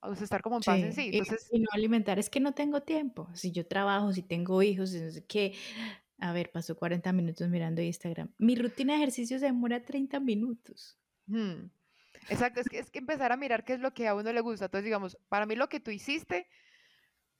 o 0.00 0.14
sea, 0.14 0.24
estar 0.24 0.42
como 0.42 0.56
en 0.56 0.62
paz 0.62 0.78
en 0.78 0.92
sí. 0.92 1.02
Sí, 1.02 1.10
y, 1.12 1.18
Entonces, 1.18 1.48
y 1.52 1.60
no 1.60 1.68
alimentar, 1.72 2.18
es 2.18 2.30
que 2.30 2.40
no 2.40 2.52
tengo 2.52 2.82
tiempo. 2.82 3.28
Si 3.34 3.52
yo 3.52 3.66
trabajo, 3.66 4.12
si 4.12 4.22
tengo 4.22 4.62
hijos, 4.62 4.90
sé 4.90 5.24
qué. 5.26 5.54
A 6.18 6.32
ver, 6.32 6.50
pasó 6.50 6.76
40 6.76 7.12
minutos 7.12 7.48
mirando 7.48 7.82
Instagram. 7.82 8.32
Mi 8.38 8.56
rutina 8.56 8.94
de 8.94 9.00
ejercicio 9.00 9.38
se 9.38 9.46
demora 9.46 9.84
30 9.84 10.18
minutos. 10.20 10.98
hmm, 11.26 11.66
exacto, 12.30 12.60
es 12.60 12.68
que, 12.68 12.78
es 12.78 12.90
que 12.90 12.98
empezar 12.98 13.32
a 13.32 13.36
mirar 13.36 13.64
qué 13.64 13.74
es 13.74 13.80
lo 13.80 13.92
que 13.92 14.08
a 14.08 14.14
uno 14.14 14.32
le 14.32 14.40
gusta. 14.40 14.66
Entonces, 14.66 14.84
digamos, 14.84 15.18
para 15.28 15.44
mí 15.44 15.56
lo 15.56 15.68
que 15.68 15.80
tú 15.80 15.90
hiciste 15.90 16.46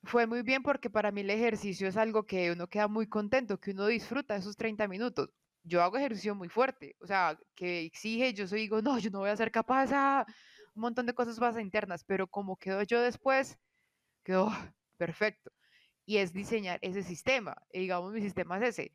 fue 0.07 0.27
muy 0.27 0.42
bien 0.42 0.62
porque 0.62 0.88
para 0.88 1.11
mí 1.11 1.21
el 1.23 1.31
ejercicio 1.31 1.88
es 1.88 1.97
algo 1.97 2.25
que 2.25 2.53
uno 2.53 2.69
queda 2.69 2.88
muy 2.88 3.09
contento, 3.09 3.59
que 3.59 3.73
uno 3.73 3.87
disfruta 3.87 4.37
esos 4.37 4.57
30 4.57 4.88
minutos. 4.88 5.31
Yo 5.64 5.83
hago 5.83 5.97
ejercicio 5.97 6.35
muy 6.35 6.49
fuerte, 6.49 6.97
o 7.01 7.07
sea, 7.07 7.38
que 7.57 7.81
exige, 7.81 8.33
yo 8.33 8.47
soy, 8.47 8.61
digo, 8.61 8.81
no, 8.83 8.99
yo 8.99 9.11
no 9.11 9.19
voy 9.19 9.31
a 9.31 9.37
ser 9.37 9.51
capaz 9.51 9.90
a 9.92 10.25
un 10.75 10.83
montón 10.83 11.07
de 11.07 11.14
cosas 11.14 11.40
más 11.40 11.59
internas, 11.59 12.05
pero 12.05 12.29
como 12.29 12.57
quedo 12.57 12.83
yo 12.85 13.01
después, 13.03 13.59
quedó 14.23 14.51
perfecto. 14.97 15.51
Y 16.05 16.19
es 16.19 16.33
diseñar 16.33 16.79
ese 16.83 17.03
sistema, 17.03 17.57
y 17.73 17.81
digamos, 17.81 18.12
mi 18.12 18.21
sistema 18.21 18.59
es 18.59 18.69
ese. 18.79 18.92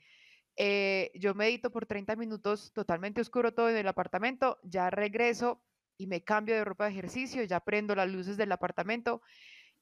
Eh, 0.56 1.12
yo 1.15 1.36
medito 1.36 1.71
por 1.71 1.86
30 1.86 2.15
minutos, 2.15 2.71
totalmente 2.74 3.19
oscuro 3.19 3.54
todo 3.54 3.69
en 3.69 3.78
el 3.78 3.88
apartamento, 3.88 4.60
ya 4.63 4.89
regreso 4.89 5.62
y 5.97 6.08
me 6.08 6.24
cambio 6.24 6.56
de 6.56 6.63
ropa 6.63 6.86
de 6.86 6.91
ejercicio, 6.91 7.43
ya 7.43 7.60
prendo 7.60 7.95
las 7.95 8.10
luces 8.10 8.38
del 8.38 8.52
apartamento 8.54 9.21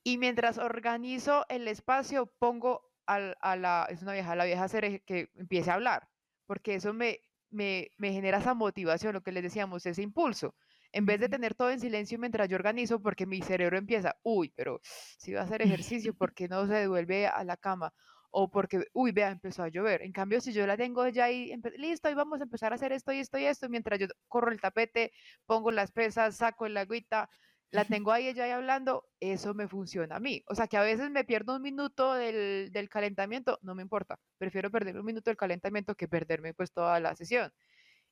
y 0.04 0.18
mientras 0.18 0.58
organizo 0.58 1.46
el 1.50 1.68
espacio, 1.68 2.28
pongo 2.40 2.82
al- 3.06 3.38
a, 3.42 3.56
la, 3.56 3.88
es 3.90 4.02
una 4.02 4.14
vieja, 4.14 4.32
a 4.32 4.36
la 4.36 4.46
vieja 4.46 4.64
hacer 4.64 5.04
que 5.04 5.30
empiece 5.36 5.72
a 5.72 5.76
hablar, 5.76 6.10
porque 6.46 6.76
eso 6.76 6.94
me, 6.94 7.20
me, 7.50 7.90
me 7.98 8.12
genera 8.14 8.40
esa 8.40 8.54
motivación, 8.54 9.14
lo 9.14 9.22
que 9.24 9.32
les 9.32 9.44
decíamos, 9.44 9.86
ese 9.86 10.02
impulso. 10.02 10.56
En 10.92 11.06
vez 11.06 11.20
de 11.20 11.30
tener 11.30 11.54
todo 11.54 11.70
en 11.70 11.80
silencio 11.80 12.18
mientras 12.18 12.48
yo 12.50 12.56
organizo, 12.56 13.02
porque 13.02 13.26
mi 13.28 13.42
cerebro 13.42 13.78
empieza, 13.78 14.16
uy, 14.24 14.52
pero 14.56 14.80
si 14.84 15.34
va 15.34 15.42
a 15.42 15.44
hacer 15.44 15.62
ejercicio, 15.62 16.14
¿por 16.16 16.34
qué 16.34 16.48
no 16.48 16.66
se 16.68 16.74
devuelve 16.74 17.28
a 17.28 17.44
la 17.44 17.58
cama? 17.58 17.94
O 18.32 18.50
porque, 18.52 18.86
uy, 18.94 19.12
vea, 19.12 19.30
empezó 19.32 19.64
a 19.64 19.70
llover. 19.70 20.02
En 20.04 20.12
cambio, 20.12 20.40
si 20.42 20.52
yo 20.54 20.66
la 20.68 20.78
tengo 20.78 21.08
ya 21.10 21.26
ahí, 21.26 21.52
listo, 21.78 22.08
ahí 22.08 22.14
vamos 22.16 22.40
a 22.42 22.44
empezar 22.44 22.72
a 22.72 22.76
hacer 22.76 22.92
esto 22.92 23.12
y 23.12 23.20
esto 23.20 23.38
y 23.40 23.46
esto, 23.46 23.70
mientras 23.70 24.00
yo 24.00 24.08
corro 24.28 24.52
el 24.52 24.62
tapete, 24.62 25.12
pongo 25.46 25.72
las 25.72 25.92
pesas, 25.92 26.38
saco 26.38 26.66
el 26.66 26.78
agüita, 26.78 27.30
la 27.72 27.86
tengo 27.86 28.12
ahí 28.12 28.28
ella 28.28 28.46
ahí 28.46 28.52
hablando, 28.52 29.10
eso 29.20 29.54
me 29.54 29.68
funciona 29.68 30.16
a 30.18 30.20
mí. 30.20 30.44
O 30.48 30.56
sea, 30.56 30.68
que 30.68 30.78
a 30.78 30.82
veces 30.84 31.12
me 31.12 31.24
pierdo 31.26 31.56
un 31.58 31.62
minuto 31.62 32.14
del, 32.16 32.72
del 32.72 32.90
calentamiento, 32.90 33.60
no 33.62 33.76
me 33.76 33.84
importa. 33.84 34.20
Prefiero 34.38 34.72
perder 34.72 34.98
un 35.00 35.06
minuto 35.06 35.30
del 35.30 35.38
calentamiento 35.38 35.96
que 35.96 36.08
perderme 36.08 36.54
pues 36.54 36.72
toda 36.74 37.00
la 37.00 37.16
sesión. 37.16 37.52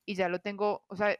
Y 0.06 0.16
ya 0.16 0.30
lo 0.30 0.40
tengo, 0.42 0.86
o 0.90 0.96
sea, 0.98 1.18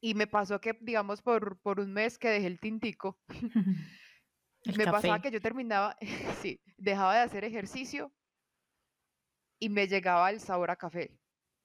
y 0.00 0.14
me 0.14 0.26
pasó 0.28 0.60
que, 0.60 0.78
digamos, 0.80 1.22
por, 1.22 1.60
por 1.60 1.80
un 1.80 1.92
mes 1.92 2.18
que 2.18 2.28
dejé 2.30 2.46
el 2.48 2.60
tintico, 2.60 3.20
El 4.64 4.76
me 4.76 4.88
pasaba 4.88 5.20
que 5.20 5.30
yo 5.30 5.40
terminaba, 5.40 5.96
sí, 6.42 6.62
dejaba 6.76 7.14
de 7.16 7.20
hacer 7.22 7.44
ejercicio 7.44 8.14
y 9.58 9.68
me 9.68 9.86
llegaba 9.88 10.30
el 10.30 10.40
sabor 10.40 10.70
a 10.70 10.76
café. 10.76 11.20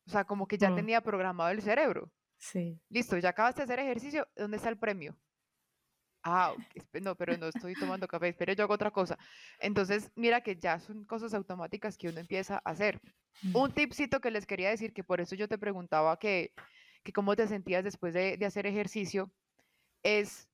O 0.08 0.12
sea, 0.12 0.25
como 0.25 0.47
que 0.47 0.58
ya 0.58 0.71
Oh, 0.71 0.73
tenía 0.73 1.02
programado 1.02 1.49
el 1.52 1.62
cerebro. 1.62 2.13
sí. 2.38 2.82
Listo, 2.89 3.17
ya 3.19 3.30
acabaste 3.30 3.62
de 3.62 3.65
hacer 3.65 3.80
ejercicio, 3.80 4.28
¿dónde 4.36 4.58
está 4.58 4.69
el 4.69 4.80
premio? 4.80 5.19
Ah, 6.30 6.56
no, 7.02 7.15
pero 7.15 7.38
no 7.38 7.48
estoy 7.48 7.76
tomando 7.76 8.08
café, 8.08 8.30
espere, 8.30 8.56
yo 8.56 8.63
hago 8.63 8.74
otra 8.74 8.92
cosa. 8.92 9.18
Entonces, 9.60 10.12
mira 10.15 10.42
que 10.42 10.56
ya 10.56 10.80
son 10.80 11.06
cosas 11.06 11.34
automáticas 11.34 11.98
que 11.98 12.10
uno 12.10 12.20
empieza 12.20 12.56
a 12.63 12.70
hacer. 12.72 13.02
Mm. 13.42 13.56
Un 13.56 13.72
tipcito 13.74 14.20
que 14.22 14.32
les 14.32 14.46
quería 14.46 14.70
decir, 14.70 14.94
que 14.94 15.04
por 15.04 15.22
eso 15.22 15.36
yo 15.36 15.48
te 15.48 15.58
preguntaba 15.58 16.18
que, 16.20 16.54
que 17.04 17.12
cómo 17.13 17.36
te 17.36 17.48
sentías 17.48 17.84
después 17.84 18.13
de, 18.13 18.38
de 18.38 18.46
hacer 18.46 18.65
ejercicio, 18.68 19.32
es 20.04 20.50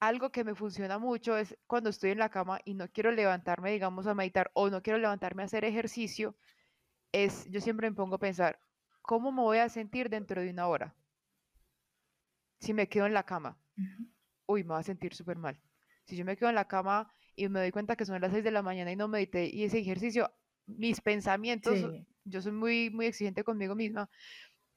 algo 0.00 0.30
que 0.30 0.44
me 0.44 0.54
funciona 0.54 0.98
mucho, 0.98 1.36
es 1.36 1.56
cuando 1.66 1.90
estoy 1.90 2.10
en 2.10 2.18
la 2.18 2.30
cama 2.30 2.60
y 2.64 2.74
no 2.74 2.88
quiero 2.88 3.10
levantarme, 3.12 3.72
digamos, 3.72 4.06
a 4.06 4.14
meditar 4.14 4.50
o 4.54 4.70
no 4.70 4.82
quiero 4.82 4.98
levantarme 4.98 5.42
a 5.42 5.46
hacer 5.46 5.64
ejercicio, 5.64 6.36
es, 7.12 7.46
yo 7.50 7.60
siempre 7.60 7.90
me 7.90 7.96
pongo 7.96 8.16
a 8.16 8.18
pensar, 8.20 8.58
¿cómo 9.02 9.32
me 9.32 9.42
voy 9.42 9.58
a 9.58 9.68
sentir 9.68 10.10
dentro 10.10 10.42
de 10.42 10.50
una 10.50 10.68
hora 10.68 10.94
si 12.60 12.74
me 12.74 12.88
quedo 12.88 13.06
en 13.06 13.14
la 13.14 13.24
cama? 13.24 13.58
Ujú. 13.78 14.15
Uy, 14.46 14.62
me 14.64 14.70
voy 14.70 14.80
a 14.80 14.82
sentir 14.82 15.14
súper 15.14 15.36
mal. 15.38 15.60
Si 16.04 16.16
yo 16.16 16.24
me 16.24 16.36
quedo 16.36 16.48
en 16.48 16.54
la 16.54 16.68
cama 16.68 17.12
y 17.34 17.48
me 17.48 17.60
doy 17.60 17.72
cuenta 17.72 17.96
que 17.96 18.04
son 18.04 18.20
las 18.20 18.32
6 18.32 18.44
de 18.44 18.50
la 18.50 18.62
mañana 18.62 18.92
y 18.92 18.96
no 18.96 19.08
medité 19.08 19.46
y 19.46 19.64
ese 19.64 19.78
ejercicio, 19.78 20.30
mis 20.66 21.00
pensamientos, 21.00 21.74
Sí. 21.78 22.06
yo 22.24 22.40
soy 22.40 22.52
muy, 22.52 22.90
muy 22.90 23.06
exigente 23.06 23.44
conmigo 23.44 23.74
misma, 23.74 24.08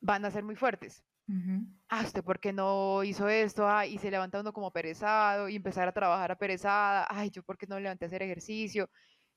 van 0.01 0.25
a 0.25 0.31
ser 0.31 0.43
muy 0.43 0.55
fuertes. 0.55 1.03
Ujú. 1.27 1.67
Ah, 1.89 2.03
¿usted 2.05 2.23
por 2.23 2.39
qué 2.39 2.53
no 2.53 3.03
hizo 3.03 3.27
esto? 3.29 3.67
Ah, 3.67 3.85
y 3.85 3.97
se 3.97 4.11
levanta 4.11 4.39
uno 4.39 4.53
como 4.53 4.71
perezado 4.71 5.49
y 5.49 5.55
empezar 5.55 5.87
a 5.87 5.91
trabajar 5.93 6.31
aperezada. 6.31 7.07
Ay, 7.09 7.31
¿yo 7.31 7.43
por 7.43 7.57
qué 7.57 7.65
no 7.67 7.75
me 7.75 7.81
levanté 7.81 8.05
a 8.05 8.07
hacer 8.07 8.21
ejercicio? 8.21 8.89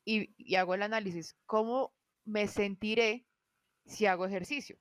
Y, 0.04 0.34
y 0.36 0.56
hago 0.56 0.74
el 0.74 0.82
análisis. 0.82 1.34
¿Cómo 1.46 1.94
me 2.24 2.46
sentiré 2.48 3.26
si 3.86 4.06
hago 4.06 4.26
ejercicio? 4.26 4.78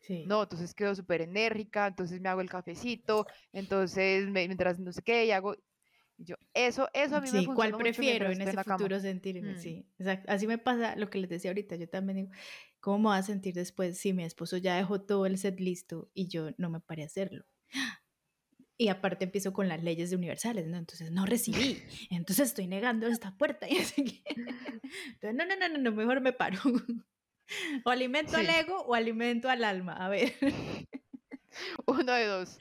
Sí. 0.00 0.24
No, 0.26 0.42
entonces 0.42 0.74
quedo 0.74 0.94
súper 0.94 1.22
enérgica, 1.22 1.86
entonces 1.86 2.20
me 2.20 2.28
hago 2.28 2.40
el 2.40 2.50
cafecito, 2.50 3.26
entonces 3.52 4.26
me- 4.28 4.46
mientras 4.46 4.78
no 4.78 4.92
sé 4.92 5.02
qué, 5.02 5.26
y 5.26 5.30
hago, 5.30 5.54
y 6.18 6.24
yo, 6.24 6.36
eso, 6.54 6.88
eso 6.92 7.16
a 7.16 7.20
mí 7.20 7.30
me 7.30 7.38
Sí, 7.38 7.46
¿cuál 7.46 7.70
funciona 7.70 7.78
mucho 7.78 8.02
prefiero 8.02 8.26
en 8.26 8.32
estoy 8.32 8.50
en 8.50 8.54
ese 8.54 8.56
la 8.56 8.64
cama. 8.64 8.84
futuro 8.84 9.00
sentirme? 9.00 9.54
Mm. 9.54 9.58
Sí, 9.60 9.86
exacto. 9.98 10.30
Así 10.32 10.46
me 10.46 10.58
pasa 10.58 10.96
lo 10.96 11.10
que 11.10 11.18
les 11.18 11.30
decía 11.30 11.50
ahorita. 11.50 11.76
Yo 11.76 11.88
también 11.88 12.16
digo, 12.16 12.30
¿cómo 12.80 12.98
me 12.98 13.04
voy 13.10 13.18
a 13.18 13.22
sentir 13.22 13.54
después 13.54 13.98
si 13.98 14.12
mi 14.12 14.24
esposo 14.24 14.56
ya 14.56 14.76
dejó 14.76 15.00
todo 15.02 15.26
el 15.26 15.38
set 15.38 15.58
listo 15.60 16.10
y 16.14 16.28
yo 16.28 16.50
no 16.58 16.70
me 16.70 16.80
paré 16.80 17.02
a 17.04 17.06
hacerlo? 17.06 17.44
Y 18.76 18.88
aparte 18.88 19.24
empiezo 19.24 19.52
con 19.52 19.68
las 19.68 19.82
leyes 19.82 20.12
universales, 20.12 20.66
¿no? 20.68 20.76
Entonces 20.76 21.10
no 21.10 21.26
recibí, 21.26 21.82
entonces 22.10 22.48
estoy 22.48 22.66
negando 22.68 23.06
esta 23.08 23.36
puerta 23.36 23.68
y 23.68 23.76
así 23.78 24.04
que... 24.04 24.22
Entonces, 25.20 25.34
no, 25.34 25.44
no, 25.46 25.68
no, 25.68 25.78
no, 25.78 25.92
mejor 25.92 26.20
me 26.20 26.32
paro. 26.32 26.58
O 27.84 27.90
alimento 27.90 28.36
al 28.36 28.48
ego 28.48 28.82
o 28.82 28.94
alimento 28.94 29.48
al 29.48 29.64
alma. 29.64 29.94
A 29.94 30.08
ver. 30.08 30.34
uno 31.86 32.12
de 32.12 32.26
dos. 32.26 32.58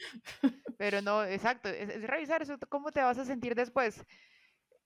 Pero 0.77 1.01
no, 1.01 1.23
exacto, 1.23 1.69
es, 1.69 1.89
es 1.89 2.03
revisar 2.03 2.41
eso, 2.41 2.57
cómo 2.69 2.91
te 2.91 3.01
vas 3.01 3.17
a 3.17 3.25
sentir 3.25 3.55
después. 3.55 4.03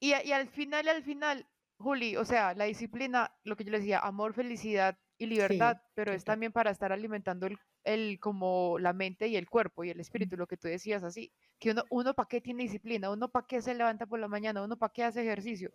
Y, 0.03 0.13
al 0.13 0.47
final, 0.47 0.87
al 0.87 1.03
final, 1.03 1.47
Juli, 1.77 2.17
o 2.17 2.25
sea, 2.25 2.55
la 2.55 2.65
disciplina, 2.65 3.31
lo 3.43 3.55
que 3.55 3.63
yo 3.63 3.71
le 3.71 3.77
decía, 3.77 3.99
amor, 3.99 4.33
felicidad 4.33 4.97
y 5.19 5.27
libertad, 5.27 5.77
Sí, 5.77 5.91
pero 5.93 6.11
es 6.11 6.23
también 6.23 6.51
para 6.51 6.71
estar 6.71 6.91
alimentando 6.91 7.45
el, 7.45 7.59
el 7.83 8.19
como 8.19 8.79
la 8.79 8.93
mente 8.93 9.27
y 9.27 9.35
el 9.35 9.47
cuerpo 9.47 9.83
y 9.83 9.91
el 9.91 9.99
espíritu, 9.99 10.37
lo 10.37 10.47
que 10.47 10.57
tú 10.57 10.67
decías 10.67 11.03
así, 11.03 11.31
que 11.59 11.69
uno, 11.69 11.83
uno 11.91 12.15
para 12.15 12.27
qué 12.27 12.41
tiene 12.41 12.63
disciplina, 12.63 13.11
uno 13.11 13.29
para 13.29 13.45
qué 13.45 13.61
se 13.61 13.75
levanta 13.75 14.07
por 14.07 14.19
la 14.19 14.27
mañana, 14.27 14.63
uno 14.63 14.75
para 14.75 14.91
qué 14.91 15.03
hace 15.03 15.21
ejercicio, 15.21 15.71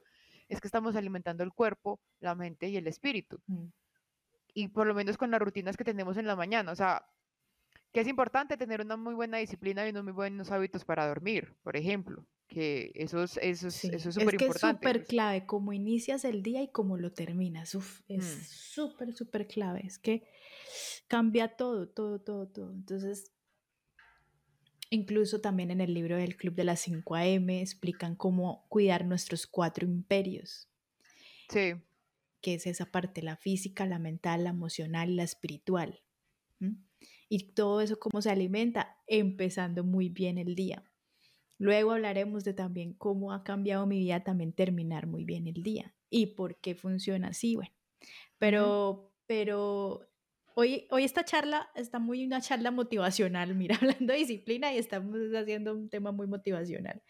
es 0.48 0.60
que 0.60 0.66
estamos 0.66 0.96
alimentando 0.96 1.44
el 1.44 1.52
cuerpo, 1.52 2.00
la 2.18 2.34
mente 2.34 2.68
y 2.68 2.76
el 2.76 2.88
espíritu, 2.88 3.40
Mm. 3.46 3.66
Y 4.56 4.68
por 4.68 4.86
lo 4.86 4.94
menos 4.94 5.18
con 5.18 5.30
las 5.30 5.40
rutinas 5.40 5.76
que 5.76 5.84
tenemos 5.84 6.16
en 6.16 6.26
la 6.26 6.34
mañana, 6.36 6.72
o 6.72 6.76
sea, 6.76 7.06
que 7.92 8.00
es 8.00 8.08
importante 8.08 8.56
tener 8.56 8.80
una 8.80 8.96
muy 8.96 9.14
buena 9.14 9.38
disciplina 9.38 9.86
y 9.86 9.90
unos 9.90 10.04
muy 10.04 10.12
buenos 10.14 10.50
hábitos 10.50 10.84
para 10.84 11.06
dormir, 11.06 11.56
por 11.62 11.76
ejemplo, 11.76 12.26
que 12.48 12.92
eso 12.94 13.22
es, 13.22 13.38
eso 13.42 13.68
es, 13.68 13.74
Sí, 13.74 13.88
eso 13.92 14.10
es 14.10 14.16
es 14.18 14.22
súper 14.22 14.36
que 14.36 14.46
es 14.46 14.48
importante. 14.48 14.78
súper 14.78 14.96
pues. 14.98 15.08
clave 15.08 15.46
cómo 15.46 15.72
inicias 15.72 16.24
el 16.24 16.42
día 16.42 16.62
y 16.62 16.68
cómo 16.72 16.96
lo 16.96 17.12
terminas. 17.12 17.74
Uf, 17.74 18.00
es 18.08 18.24
Mm. 18.24 18.44
súper, 18.44 19.12
súper 19.14 19.46
clave. 19.46 19.82
Es 19.84 19.98
que 19.98 20.28
cambia 21.08 21.56
todo, 21.56 21.88
todo, 21.88 22.20
todo, 22.20 22.48
todo. 22.48 22.72
Entonces, 22.72 23.32
Incluso 24.90 25.40
también 25.40 25.72
en 25.72 25.80
el 25.80 25.92
libro 25.94 26.16
del 26.16 26.36
Club 26.36 26.54
de 26.54 26.62
las 26.64 26.80
5 26.80 27.16
AM 27.16 27.60
explican 27.60 28.14
cómo 28.14 28.66
cuidar 28.68 29.04
nuestros 29.04 29.46
cuatro 29.48 29.84
imperios. 29.84 30.68
Sí. 31.48 31.74
Que 32.46 32.54
es 32.54 32.68
esa 32.68 32.86
parte, 32.86 33.22
la 33.22 33.36
física, 33.36 33.86
la 33.86 33.98
mental, 33.98 34.44
la 34.44 34.50
emocional 34.50 35.16
la 35.16 35.24
espiritual. 35.24 36.04
Y 37.28 37.54
todo 37.54 37.80
eso 37.80 37.98
cómo 37.98 38.22
se 38.22 38.30
alimenta, 38.30 38.98
empezando 39.08 39.82
muy 39.82 40.10
bien 40.10 40.38
el 40.38 40.54
día. 40.54 40.84
Luego 41.58 41.90
hablaremos 41.90 42.44
de 42.44 42.54
también 42.54 42.92
cómo 42.92 43.32
ha 43.32 43.42
cambiado 43.42 43.84
mi 43.88 43.98
vida 43.98 44.22
también 44.22 44.52
terminar 44.52 45.08
muy 45.08 45.24
bien 45.24 45.48
el 45.48 45.64
día 45.64 45.96
y 46.08 46.36
por 46.36 46.60
qué 46.60 46.76
funciona 46.76 47.30
así, 47.30 47.56
bueno. 47.56 47.72
Pero, 48.38 49.12
pero 49.26 50.06
hoy, 50.54 50.86
hoy 50.92 51.02
esta 51.02 51.24
charla 51.24 51.68
está 51.74 51.98
muy 51.98 52.24
una 52.24 52.40
charla 52.40 52.70
motivacional, 52.70 53.56
mira, 53.56 53.76
hablando 53.82 54.12
de 54.12 54.20
disciplina 54.20 54.72
y 54.72 54.78
estamos 54.78 55.18
haciendo 55.34 55.74
un 55.74 55.88
tema 55.90 56.12
muy 56.12 56.28
motivacional. 56.28 57.02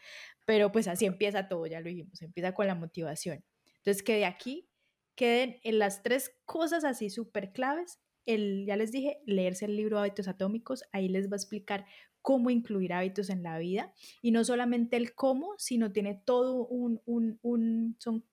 Pero 0.47 0.73
pues 0.73 0.89
así 0.89 1.05
empieza 1.05 1.47
todo, 1.47 1.67
ya 1.67 1.81
lo 1.83 1.91
dijimos, 1.91 2.23
empieza 2.23 2.55
con 2.55 2.67
la 2.67 2.75
motivación. 2.75 3.45
Entonces 3.81 4.03
que 4.03 4.15
de 4.17 4.25
aquí 4.25 4.71
queden 5.17 5.59
en 5.63 5.79
las 5.79 6.03
tres 6.03 6.37
cosas 6.45 6.85
así 6.85 7.11
súper 7.11 7.53
claves. 7.53 8.01
El, 8.27 8.65
ya 8.67 8.77
les 8.77 8.93
dije, 8.93 9.19
leerse 9.25 9.65
el 9.65 9.77
libro 9.77 9.99
Hábitos 9.99 10.29
Atómicos, 10.29 10.85
ahí 10.93 11.09
les 11.09 11.29
va 11.29 11.35
a 11.35 11.37
explicar 11.37 11.87
cómo 12.23 12.51
incluir 12.51 12.93
hábitos 12.93 13.31
en 13.31 13.45
la 13.45 13.57
vida 13.57 13.95
y 14.21 14.33
no 14.33 14.45
solamente 14.45 14.97
el 14.97 15.15
cómo, 15.15 15.55
sino 15.59 15.93
tiene 15.93 16.21
todo 16.25 16.67
un, 16.67 17.01
un, 17.05 17.39
un, 17.43 17.97
son 18.01 18.25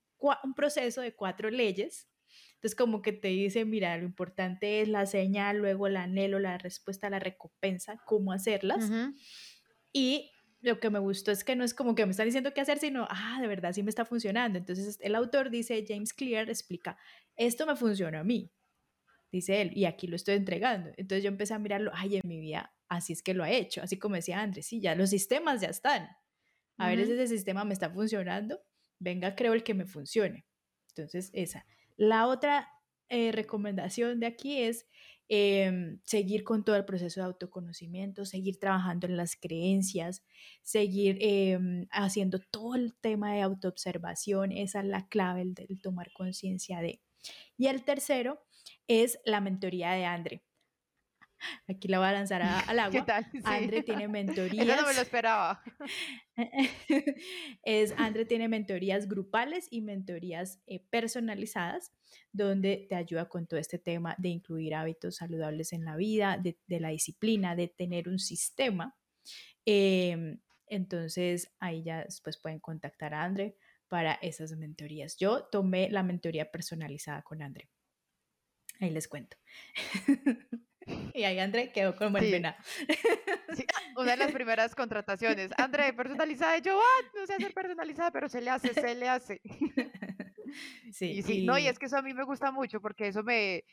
un 0.43 0.53
proceso 0.55 1.01
de 1.01 1.15
cuatro 1.15 1.51
leyes. 1.51 2.09
Entonces 2.55 2.75
como 2.75 3.01
que 3.01 3.13
te 3.13 3.27
dice, 3.27 3.65
mira, 3.65 3.95
lo 3.97 4.05
importante 4.05 4.81
es 4.81 4.87
la 4.87 5.05
señal, 5.05 5.57
luego 5.57 5.85
el 5.85 5.97
anhelo, 5.97 6.39
la 6.39 6.57
respuesta, 6.57 7.09
la 7.09 7.19
recompensa, 7.19 8.01
cómo 8.05 8.31
hacerlas. 8.31 8.89
Y 9.91 10.31
lo 10.63 10.79
que 10.79 10.89
me 10.89 10.99
gustó 10.99 11.31
es 11.31 11.43
que 11.43 11.55
no 11.55 11.63
es 11.63 11.73
como 11.73 11.93
que 11.93 12.05
me 12.05 12.11
están 12.11 12.25
diciendo 12.25 12.53
qué 12.53 12.61
hacer, 12.61 12.79
sino, 12.79 13.05
ah, 13.09 13.37
de 13.41 13.47
verdad 13.47 13.73
sí 13.73 13.83
me 13.83 13.89
está 13.89 14.05
funcionando. 14.05 14.57
Entonces 14.57 14.97
el 15.01 15.13
autor 15.15 15.49
dice, 15.49 15.85
James 15.87 16.13
Clear 16.13 16.49
explica, 16.49 16.97
esto 17.35 17.65
me 17.65 17.75
funciona 17.75 18.21
a 18.21 18.23
mí, 18.23 18.49
dice 19.31 19.61
él, 19.61 19.71
y 19.75 19.85
aquí 19.85 20.07
lo 20.07 20.15
estoy 20.15 20.35
entregando. 20.35 20.91
Entonces 20.95 21.23
yo 21.23 21.27
empecé 21.27 21.53
a 21.53 21.59
mirarlo, 21.59 21.91
ay, 21.93 22.15
en 22.15 22.21
mi 22.25 22.39
vida 22.39 22.73
así 22.87 23.13
es 23.13 23.21
que 23.21 23.33
lo 23.33 23.43
ha 23.43 23.51
hecho, 23.51 23.81
así 23.81 23.97
como 23.97 24.15
decía 24.15 24.39
Andrés, 24.39 24.67
sí, 24.67 24.79
ya 24.79 24.95
los 24.95 25.09
sistemas 25.09 25.61
ya 25.61 25.67
están. 25.67 26.07
A 26.77 26.87
ver, 26.87 26.99
ese 26.99 27.27
sistema 27.27 27.65
me 27.65 27.73
está 27.73 27.89
funcionando, 27.89 28.59
venga, 28.99 29.35
creo 29.35 29.53
el 29.53 29.63
que 29.63 29.73
me 29.73 29.85
funcione. 29.85 30.45
Entonces, 30.89 31.29
esa. 31.33 31.65
La 31.97 32.27
otra 32.27 32.67
eh, 33.13 33.31
recomendación 33.31 34.19
de 34.19 34.25
aquí 34.25 34.57
es 34.57 34.87
em, 35.29 35.99
seguir 36.03 36.43
con 36.43 36.65
todo 36.65 36.75
el 36.75 36.85
proceso 36.85 37.21
de 37.21 37.27
autoconocimiento, 37.27 38.25
seguir 38.25 38.57
trabajando 38.59 39.05
en 39.05 39.17
las 39.17 39.35
creencias, 39.35 40.23
seguir 40.63 41.17
em, 41.21 41.87
haciendo 41.91 42.39
todo 42.39 42.75
el 42.75 42.95
tema 42.95 43.33
de 43.33 43.41
autoobservación, 43.41 44.51
esa 44.51 44.79
es 44.79 44.85
la 44.87 45.07
clave 45.07 45.45
del 45.45 45.79
tomar 45.79 46.11
conciencia 46.11 46.81
de. 46.81 47.01
Y 47.55 47.67
el 47.67 47.83
tercero 47.83 48.41
es 48.87 49.19
la 49.25 49.41
mentoría 49.41 49.91
de 49.91 50.05
Andre. 50.05 50.43
Aquí 51.67 51.87
la 51.87 51.99
voy 51.99 52.07
a 52.07 52.11
lanzar 52.13 52.41
al 52.41 52.79
agua. 52.79 52.91
¿Qué 52.91 53.01
tal? 53.01 53.25
Andre 53.43 53.83
tiene 53.83 54.07
mentorías. 54.07 54.67
Eso 54.67 54.81
no 54.81 54.87
me 54.87 54.93
lo 54.93 55.01
esperaba. 55.01 55.63
es, 57.63 57.93
Andre 57.97 58.25
tiene 58.25 58.47
mentorías 58.47 59.07
grupales 59.07 59.67
y 59.71 59.81
mentorías 59.81 60.59
eh, 60.67 60.79
personalizadas, 60.89 61.91
donde 62.31 62.85
te 62.89 62.95
ayuda 62.95 63.29
con 63.29 63.47
todo 63.47 63.59
este 63.59 63.79
tema 63.79 64.15
de 64.17 64.29
incluir 64.29 64.75
hábitos 64.75 65.17
saludables 65.17 65.73
en 65.73 65.85
la 65.85 65.95
vida, 65.95 66.37
de, 66.37 66.57
la 66.79 66.89
disciplina, 66.89 67.55
de 67.55 67.67
tener 67.67 68.09
un 68.09 68.19
sistema. 68.19 68.95
Em, 69.65 70.39
entonces, 70.67 71.53
ahí 71.59 71.83
ya 71.83 72.03
después 72.03 72.37
pueden 72.37 72.59
contactar 72.59 73.13
a 73.13 73.23
Andre 73.23 73.55
para 73.87 74.13
esas 74.15 74.51
mentorías. 74.53 75.17
Yo 75.17 75.43
tomé 75.43 75.89
la 75.89 76.01
mentoría 76.01 76.49
personalizada 76.51 77.21
con 77.21 77.41
Andre. 77.43 77.69
Ahí 78.79 78.89
les 78.89 79.07
cuento. 79.07 79.37
Y 81.15 81.23
ahí 81.23 81.39
André 81.39 81.71
quedó 81.71 81.95
como 81.95 82.17
el 82.17 82.31
pena. 82.31 82.57
una 83.95 84.11
de 84.11 84.17
las 84.17 84.31
primeras 84.31 84.73
contrataciones. 84.73 85.51
André, 85.57 85.93
personalizada. 85.93 86.57
Y 86.57 86.61
yo, 86.61 86.79
ah, 86.79 87.05
no 87.15 87.27
sé 87.27 87.33
hacer 87.33 87.53
personalizada, 87.53 88.11
pero 88.11 88.29
se 88.29 88.41
le 88.41 88.49
hace, 88.49 88.73
se 88.73 88.95
le 88.95 89.09
hace. 89.09 89.41
Sí, 90.91 91.23
sí, 91.23 91.43
no, 91.47 91.57
y 91.57 91.65
es 91.65 91.79
que 91.79 91.87
eso 91.87 91.97
a 91.97 92.03
mí 92.03 92.13
me 92.13 92.25
gusta 92.25 92.51
mucho 92.51 92.79
porque 92.79 93.07
eso 93.07 93.23
me, 93.23 93.63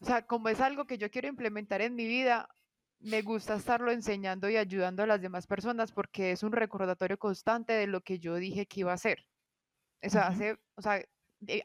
o 0.00 0.04
sea, 0.04 0.26
como 0.26 0.48
es 0.48 0.60
algo 0.60 0.86
que 0.86 0.98
yo 0.98 1.08
quiero 1.08 1.28
implementar 1.28 1.82
en 1.82 1.94
mi 1.94 2.04
vida, 2.04 2.48
me 2.98 3.22
gusta 3.22 3.54
estarlo 3.54 3.92
enseñando 3.92 4.50
y 4.50 4.56
ayudando 4.56 5.04
a 5.04 5.06
las 5.06 5.22
demás 5.22 5.46
personas 5.46 5.92
porque 5.92 6.32
es 6.32 6.42
un 6.42 6.50
recordatorio 6.50 7.16
constante 7.16 7.74
de 7.74 7.86
lo 7.86 8.00
que 8.00 8.18
yo 8.18 8.34
dije 8.34 8.66
que 8.66 8.80
iba 8.80 8.90
a 8.90 8.94
hacer. 8.96 9.24
O 10.02 10.10
sea, 10.10 10.26
hace, 10.26 10.58
o 10.74 10.82
sea, 10.82 11.00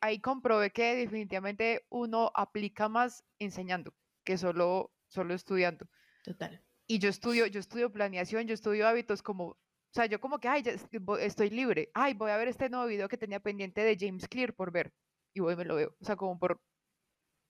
ahí 0.01 0.19
comprobé 0.19 0.69
que 0.69 0.95
definitivamente 0.95 1.87
uno 1.89 2.31
aplica 2.35 2.87
más 2.87 3.23
enseñando 3.39 3.95
que 4.29 4.37
solo, 4.37 4.91
solo 5.07 5.33
estudiando. 5.33 5.87
Total. 6.23 6.63
Y 6.85 6.99
yo 6.99 7.09
estudio, 7.09 7.47
yo 7.47 7.59
estudio 7.59 7.91
planeación, 7.91 8.45
yo 8.45 8.53
estudio 8.53 8.87
hábitos 8.87 9.23
como, 9.23 9.45
o 9.47 9.57
sea, 9.91 10.05
yo 10.05 10.19
como 10.19 10.37
que, 10.39 10.47
ay, 10.47 10.61
ya 10.61 10.73
estoy 11.19 11.49
libre, 11.49 11.89
ay, 11.95 12.13
voy 12.13 12.29
a 12.29 12.37
ver 12.37 12.47
este 12.47 12.69
nuevo 12.69 12.85
video 12.85 13.09
que 13.09 13.17
tenía 13.17 13.39
pendiente 13.39 13.81
de 13.81 13.97
James 13.99 14.27
Clear 14.27 14.53
por 14.53 14.71
ver, 14.71 14.93
y 15.33 15.39
voy 15.39 15.55
y 15.55 15.57
me 15.57 15.65
lo 15.65 15.75
veo, 15.75 15.95
o 15.99 16.05
sea, 16.05 16.15
como 16.15 16.37
por, 16.37 16.61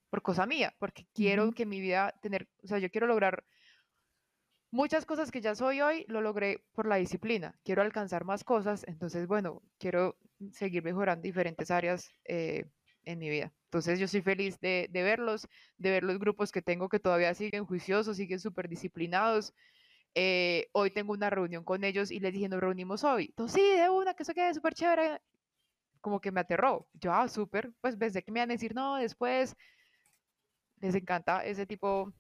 por 0.09 0.21
cosa 0.21 0.45
mía, 0.45 0.73
porque 0.79 1.05
quiero 1.13 1.51
que 1.51 1.65
mi 1.65 1.81
vida 1.81 2.17
tener, 2.21 2.47
o 2.63 2.67
sea, 2.67 2.79
yo 2.79 2.89
quiero 2.89 3.07
lograr 3.07 3.43
muchas 4.71 5.05
cosas 5.05 5.31
que 5.31 5.41
ya 5.41 5.55
soy 5.55 5.81
hoy, 5.81 6.05
lo 6.07 6.21
logré 6.21 6.63
por 6.71 6.87
la 6.87 6.95
disciplina, 6.95 7.59
quiero 7.65 7.81
alcanzar 7.81 8.23
más 8.23 8.45
cosas, 8.45 8.85
entonces, 8.87 9.27
bueno, 9.27 9.63
quiero 9.79 10.17
seguir 10.53 10.81
mejorando 10.81 11.23
diferentes 11.23 11.71
áreas 11.71 12.09
eh, 12.23 12.71
en 13.05 13.19
mi 13.19 13.29
vida. 13.29 13.53
Entonces 13.65 13.99
yo 13.99 14.07
soy 14.07 14.21
feliz 14.21 14.59
de, 14.59 14.89
verlos, 14.91 15.47
de 15.77 15.91
ver 15.91 16.03
los 16.03 16.19
grupos 16.19 16.51
que 16.51 16.61
tengo 16.61 16.89
que 16.89 16.99
todavía 16.99 17.33
siguen 17.35 17.65
juiciosos, 17.65 18.17
siguen 18.17 18.39
súper 18.39 18.67
disciplinados. 18.67 19.53
Eh, 20.15 20.69
hoy 20.71 20.91
tengo 20.91 21.13
una 21.13 21.29
reunión 21.29 21.63
con 21.63 21.83
ellos 21.83 22.11
y 22.11 22.19
les 22.19 22.33
dije, 22.33 22.49
nos 22.49 22.59
reunimos 22.61 23.03
hoy. 23.03 23.25
Entonces, 23.25 23.61
sí, 23.61 23.77
de 23.77 23.89
una, 23.89 24.13
que 24.15 24.23
eso 24.23 24.33
quede 24.33 24.53
súper 24.53 24.73
chévere. 24.73 25.21
Como 26.01 26.19
que 26.21 26.31
me 26.31 26.39
aterró. 26.41 26.87
Yo, 26.93 27.13
ah, 27.13 27.27
súper, 27.27 27.71
pues 27.81 27.99
desde 27.99 28.23
que 28.23 28.31
me 28.31 28.39
van 28.39 28.49
a 28.51 28.53
decir, 28.53 28.73
no, 28.73 28.95
después 28.95 29.55
les 30.81 30.95
encanta 30.95 31.45
ese 31.45 31.65
tipo, 31.65 32.13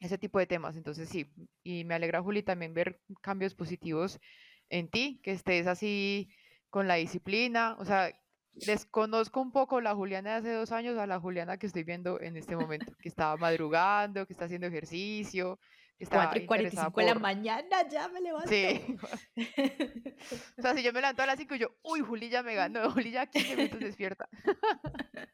ese 0.00 0.18
tipo 0.18 0.38
de 0.38 0.46
temas. 0.46 0.76
Entonces, 0.76 1.08
sí, 1.08 1.30
y 1.62 1.84
me 1.84 1.94
alegra, 1.94 2.22
Juli, 2.22 2.42
también 2.42 2.74
ver 2.74 3.00
cambios 3.20 3.54
positivos 3.54 4.20
en 4.70 4.88
ti, 4.88 5.20
que 5.22 5.32
estés 5.32 5.66
así 5.66 6.30
con 6.70 6.88
la 6.88 6.94
disciplina. 6.94 7.76
O 7.78 7.84
sea, 7.84 8.12
desconozco 8.54 9.40
un 9.40 9.52
poco 9.52 9.80
la 9.80 9.94
Juliana 9.94 10.30
de 10.30 10.36
hace 10.36 10.52
dos 10.52 10.72
años 10.72 10.98
a 10.98 11.06
la 11.06 11.20
Juliana 11.20 11.56
que 11.56 11.66
estoy 11.66 11.84
viendo 11.84 12.20
en 12.20 12.36
este 12.36 12.56
momento, 12.56 12.92
que 13.00 13.08
estaba 13.08 13.36
madrugando, 13.36 14.26
que 14.26 14.32
está 14.32 14.44
haciendo 14.44 14.66
ejercicio, 14.66 15.58
que 15.98 16.04
está 16.04 16.16
4 16.16 16.42
y 16.42 16.46
45 16.46 17.00
de 17.00 17.06
la 17.06 17.14
mañana, 17.14 17.88
ya 17.88 18.08
me 18.08 18.20
levanto. 18.20 18.48
Sí. 18.48 18.96
o 20.58 20.62
sea, 20.62 20.74
si 20.74 20.82
yo 20.82 20.92
me 20.92 21.00
levanto 21.00 21.22
a 21.22 21.26
las 21.26 21.38
5 21.38 21.54
y 21.54 21.58
yo, 21.58 21.76
uy, 21.82 22.00
Juli 22.00 22.28
ya 22.28 22.42
me 22.42 22.54
ganó, 22.54 22.90
Juli 22.90 23.10
ya 23.10 23.26
15 23.26 23.56
minutos 23.56 23.80
despierta. 23.80 24.28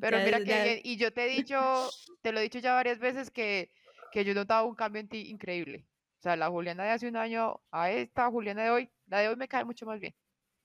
Pero 0.00 0.18
mira 0.18 0.42
que 0.44 0.80
y 0.84 0.96
yo 0.96 1.12
te 1.12 1.24
he 1.24 1.28
dicho, 1.28 1.90
te 2.22 2.32
lo 2.32 2.38
he 2.38 2.44
dicho 2.44 2.60
ya 2.60 2.74
varias 2.74 2.98
veces 2.98 3.30
que, 3.30 3.70
que 4.12 4.24
yo 4.24 4.32
he 4.32 4.34
notado 4.34 4.66
un 4.66 4.74
cambio 4.74 5.00
en 5.00 5.08
ti 5.08 5.30
increíble. 5.30 5.86
O 6.18 6.22
sea, 6.22 6.36
la 6.36 6.48
Juliana 6.48 6.84
de 6.84 6.90
hace 6.90 7.08
un 7.08 7.16
año 7.16 7.60
a 7.70 7.90
esta 7.90 8.28
Juliana 8.30 8.64
de 8.64 8.70
hoy, 8.70 8.90
la 9.06 9.20
de 9.20 9.28
hoy 9.28 9.36
me 9.36 9.48
cae 9.48 9.64
mucho 9.64 9.86
más 9.86 10.00
bien. 10.00 10.14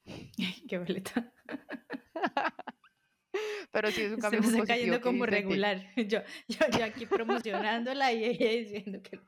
Qué 0.67 0.77
boleta. 0.77 1.31
Pero 3.71 3.89
sí 3.89 4.01
es 4.01 4.13
un 4.13 4.19
cambio 4.19 4.43
Se 4.43 4.51
me 4.51 4.59
está 4.59 4.73
cayendo 4.73 5.01
como 5.01 5.25
regular. 5.25 5.83
Yo, 5.95 6.19
yo, 6.47 6.59
yo, 6.77 6.85
aquí 6.85 7.07
promocionándola 7.07 8.13
y 8.13 8.23
ella 8.23 8.51
diciendo 8.51 9.01
que, 9.01 9.19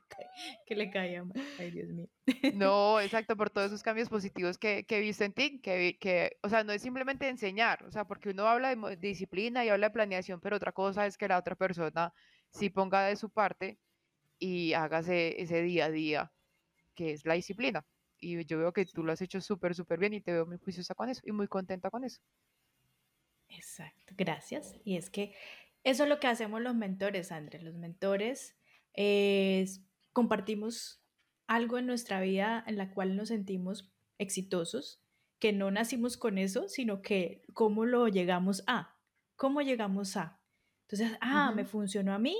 que 0.64 0.76
le 0.76 0.88
caía 0.88 1.24
mal. 1.24 1.36
Ay, 1.58 1.72
Dios 1.72 1.88
mío. 1.88 2.06
No, 2.54 3.00
exacto, 3.00 3.36
por 3.36 3.50
todos 3.50 3.68
esos 3.68 3.82
cambios 3.82 4.08
positivos 4.08 4.56
que, 4.56 4.86
que 4.86 4.98
he 4.98 5.00
visto 5.00 5.24
en 5.24 5.32
ti, 5.32 5.60
que, 5.60 5.98
que, 5.98 6.38
o 6.42 6.48
sea, 6.48 6.62
no 6.62 6.72
es 6.72 6.82
simplemente 6.82 7.28
enseñar, 7.28 7.82
o 7.84 7.90
sea, 7.90 8.04
porque 8.04 8.30
uno 8.30 8.46
habla 8.46 8.74
de, 8.74 8.96
disciplina 8.96 9.64
y 9.64 9.68
habla 9.68 9.88
de 9.88 9.94
planeación, 9.94 10.40
pero 10.40 10.56
otra 10.56 10.70
cosa 10.70 11.06
es 11.06 11.18
que 11.18 11.26
la 11.26 11.38
otra 11.38 11.56
persona 11.56 12.14
sí 12.50 12.70
ponga 12.70 13.04
de 13.06 13.16
su 13.16 13.30
parte 13.30 13.80
y 14.38 14.74
hágase 14.74 15.42
ese 15.42 15.60
día 15.62 15.86
a 15.86 15.90
día, 15.90 16.32
que 16.94 17.12
es 17.12 17.26
la 17.26 17.34
disciplina 17.34 17.84
y 18.18 18.44
yo 18.44 18.58
veo 18.58 18.72
que 18.72 18.86
tú 18.86 19.02
lo 19.02 19.12
has 19.12 19.20
hecho 19.20 19.40
súper, 19.40 19.74
súper 19.74 19.98
bien 19.98 20.14
y 20.14 20.20
te 20.20 20.32
veo 20.32 20.46
muy 20.46 20.58
juiciosa 20.58 20.94
con 20.94 21.08
eso 21.08 21.22
y 21.24 21.32
muy 21.32 21.48
contenta 21.48 21.90
con 21.90 22.04
eso. 22.04 22.20
Exacto, 23.48 24.14
gracias. 24.16 24.74
Y 24.84 24.96
es 24.96 25.10
que 25.10 25.34
eso 25.84 26.02
es 26.02 26.08
lo 26.08 26.18
que 26.18 26.26
hacemos 26.26 26.60
los 26.60 26.74
mentores, 26.74 27.30
Andrés. 27.32 27.62
Los 27.62 27.74
mentores 27.74 28.56
compartimos 30.12 31.02
algo 31.46 31.78
en 31.78 31.86
nuestra 31.86 32.20
vida 32.20 32.64
en 32.66 32.76
la 32.76 32.92
cual 32.92 33.16
nos 33.16 33.28
sentimos 33.28 33.92
exitosos, 34.18 35.02
que 35.38 35.52
no 35.52 35.70
nacimos 35.70 36.16
con 36.16 36.38
eso, 36.38 36.68
sino 36.68 37.02
que 37.02 37.44
cómo 37.52 37.84
lo 37.84 38.08
llegamos 38.08 38.64
a, 38.66 38.96
cómo 39.36 39.60
llegamos 39.60 40.16
a. 40.16 40.40
Entonces, 40.82 41.16
ah, 41.20 41.52
me 41.54 41.64
funcionó 41.64 42.14
a 42.14 42.18
mí, 42.18 42.36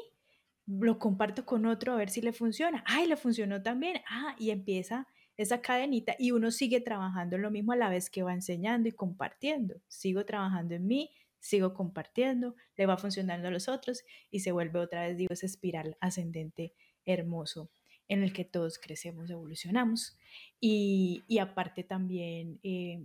lo 0.67 0.99
comparto 0.99 1.45
con 1.45 1.67
otro 1.67 1.93
a 1.93 1.97
ver 1.97 2.11
si 2.11 2.23
le 2.23 2.33
funciona. 2.33 2.83
Ay, 2.87 3.07
le 3.07 3.17
funcionó 3.17 3.63
también. 3.63 4.03
Ah, 4.09 4.35
y 4.39 4.51
empieza 4.51 5.07
esa 5.37 5.61
cadenita 5.61 6.17
y 6.19 6.31
uno 6.31 6.51
sigue 6.51 6.81
trabajando 6.81 7.37
en 7.37 7.43
lo 7.43 7.51
mismo 7.51 7.73
a 7.73 7.77
la 7.77 7.89
vez 7.89 8.11
que 8.11 8.23
va 8.23 8.33
enseñando 8.33 8.89
y 8.89 8.93
compartiendo. 8.93 9.81
Sigo 9.89 10.25
trabajando 10.25 10.75
en 10.75 10.87
mí, 10.87 11.11
sigo 11.39 11.75
compartiendo, 11.75 12.57
le 12.77 12.87
va 12.87 12.97
funcionando 12.97 13.49
a 13.49 13.51
los 13.51 13.69
otros 13.69 14.05
y 14.31 14.41
se 14.41 14.53
vuelve 14.53 14.81
otra 14.81 15.07
vez, 15.07 15.17
digo, 15.17 15.33
esa 15.33 15.47
espiral 15.47 15.97
ascendente 16.01 16.75
hermoso 17.05 17.71
en 18.09 18.23
el 18.23 18.33
que 18.33 18.45
todos 18.45 18.79
crecemos, 18.79 19.31
evolucionamos. 19.31 20.17
Y, 20.61 21.25
aparte 21.41 21.85
también, 21.85 22.61
eh, 22.63 23.05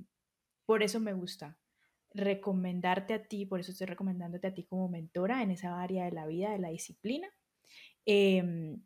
por 0.66 0.84
eso 0.84 1.00
me 1.00 1.14
gusta 1.14 1.58
recomendarte 2.14 3.14
a 3.14 3.24
ti, 3.24 3.46
por 3.46 3.60
eso 3.60 3.72
estoy 3.72 3.88
recomendándote 3.88 4.48
a 4.48 4.54
ti 4.54 4.64
como 4.64 4.90
mentora 4.90 5.42
en 5.44 5.52
esa 5.52 5.82
área 5.82 6.06
de 6.06 6.12
la 6.12 6.28
vida, 6.28 6.52
de 6.52 6.60
la 6.60 6.70
disciplina. 6.70 7.28
Em, 8.06 8.82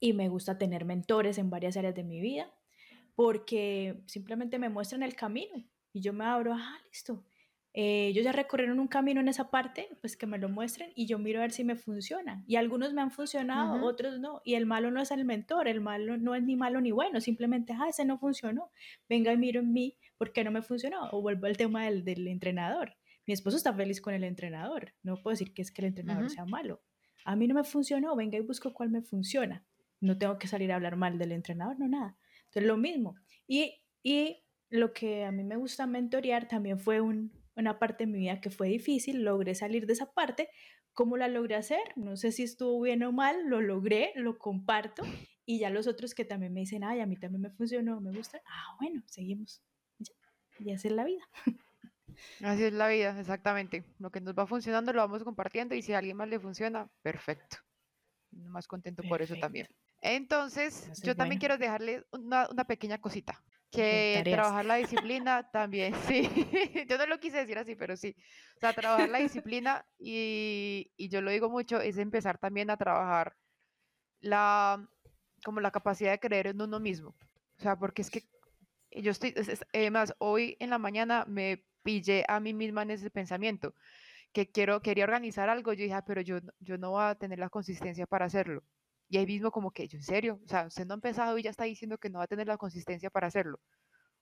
y 0.00 0.12
me 0.12 0.28
gusta 0.28 0.58
tener 0.58 0.84
mentores 0.84 1.38
en 1.38 1.50
varias 1.50 1.76
áreas 1.76 1.94
de 1.94 2.04
mi 2.04 2.20
vida 2.20 2.52
porque 3.18 4.00
simplemente 4.06 4.60
me 4.60 4.68
muestran 4.68 5.02
el 5.02 5.16
camino 5.16 5.64
y 5.92 6.00
yo 6.00 6.12
me 6.12 6.24
abro, 6.24 6.54
ah, 6.54 6.78
listo. 6.88 7.24
Eh, 7.74 8.06
ellos 8.06 8.24
ya 8.24 8.30
recorrieron 8.30 8.78
un 8.78 8.86
camino 8.86 9.20
en 9.20 9.26
esa 9.26 9.50
parte, 9.50 9.88
pues 10.00 10.16
que 10.16 10.28
me 10.28 10.38
lo 10.38 10.48
muestren 10.48 10.92
y 10.94 11.06
yo 11.06 11.18
miro 11.18 11.40
a 11.40 11.42
ver 11.42 11.50
si 11.50 11.64
me 11.64 11.74
funciona. 11.74 12.44
Y 12.46 12.54
algunos 12.54 12.92
me 12.92 13.02
han 13.02 13.10
funcionado, 13.10 13.84
otros 13.84 14.20
no. 14.20 14.40
Y 14.44 14.54
el 14.54 14.66
malo 14.66 14.92
no 14.92 15.00
es 15.00 15.10
el 15.10 15.24
mentor, 15.24 15.66
el 15.66 15.80
malo 15.80 16.16
no 16.16 16.36
es 16.36 16.44
ni 16.44 16.54
malo 16.54 16.80
ni 16.80 16.92
bueno, 16.92 17.20
simplemente, 17.20 17.72
ah, 17.72 17.88
ese 17.88 18.04
no 18.04 18.18
funcionó. 18.18 18.70
Venga 19.08 19.32
y 19.32 19.36
miro 19.36 19.60
en 19.60 19.72
mí, 19.72 19.96
¿por 20.16 20.32
qué 20.32 20.44
no 20.44 20.52
me 20.52 20.62
funcionó? 20.62 21.08
O 21.10 21.20
vuelvo 21.20 21.46
al 21.46 21.56
tema 21.56 21.86
del, 21.86 22.04
del 22.04 22.28
entrenador. 22.28 22.94
Mi 23.26 23.34
esposo 23.34 23.56
está 23.56 23.74
feliz 23.74 24.00
con 24.00 24.14
el 24.14 24.22
entrenador. 24.22 24.94
No 25.02 25.16
puedo 25.16 25.32
decir 25.32 25.52
que 25.52 25.62
es 25.62 25.72
que 25.72 25.82
el 25.82 25.88
entrenador 25.88 26.30
sea 26.30 26.44
malo. 26.44 26.82
A 27.24 27.34
mí 27.34 27.48
no 27.48 27.54
me 27.56 27.64
funcionó, 27.64 28.14
venga 28.14 28.38
y 28.38 28.42
busco 28.42 28.72
cuál 28.72 28.90
me 28.90 29.02
funciona 29.02 29.66
no 30.00 30.18
tengo 30.18 30.38
que 30.38 30.48
salir 30.48 30.72
a 30.72 30.76
hablar 30.76 30.96
mal 30.96 31.18
del 31.18 31.32
entrenador, 31.32 31.78
no 31.78 31.88
nada. 31.88 32.16
Entonces, 32.46 32.64
lo 32.64 32.76
mismo. 32.76 33.16
Y, 33.46 33.82
y 34.02 34.44
lo 34.70 34.92
que 34.92 35.24
a 35.24 35.32
mí 35.32 35.44
me 35.44 35.56
gusta 35.56 35.86
mentorear 35.86 36.48
también 36.48 36.78
fue 36.78 37.00
una 37.00 37.78
parte 37.78 38.04
de 38.04 38.12
mi 38.12 38.18
vida 38.18 38.40
que 38.40 38.50
fue 38.50 38.68
difícil, 38.68 39.22
logré 39.22 39.54
salir 39.54 39.86
de 39.86 39.94
esa 39.94 40.12
parte. 40.12 40.48
¿Cómo 40.92 41.16
la 41.16 41.28
logré 41.28 41.54
hacer? 41.54 41.80
No 41.96 42.16
sé 42.16 42.32
si 42.32 42.42
estuvo 42.42 42.80
bien 42.80 43.02
o 43.04 43.12
mal, 43.12 43.46
lo 43.46 43.60
logré, 43.60 44.12
lo 44.16 44.38
comparto 44.38 45.04
y 45.46 45.60
ya 45.60 45.70
los 45.70 45.86
otros 45.86 46.14
que 46.14 46.24
también 46.24 46.52
me 46.52 46.60
dicen, 46.60 46.84
ay, 46.84 47.00
a 47.00 47.06
mí 47.06 47.16
también 47.16 47.40
me 47.40 47.50
funcionó, 47.50 48.00
me 48.00 48.12
gusta, 48.12 48.38
ah, 48.46 48.76
bueno, 48.80 49.02
seguimos. 49.06 49.62
y 50.58 50.72
así 50.72 50.88
es 50.88 50.94
la 50.94 51.04
vida. 51.04 51.22
Así 52.42 52.64
es 52.64 52.72
la 52.72 52.88
vida, 52.88 53.18
exactamente. 53.18 53.84
Lo 53.98 54.10
que 54.10 54.20
nos 54.20 54.34
va 54.34 54.46
funcionando 54.46 54.92
lo 54.92 55.00
vamos 55.00 55.24
compartiendo 55.24 55.74
y 55.74 55.82
si 55.82 55.92
a 55.92 55.98
alguien 55.98 56.16
más 56.16 56.28
le 56.28 56.40
funciona, 56.40 56.90
perfecto. 57.02 57.58
Más 58.30 58.66
contento 58.66 59.02
por 59.08 59.22
eso 59.22 59.36
también. 59.40 59.68
Entonces, 60.00 60.90
yo 61.02 61.16
también 61.16 61.40
quiero 61.40 61.58
dejarle 61.58 62.04
una, 62.12 62.46
pequeña 62.66 62.98
cosita, 62.98 63.42
que 63.70 64.22
trabajar 64.24 64.64
la 64.64 64.76
disciplina 64.76 65.50
también, 65.50 65.92
sí, 66.08 66.30
yo 66.88 66.98
no 66.98 67.06
lo 67.06 67.18
quise 67.18 67.38
decir 67.38 67.58
así, 67.58 67.74
pero 67.74 67.96
sí, 67.96 68.14
o 68.56 68.60
sea, 68.60 68.72
trabajar 68.72 69.08
la 69.08 69.18
disciplina 69.18 69.84
y, 69.98 70.90
yo 70.96 71.20
lo 71.20 71.30
digo 71.30 71.50
mucho, 71.50 71.80
es 71.80 71.98
empezar 71.98 72.38
también 72.38 72.70
a 72.70 72.76
trabajar 72.76 73.36
la, 74.20 74.88
como 75.44 75.60
la 75.60 75.72
capacidad 75.72 76.12
de 76.12 76.20
creer 76.20 76.48
en 76.48 76.62
uno 76.62 76.78
mismo, 76.78 77.16
o 77.58 77.62
sea, 77.62 77.76
porque 77.76 78.02
es 78.02 78.10
que 78.10 78.22
yo 78.92 79.10
estoy, 79.10 79.34
además, 79.74 80.14
hoy 80.18 80.56
en 80.60 80.70
la 80.70 80.78
mañana 80.78 81.24
me 81.26 81.64
pillé 81.82 82.24
a 82.28 82.38
mí 82.38 82.54
misma 82.54 82.82
en 82.82 82.92
ese 82.92 83.10
pensamiento, 83.10 83.74
que 84.32 84.50
quiero, 84.50 84.80
quería 84.80 85.04
organizar 85.04 85.48
algo, 85.48 85.72
yo 85.72 85.82
dije, 85.82 85.94
ah, 85.94 86.04
pero 86.06 86.20
yo, 86.20 86.38
yo 86.60 86.78
no 86.78 86.90
voy 86.92 87.02
a 87.02 87.14
tener 87.16 87.38
la 87.38 87.48
consistencia 87.48 88.06
para 88.06 88.26
hacerlo. 88.26 88.62
Y 89.08 89.18
ahí 89.18 89.26
mismo 89.26 89.50
como 89.50 89.70
que, 89.70 89.88
yo 89.88 89.96
en 89.98 90.04
serio, 90.04 90.40
o 90.44 90.48
sea, 90.48 90.66
usted 90.66 90.86
no 90.86 90.94
ha 90.94 90.96
empezado 90.96 91.38
y 91.38 91.42
ya 91.42 91.50
está 91.50 91.64
diciendo 91.64 91.98
que 91.98 92.10
no 92.10 92.18
va 92.18 92.24
a 92.24 92.28
tener 92.28 92.46
la 92.46 92.58
consistencia 92.58 93.10
para 93.10 93.28
hacerlo. 93.28 93.60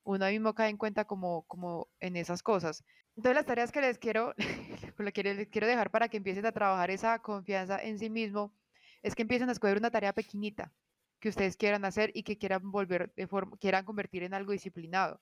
Uno 0.04 0.24
ahí 0.24 0.34
mismo 0.34 0.54
cae 0.54 0.70
en 0.70 0.76
cuenta 0.78 1.06
como, 1.06 1.42
como 1.44 1.88
en 2.00 2.16
esas 2.16 2.42
cosas. 2.42 2.84
Entonces 3.16 3.34
las 3.36 3.46
tareas 3.46 3.72
que 3.72 3.80
les 3.80 3.98
quiero, 3.98 4.34
les 4.98 5.48
quiero 5.48 5.66
dejar 5.66 5.90
para 5.90 6.08
que 6.08 6.18
empiecen 6.18 6.46
a 6.46 6.52
trabajar 6.52 6.90
esa 6.90 7.20
confianza 7.20 7.82
en 7.82 7.98
sí 7.98 8.10
mismo, 8.10 8.54
es 9.02 9.14
que 9.14 9.22
empiecen 9.22 9.48
a 9.48 9.52
escoger 9.52 9.78
una 9.78 9.90
tarea 9.90 10.12
pequeñita 10.12 10.72
que 11.20 11.30
ustedes 11.30 11.56
quieran 11.56 11.84
hacer 11.84 12.12
y 12.14 12.22
que 12.22 12.38
quieran 12.38 12.70
volver 12.70 13.12
de 13.16 13.26
forma, 13.26 13.56
quieran 13.58 13.84
convertir 13.84 14.22
en 14.22 14.34
algo 14.34 14.52
disciplinado. 14.52 15.20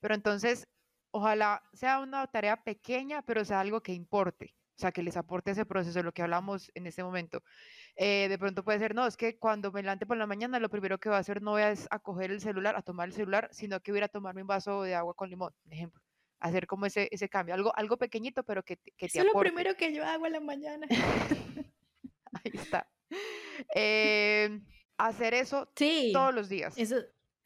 Pero 0.00 0.14
entonces, 0.14 0.68
ojalá 1.12 1.62
sea 1.72 2.00
una 2.00 2.26
tarea 2.28 2.62
pequeña, 2.64 3.22
pero 3.22 3.44
sea 3.44 3.60
algo 3.60 3.82
que 3.82 3.92
importe 3.92 4.56
o 4.76 4.80
sea, 4.80 4.90
que 4.90 5.02
les 5.02 5.16
aporte 5.16 5.52
ese 5.52 5.64
proceso, 5.64 6.02
lo 6.02 6.12
que 6.12 6.22
hablamos 6.22 6.70
en 6.74 6.86
este 6.86 7.04
momento. 7.04 7.42
Eh, 7.94 8.26
de 8.28 8.38
pronto 8.38 8.64
puede 8.64 8.80
ser, 8.80 8.94
no, 8.94 9.06
es 9.06 9.16
que 9.16 9.38
cuando 9.38 9.70
me 9.70 9.82
levante 9.82 10.04
por 10.04 10.16
la 10.16 10.26
mañana, 10.26 10.58
lo 10.58 10.68
primero 10.68 10.98
que 10.98 11.08
voy 11.08 11.16
a 11.16 11.20
hacer 11.20 11.42
no 11.42 11.52
voy 11.52 11.62
a, 11.62 11.98
coger 12.00 12.32
el 12.32 12.40
celular, 12.40 12.74
a 12.76 12.82
tomar 12.82 13.08
el 13.08 13.14
celular, 13.14 13.48
sino 13.52 13.80
que 13.80 13.92
voy 13.92 14.00
a 14.00 14.08
tomarme 14.08 14.42
un 14.42 14.48
vaso 14.48 14.82
de 14.82 14.96
agua 14.96 15.14
con 15.14 15.30
limón, 15.30 15.52
por 15.62 15.72
ejemplo. 15.72 16.02
Hacer 16.40 16.66
como 16.66 16.86
ese, 16.86 17.08
ese 17.12 17.28
cambio, 17.28 17.54
algo, 17.54 17.72
algo 17.76 17.96
pequeñito, 17.96 18.42
pero 18.42 18.64
que, 18.64 18.76
que 18.76 19.06
te 19.08 19.18
Eso 19.18 19.20
es 19.20 19.32
lo 19.32 19.40
primero 19.40 19.76
que 19.76 19.94
yo 19.94 20.04
hago 20.04 20.26
en 20.26 20.32
la 20.32 20.40
mañana. 20.40 20.86
Ahí 22.44 22.52
está. 22.52 22.88
Eh, 23.74 24.60
hacer 24.98 25.34
eso 25.34 25.70
todos 26.12 26.34
los 26.34 26.48
días. 26.48 26.76
Eso, 26.76 26.96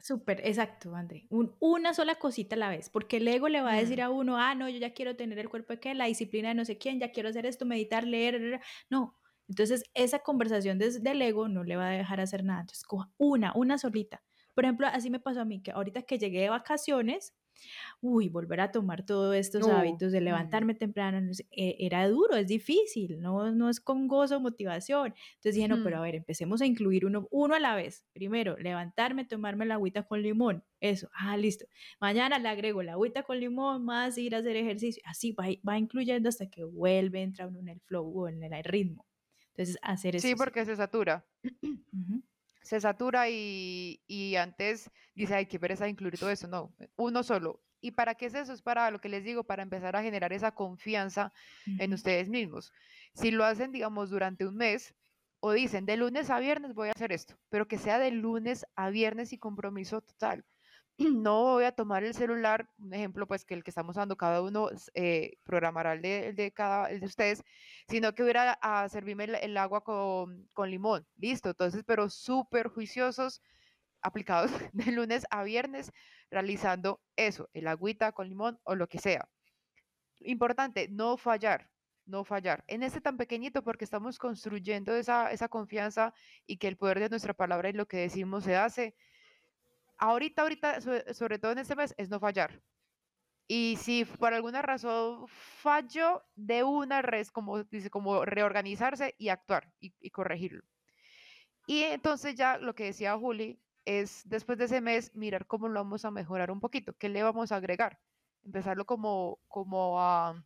Súper, 0.00 0.40
exacto, 0.46 0.94
André. 0.94 1.26
una 1.28 1.92
sola 1.92 2.14
cosita 2.14 2.54
a 2.54 2.58
la 2.58 2.70
vez, 2.70 2.88
porque 2.88 3.16
el 3.16 3.26
ego 3.26 3.48
le 3.48 3.62
va 3.62 3.72
a 3.72 3.76
decir 3.76 4.00
a 4.00 4.10
uno, 4.10 4.38
ah, 4.38 4.54
no, 4.54 4.68
yo 4.68 4.78
ya 4.78 4.94
quiero 4.94 5.16
tener 5.16 5.38
el 5.40 5.48
cuerpo 5.48 5.72
de 5.72 5.80
qué, 5.80 5.94
la 5.94 6.04
disciplina 6.06 6.48
de 6.50 6.54
no 6.54 6.64
sé 6.64 6.78
quién, 6.78 7.00
ya 7.00 7.10
quiero 7.10 7.28
hacer 7.28 7.46
esto, 7.46 7.66
meditar, 7.66 8.04
leer, 8.04 8.60
no. 8.90 9.16
Entonces, 9.48 9.82
esa 9.94 10.20
conversación 10.20 10.78
desde 10.78 11.10
el 11.10 11.20
ego 11.22 11.48
no 11.48 11.64
le 11.64 11.76
va 11.76 11.88
a 11.88 11.90
dejar 11.90 12.20
hacer 12.20 12.44
nada. 12.44 12.60
Entonces, 12.60 12.84
coja 12.84 13.10
una, 13.16 13.52
una 13.56 13.76
solita. 13.78 14.22
Por 14.54 14.64
ejemplo, 14.64 14.86
así 14.86 15.10
me 15.10 15.20
pasó 15.20 15.40
a 15.40 15.44
mí, 15.44 15.62
que 15.62 15.72
ahorita 15.72 16.02
que 16.02 16.18
llegué 16.18 16.42
de 16.42 16.50
vacaciones, 16.50 17.34
uy, 18.00 18.28
volver 18.28 18.60
a 18.60 18.70
tomar 18.70 19.04
todos 19.04 19.34
estos 19.34 19.66
hábitos 19.68 20.12
de 20.12 20.20
levantarme 20.20 20.74
temprano, 20.74 21.18
e, 21.50 21.76
era 21.78 22.08
duro, 22.08 22.36
es 22.36 22.46
difícil, 22.46 23.20
no, 23.20 23.52
no 23.52 23.68
es 23.68 23.80
con 23.80 24.08
gozo, 24.08 24.40
motivación. 24.40 25.14
Entonces 25.36 25.54
dije, 25.54 25.68
no, 25.68 25.82
pero 25.82 25.98
a 25.98 26.00
ver, 26.00 26.14
empecemos 26.14 26.60
a 26.60 26.66
incluir 26.66 27.06
uno, 27.06 27.28
uno 27.30 27.54
a 27.54 27.60
la 27.60 27.74
vez. 27.74 28.04
Primero, 28.12 28.56
levantarme, 28.56 29.24
tomarme 29.24 29.66
la 29.66 29.74
agüita 29.74 30.04
con 30.04 30.22
limón, 30.22 30.64
eso, 30.80 31.08
ah, 31.14 31.36
listo. 31.36 31.66
Mañana 32.00 32.38
le 32.38 32.48
agrego 32.48 32.82
la 32.82 32.92
agüita 32.92 33.22
con 33.22 33.40
limón, 33.40 33.84
más 33.84 34.16
ir 34.18 34.34
a 34.34 34.38
hacer 34.38 34.56
ejercicio, 34.56 35.02
así 35.06 35.32
va, 35.32 35.46
va 35.66 35.78
incluyendo 35.78 36.28
hasta 36.28 36.48
que 36.48 36.64
vuelve, 36.64 37.22
entra 37.22 37.46
uno 37.46 37.60
en 37.60 37.68
el 37.68 37.80
flow 37.80 38.20
o 38.20 38.28
en 38.28 38.42
el 38.42 38.64
ritmo. 38.64 39.06
Entonces, 39.58 39.78
hacer 39.82 40.14
eso. 40.14 40.28
Sí, 40.28 40.34
porque 40.36 40.64
se 40.64 40.76
satura. 40.76 41.26
Se 42.68 42.82
satura 42.82 43.30
y, 43.30 44.02
y, 44.06 44.36
antes 44.36 44.90
dice, 45.14 45.34
ay, 45.34 45.46
qué 45.46 45.58
pereza 45.58 45.88
incluir 45.88 46.18
todo 46.18 46.28
eso. 46.28 46.46
No, 46.48 46.74
uno 46.96 47.22
solo. 47.22 47.62
¿Y 47.80 47.92
para 47.92 48.14
qué 48.14 48.26
es 48.26 48.34
eso? 48.34 48.52
Es 48.52 48.60
para 48.60 48.90
lo 48.90 49.00
que 49.00 49.08
les 49.08 49.24
digo, 49.24 49.42
para 49.42 49.62
empezar 49.62 49.96
a 49.96 50.02
generar 50.02 50.34
esa 50.34 50.50
confianza 50.50 51.32
en 51.64 51.94
ustedes 51.94 52.28
mismos. 52.28 52.70
Si 53.14 53.30
lo 53.30 53.46
hacen, 53.46 53.72
digamos, 53.72 54.10
durante 54.10 54.46
un 54.46 54.56
mes 54.56 54.94
o 55.40 55.52
dicen, 55.52 55.86
de 55.86 55.96
lunes 55.96 56.28
a 56.28 56.40
viernes 56.40 56.74
voy 56.74 56.88
a 56.88 56.92
hacer 56.92 57.10
esto, 57.10 57.38
pero 57.48 57.66
que 57.66 57.78
sea 57.78 57.98
de 57.98 58.10
lunes 58.10 58.66
a 58.74 58.90
viernes 58.90 59.32
y 59.32 59.38
compromiso 59.38 60.02
total. 60.02 60.44
No 60.98 61.54
voy 61.54 61.64
a 61.64 61.72
tomar 61.72 62.02
el 62.02 62.12
celular, 62.14 62.68
un 62.78 62.92
ejemplo, 62.92 63.26
pues 63.26 63.44
que 63.44 63.54
el 63.54 63.62
que 63.62 63.70
estamos 63.70 63.94
dando 63.96 64.16
cada 64.16 64.42
uno 64.42 64.68
eh, 64.94 65.38
programará 65.44 65.92
el 65.92 66.02
de, 66.02 66.52
cada 66.52 66.90
el 66.90 67.00
de 67.00 67.06
ustedes, 67.06 67.44
sino 67.88 68.14
que 68.14 68.24
voy 68.24 68.32
a, 68.36 68.88
servirme 68.88 69.24
el, 69.24 69.56
agua 69.56 69.84
con, 69.84 70.48
con, 70.54 70.70
limón. 70.70 71.06
Listo, 71.16 71.50
entonces, 71.50 71.84
pero 71.86 72.10
súper 72.10 72.68
juiciosos, 72.68 73.42
aplicados 74.02 74.50
de 74.72 74.92
lunes 74.92 75.24
a 75.30 75.44
viernes, 75.44 75.92
realizando 76.30 77.00
eso, 77.16 77.48
el 77.52 77.68
agüita 77.68 78.12
con 78.12 78.28
limón 78.28 78.58
o 78.64 78.74
lo 78.74 78.88
que 78.88 78.98
sea. 78.98 79.28
Importante, 80.20 80.88
no 80.88 81.16
fallar, 81.16 81.70
no 82.06 82.24
fallar. 82.24 82.64
En 82.66 82.82
este 82.82 83.00
tan 83.00 83.16
pequeñito 83.16 83.62
porque 83.62 83.84
estamos 83.84 84.18
construyendo 84.18 84.96
esa, 84.96 85.30
esa 85.30 85.48
confianza 85.48 86.12
y 86.46 86.56
que 86.56 86.68
el 86.68 86.76
poder 86.76 86.98
de 86.98 87.08
nuestra 87.08 87.34
palabra 87.34 87.68
y 87.68 87.74
lo 87.74 87.86
que 87.86 87.98
decimos 87.98 88.44
se 88.44 88.56
hace. 88.56 88.96
Ahorita, 89.98 90.42
ahorita, 90.42 90.80
sobre, 91.12 91.38
todo 91.38 91.52
en 91.52 91.58
este 91.58 91.76
mes, 91.76 91.94
es 91.96 92.08
no 92.08 92.20
fallar. 92.20 92.62
Y 93.48 93.76
si 93.80 94.04
por 94.04 94.34
alguna 94.34 94.62
razón 94.62 95.26
fallo 95.28 96.22
de 96.34 96.62
una 96.64 97.02
red, 97.02 97.26
como 97.28 97.64
dice, 97.64 97.90
como 97.90 98.24
reorganizarse 98.24 99.14
y 99.18 99.30
actuar 99.30 99.72
y, 99.80 99.94
y 100.00 100.10
corregirlo. 100.10 100.62
Y 101.66 101.82
entonces 101.82 102.34
ya 102.34 102.58
lo 102.58 102.74
que 102.74 102.84
decía 102.84 103.16
Juli, 103.16 103.60
es 103.88 104.28
después 104.28 104.58
de 104.58 104.66
ese 104.66 104.82
mes 104.82 105.14
mirar 105.14 105.46
cómo 105.46 105.68
lo 105.68 105.80
vamos 105.80 106.04
a 106.04 106.10
mejorar 106.10 106.50
un 106.50 106.60
poquito, 106.60 106.92
qué 106.98 107.08
le 107.08 107.22
vamos 107.22 107.52
a 107.52 107.56
agregar, 107.56 107.98
empezarlo 108.44 108.84
como, 108.84 109.38
como 109.48 109.98
a, 109.98 110.44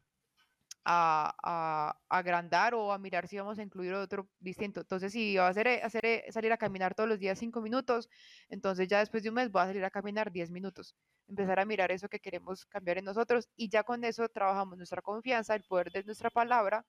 a, 0.85 1.97
agrandar 2.09 2.75
o 2.75 2.93
a 2.93 2.99
mirar 2.99 3.29
si 3.29 3.39
vamos 3.39 3.59
a 3.59 3.63
incluir 3.63 3.95
otro 3.95 4.29
distinto. 4.41 4.81
Entonces, 4.81 5.13
si 5.13 5.37
va 5.37 5.47
a 5.47 5.51
hacer, 5.51 5.69
hacer 5.69 6.25
salir 6.31 6.53
a 6.53 6.57
caminar 6.57 6.95
todos 6.95 7.09
los 7.09 7.19
días 7.19 7.39
cinco 7.39 7.61
minutos, 7.61 8.09
entonces 8.49 8.89
ya 8.89 8.99
después 8.99 9.23
de 9.23 9.29
un 9.29 9.37
mes 9.37 9.51
voy 9.51 9.63
a 9.63 9.67
salir 9.67 9.85
a 9.85 9.91
caminar 9.91 10.33
diez 10.33 10.51
minutos. 10.51 10.97
Empezar 11.29 11.61
a 11.61 11.65
mirar 11.65 11.91
eso 11.93 12.09
que 12.09 12.21
queremos 12.21 12.67
cambiar 12.67 12.99
en 12.99 13.05
nosotros 13.05 13.49
y 13.57 13.69
ya 13.69 13.85
con 13.85 14.05
eso 14.05 14.29
trabajamos 14.29 14.77
nuestra 14.77 15.03
confianza, 15.03 15.55
el 15.55 15.65
poder 15.65 15.91
de 15.93 16.05
nuestra 16.05 16.31
palabra 16.31 16.85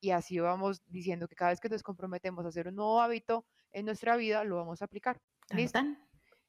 y 0.00 0.10
así 0.10 0.38
vamos 0.38 0.82
diciendo 0.86 1.28
que 1.28 1.36
cada 1.36 1.50
vez 1.50 1.60
que 1.60 1.68
nos 1.68 1.82
comprometemos 1.82 2.44
a 2.44 2.48
hacer 2.48 2.68
un 2.68 2.76
nuevo 2.76 3.00
hábito 3.00 3.46
en 3.72 3.86
nuestra 3.86 4.16
vida, 4.16 4.44
lo 4.44 4.56
vamos 4.56 4.82
a 4.82 4.86
aplicar. 4.86 5.20
¿Listo? 5.50 5.80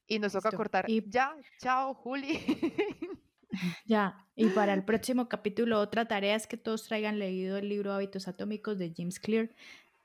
Y 0.08 0.20
nos 0.20 0.34
toca 0.34 0.52
cortar. 0.52 0.90
Y... 0.90 1.08
Ya, 1.10 1.36
chao, 1.60 1.94
Juli. 1.94 2.40
Ya, 3.86 4.26
y 4.36 4.48
para 4.50 4.74
el 4.74 4.84
próximo 4.84 5.30
capítulo, 5.30 5.80
otra 5.80 6.08
tarea 6.08 6.36
es 6.36 6.48
que 6.48 6.58
todos 6.58 6.84
traigan 6.84 7.20
leído 7.20 7.58
el 7.58 7.70
libro 7.70 7.94
Hábitos 7.94 8.28
Atómicos 8.28 8.78
de 8.78 8.94
James 8.96 9.20
Clear. 9.20 9.50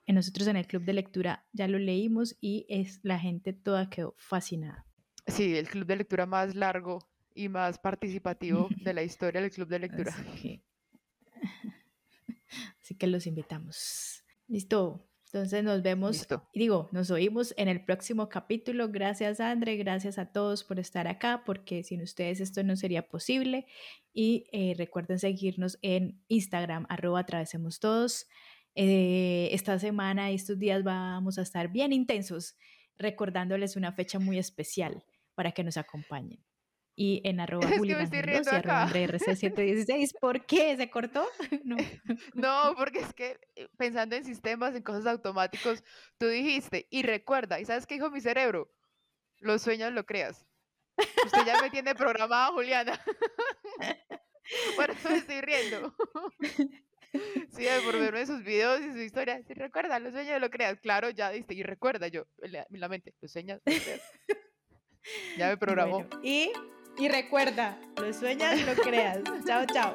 Nosotros 0.07 0.47
en 0.49 0.57
el 0.57 0.67
club 0.67 0.83
de 0.85 0.93
lectura 0.93 1.45
ya 1.53 1.69
lo 1.69 1.79
leímos 1.79 2.37
y 2.41 2.67
es 2.69 3.01
la 3.03 3.19
gente 3.19 3.53
toda 3.53 3.89
quedó 3.89 4.15
fascinada. 4.19 4.85
Sí, 5.27 5.57
el 5.57 5.69
club 5.69 5.87
de 5.87 5.97
lectura 5.97 6.27
más 6.27 6.55
largo 6.55 6.99
y 7.35 7.49
más 7.49 7.79
participativo 7.79 8.69
de 8.83 8.95
la 8.95 9.03
historia 9.03 9.41
del 9.41 9.51
club 9.51 9.69
de 9.69 9.79
lectura. 9.79 10.15
Así 12.81 12.95
que, 12.97 13.07
los 13.07 13.27
invitamos. 13.27 14.25
Listo. 14.49 15.09
Entonces 15.33 15.65
nos 15.65 15.81
vemos, 15.81 16.29
digo, 16.53 16.91
nos 16.93 17.11
oímos 17.11 17.55
en 17.57 17.69
el 17.69 17.83
próximo 17.83 18.29
capítulo. 18.29 18.91
Gracias, 18.91 19.41
André. 19.41 19.79
Gracias 19.79 20.19
a 20.19 20.27
todos 20.27 20.63
por 20.63 20.79
estar 20.79 21.09
acá, 21.09 21.43
porque 21.47 21.83
sin 21.85 22.03
ustedes 22.03 22.41
esto 22.41 22.63
no 22.63 22.77
sería 22.77 23.09
posible. 23.09 23.65
Y 24.13 24.45
eh, 24.53 24.75
recuerden 24.77 25.19
seguirnos 25.19 25.79
en 25.81 26.21
Instagram, 26.29 26.85
arroba 26.91 27.21
atravesemos 27.21 27.81
todos. 27.81 28.27
Eh, 28.75 29.49
esta 29.53 29.79
semana 29.79 30.31
y 30.31 30.35
estos 30.35 30.59
días 30.59 30.85
vamos 30.85 31.39
a 31.39 31.43
estar 31.43 31.69
bien 31.73 31.95
intensos, 31.95 32.57
recordándoles 32.99 33.77
una 33.77 33.93
fecha 33.93 34.19
muy 34.19 34.37
especial 34.37 35.03
para 35.35 35.53
que 35.53 35.65
nos 35.65 35.79
acompañen 35.79 36.45
y 36.95 37.23
en 37.25 37.41
arroba 37.41 37.69
es 37.69 37.81
que 37.81 37.95
me 37.97 38.03
estoy 38.03 38.23
riendo 38.23 38.51
y 38.53 38.55
arroba 38.55 38.89
716 38.89 40.15
¿Por 40.21 40.45
qué? 40.45 40.77
¿Se 40.77 40.91
cortó? 40.91 41.27
No. 41.65 41.77
no, 42.35 42.75
porque 42.77 43.01
es 43.01 43.13
que 43.15 43.39
eh, 43.57 43.69
pensando 43.77 44.17
en 44.17 44.25
sistemas, 44.25 44.75
en 44.75 44.83
cosas 44.83 45.07
automáticos, 45.07 45.83
tú 46.19 46.27
dijiste, 46.27 46.87
y 46.91 47.03
recuerda, 47.03 47.61
¿y 47.61 47.65
sabes 47.65 47.87
qué 47.87 47.95
dijo 47.95 48.11
mi 48.11 48.21
cerebro? 48.21 48.71
Los 49.39 49.63
sueños 49.63 49.93
lo 49.93 50.05
creas. 50.05 50.47
Usted 51.25 51.47
ya 51.47 51.61
me 51.61 51.71
tiene 51.71 51.95
programada, 51.95 52.49
Juliana. 52.49 53.01
Por 54.77 54.91
eso 54.91 55.09
me 55.09 55.17
estoy 55.17 55.41
riendo. 55.41 55.95
Sí, 57.51 57.67
por 57.85 57.99
verme 57.99 58.25
sus 58.27 58.43
videos 58.43 58.81
y 58.81 58.93
su 58.93 58.99
historia. 58.99 59.43
Sí, 59.47 59.53
recuerda, 59.55 59.99
los 59.99 60.13
sueños 60.13 60.41
lo 60.41 60.51
creas. 60.51 60.81
Claro, 60.81 61.11
ya 61.11 61.31
diste. 61.31 61.55
Y 61.55 61.63
recuerda, 61.63 62.09
yo, 62.09 62.25
en 62.43 62.81
la, 62.81 62.89
mente, 62.89 63.15
los 63.21 63.31
sueños 63.31 63.61
lo 63.65 63.73
creas. 63.73 64.03
Ya 65.37 65.49
me 65.49 65.57
programó. 65.57 66.07
y 66.23 66.53
y 66.99 67.09
recuerda, 67.09 67.79
lo 67.97 68.13
sueñas, 68.13 68.61
lo 68.67 68.75
creas. 68.75 69.19
chao, 69.47 69.65
chao. 69.73 69.95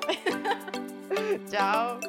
chao. 1.49 1.99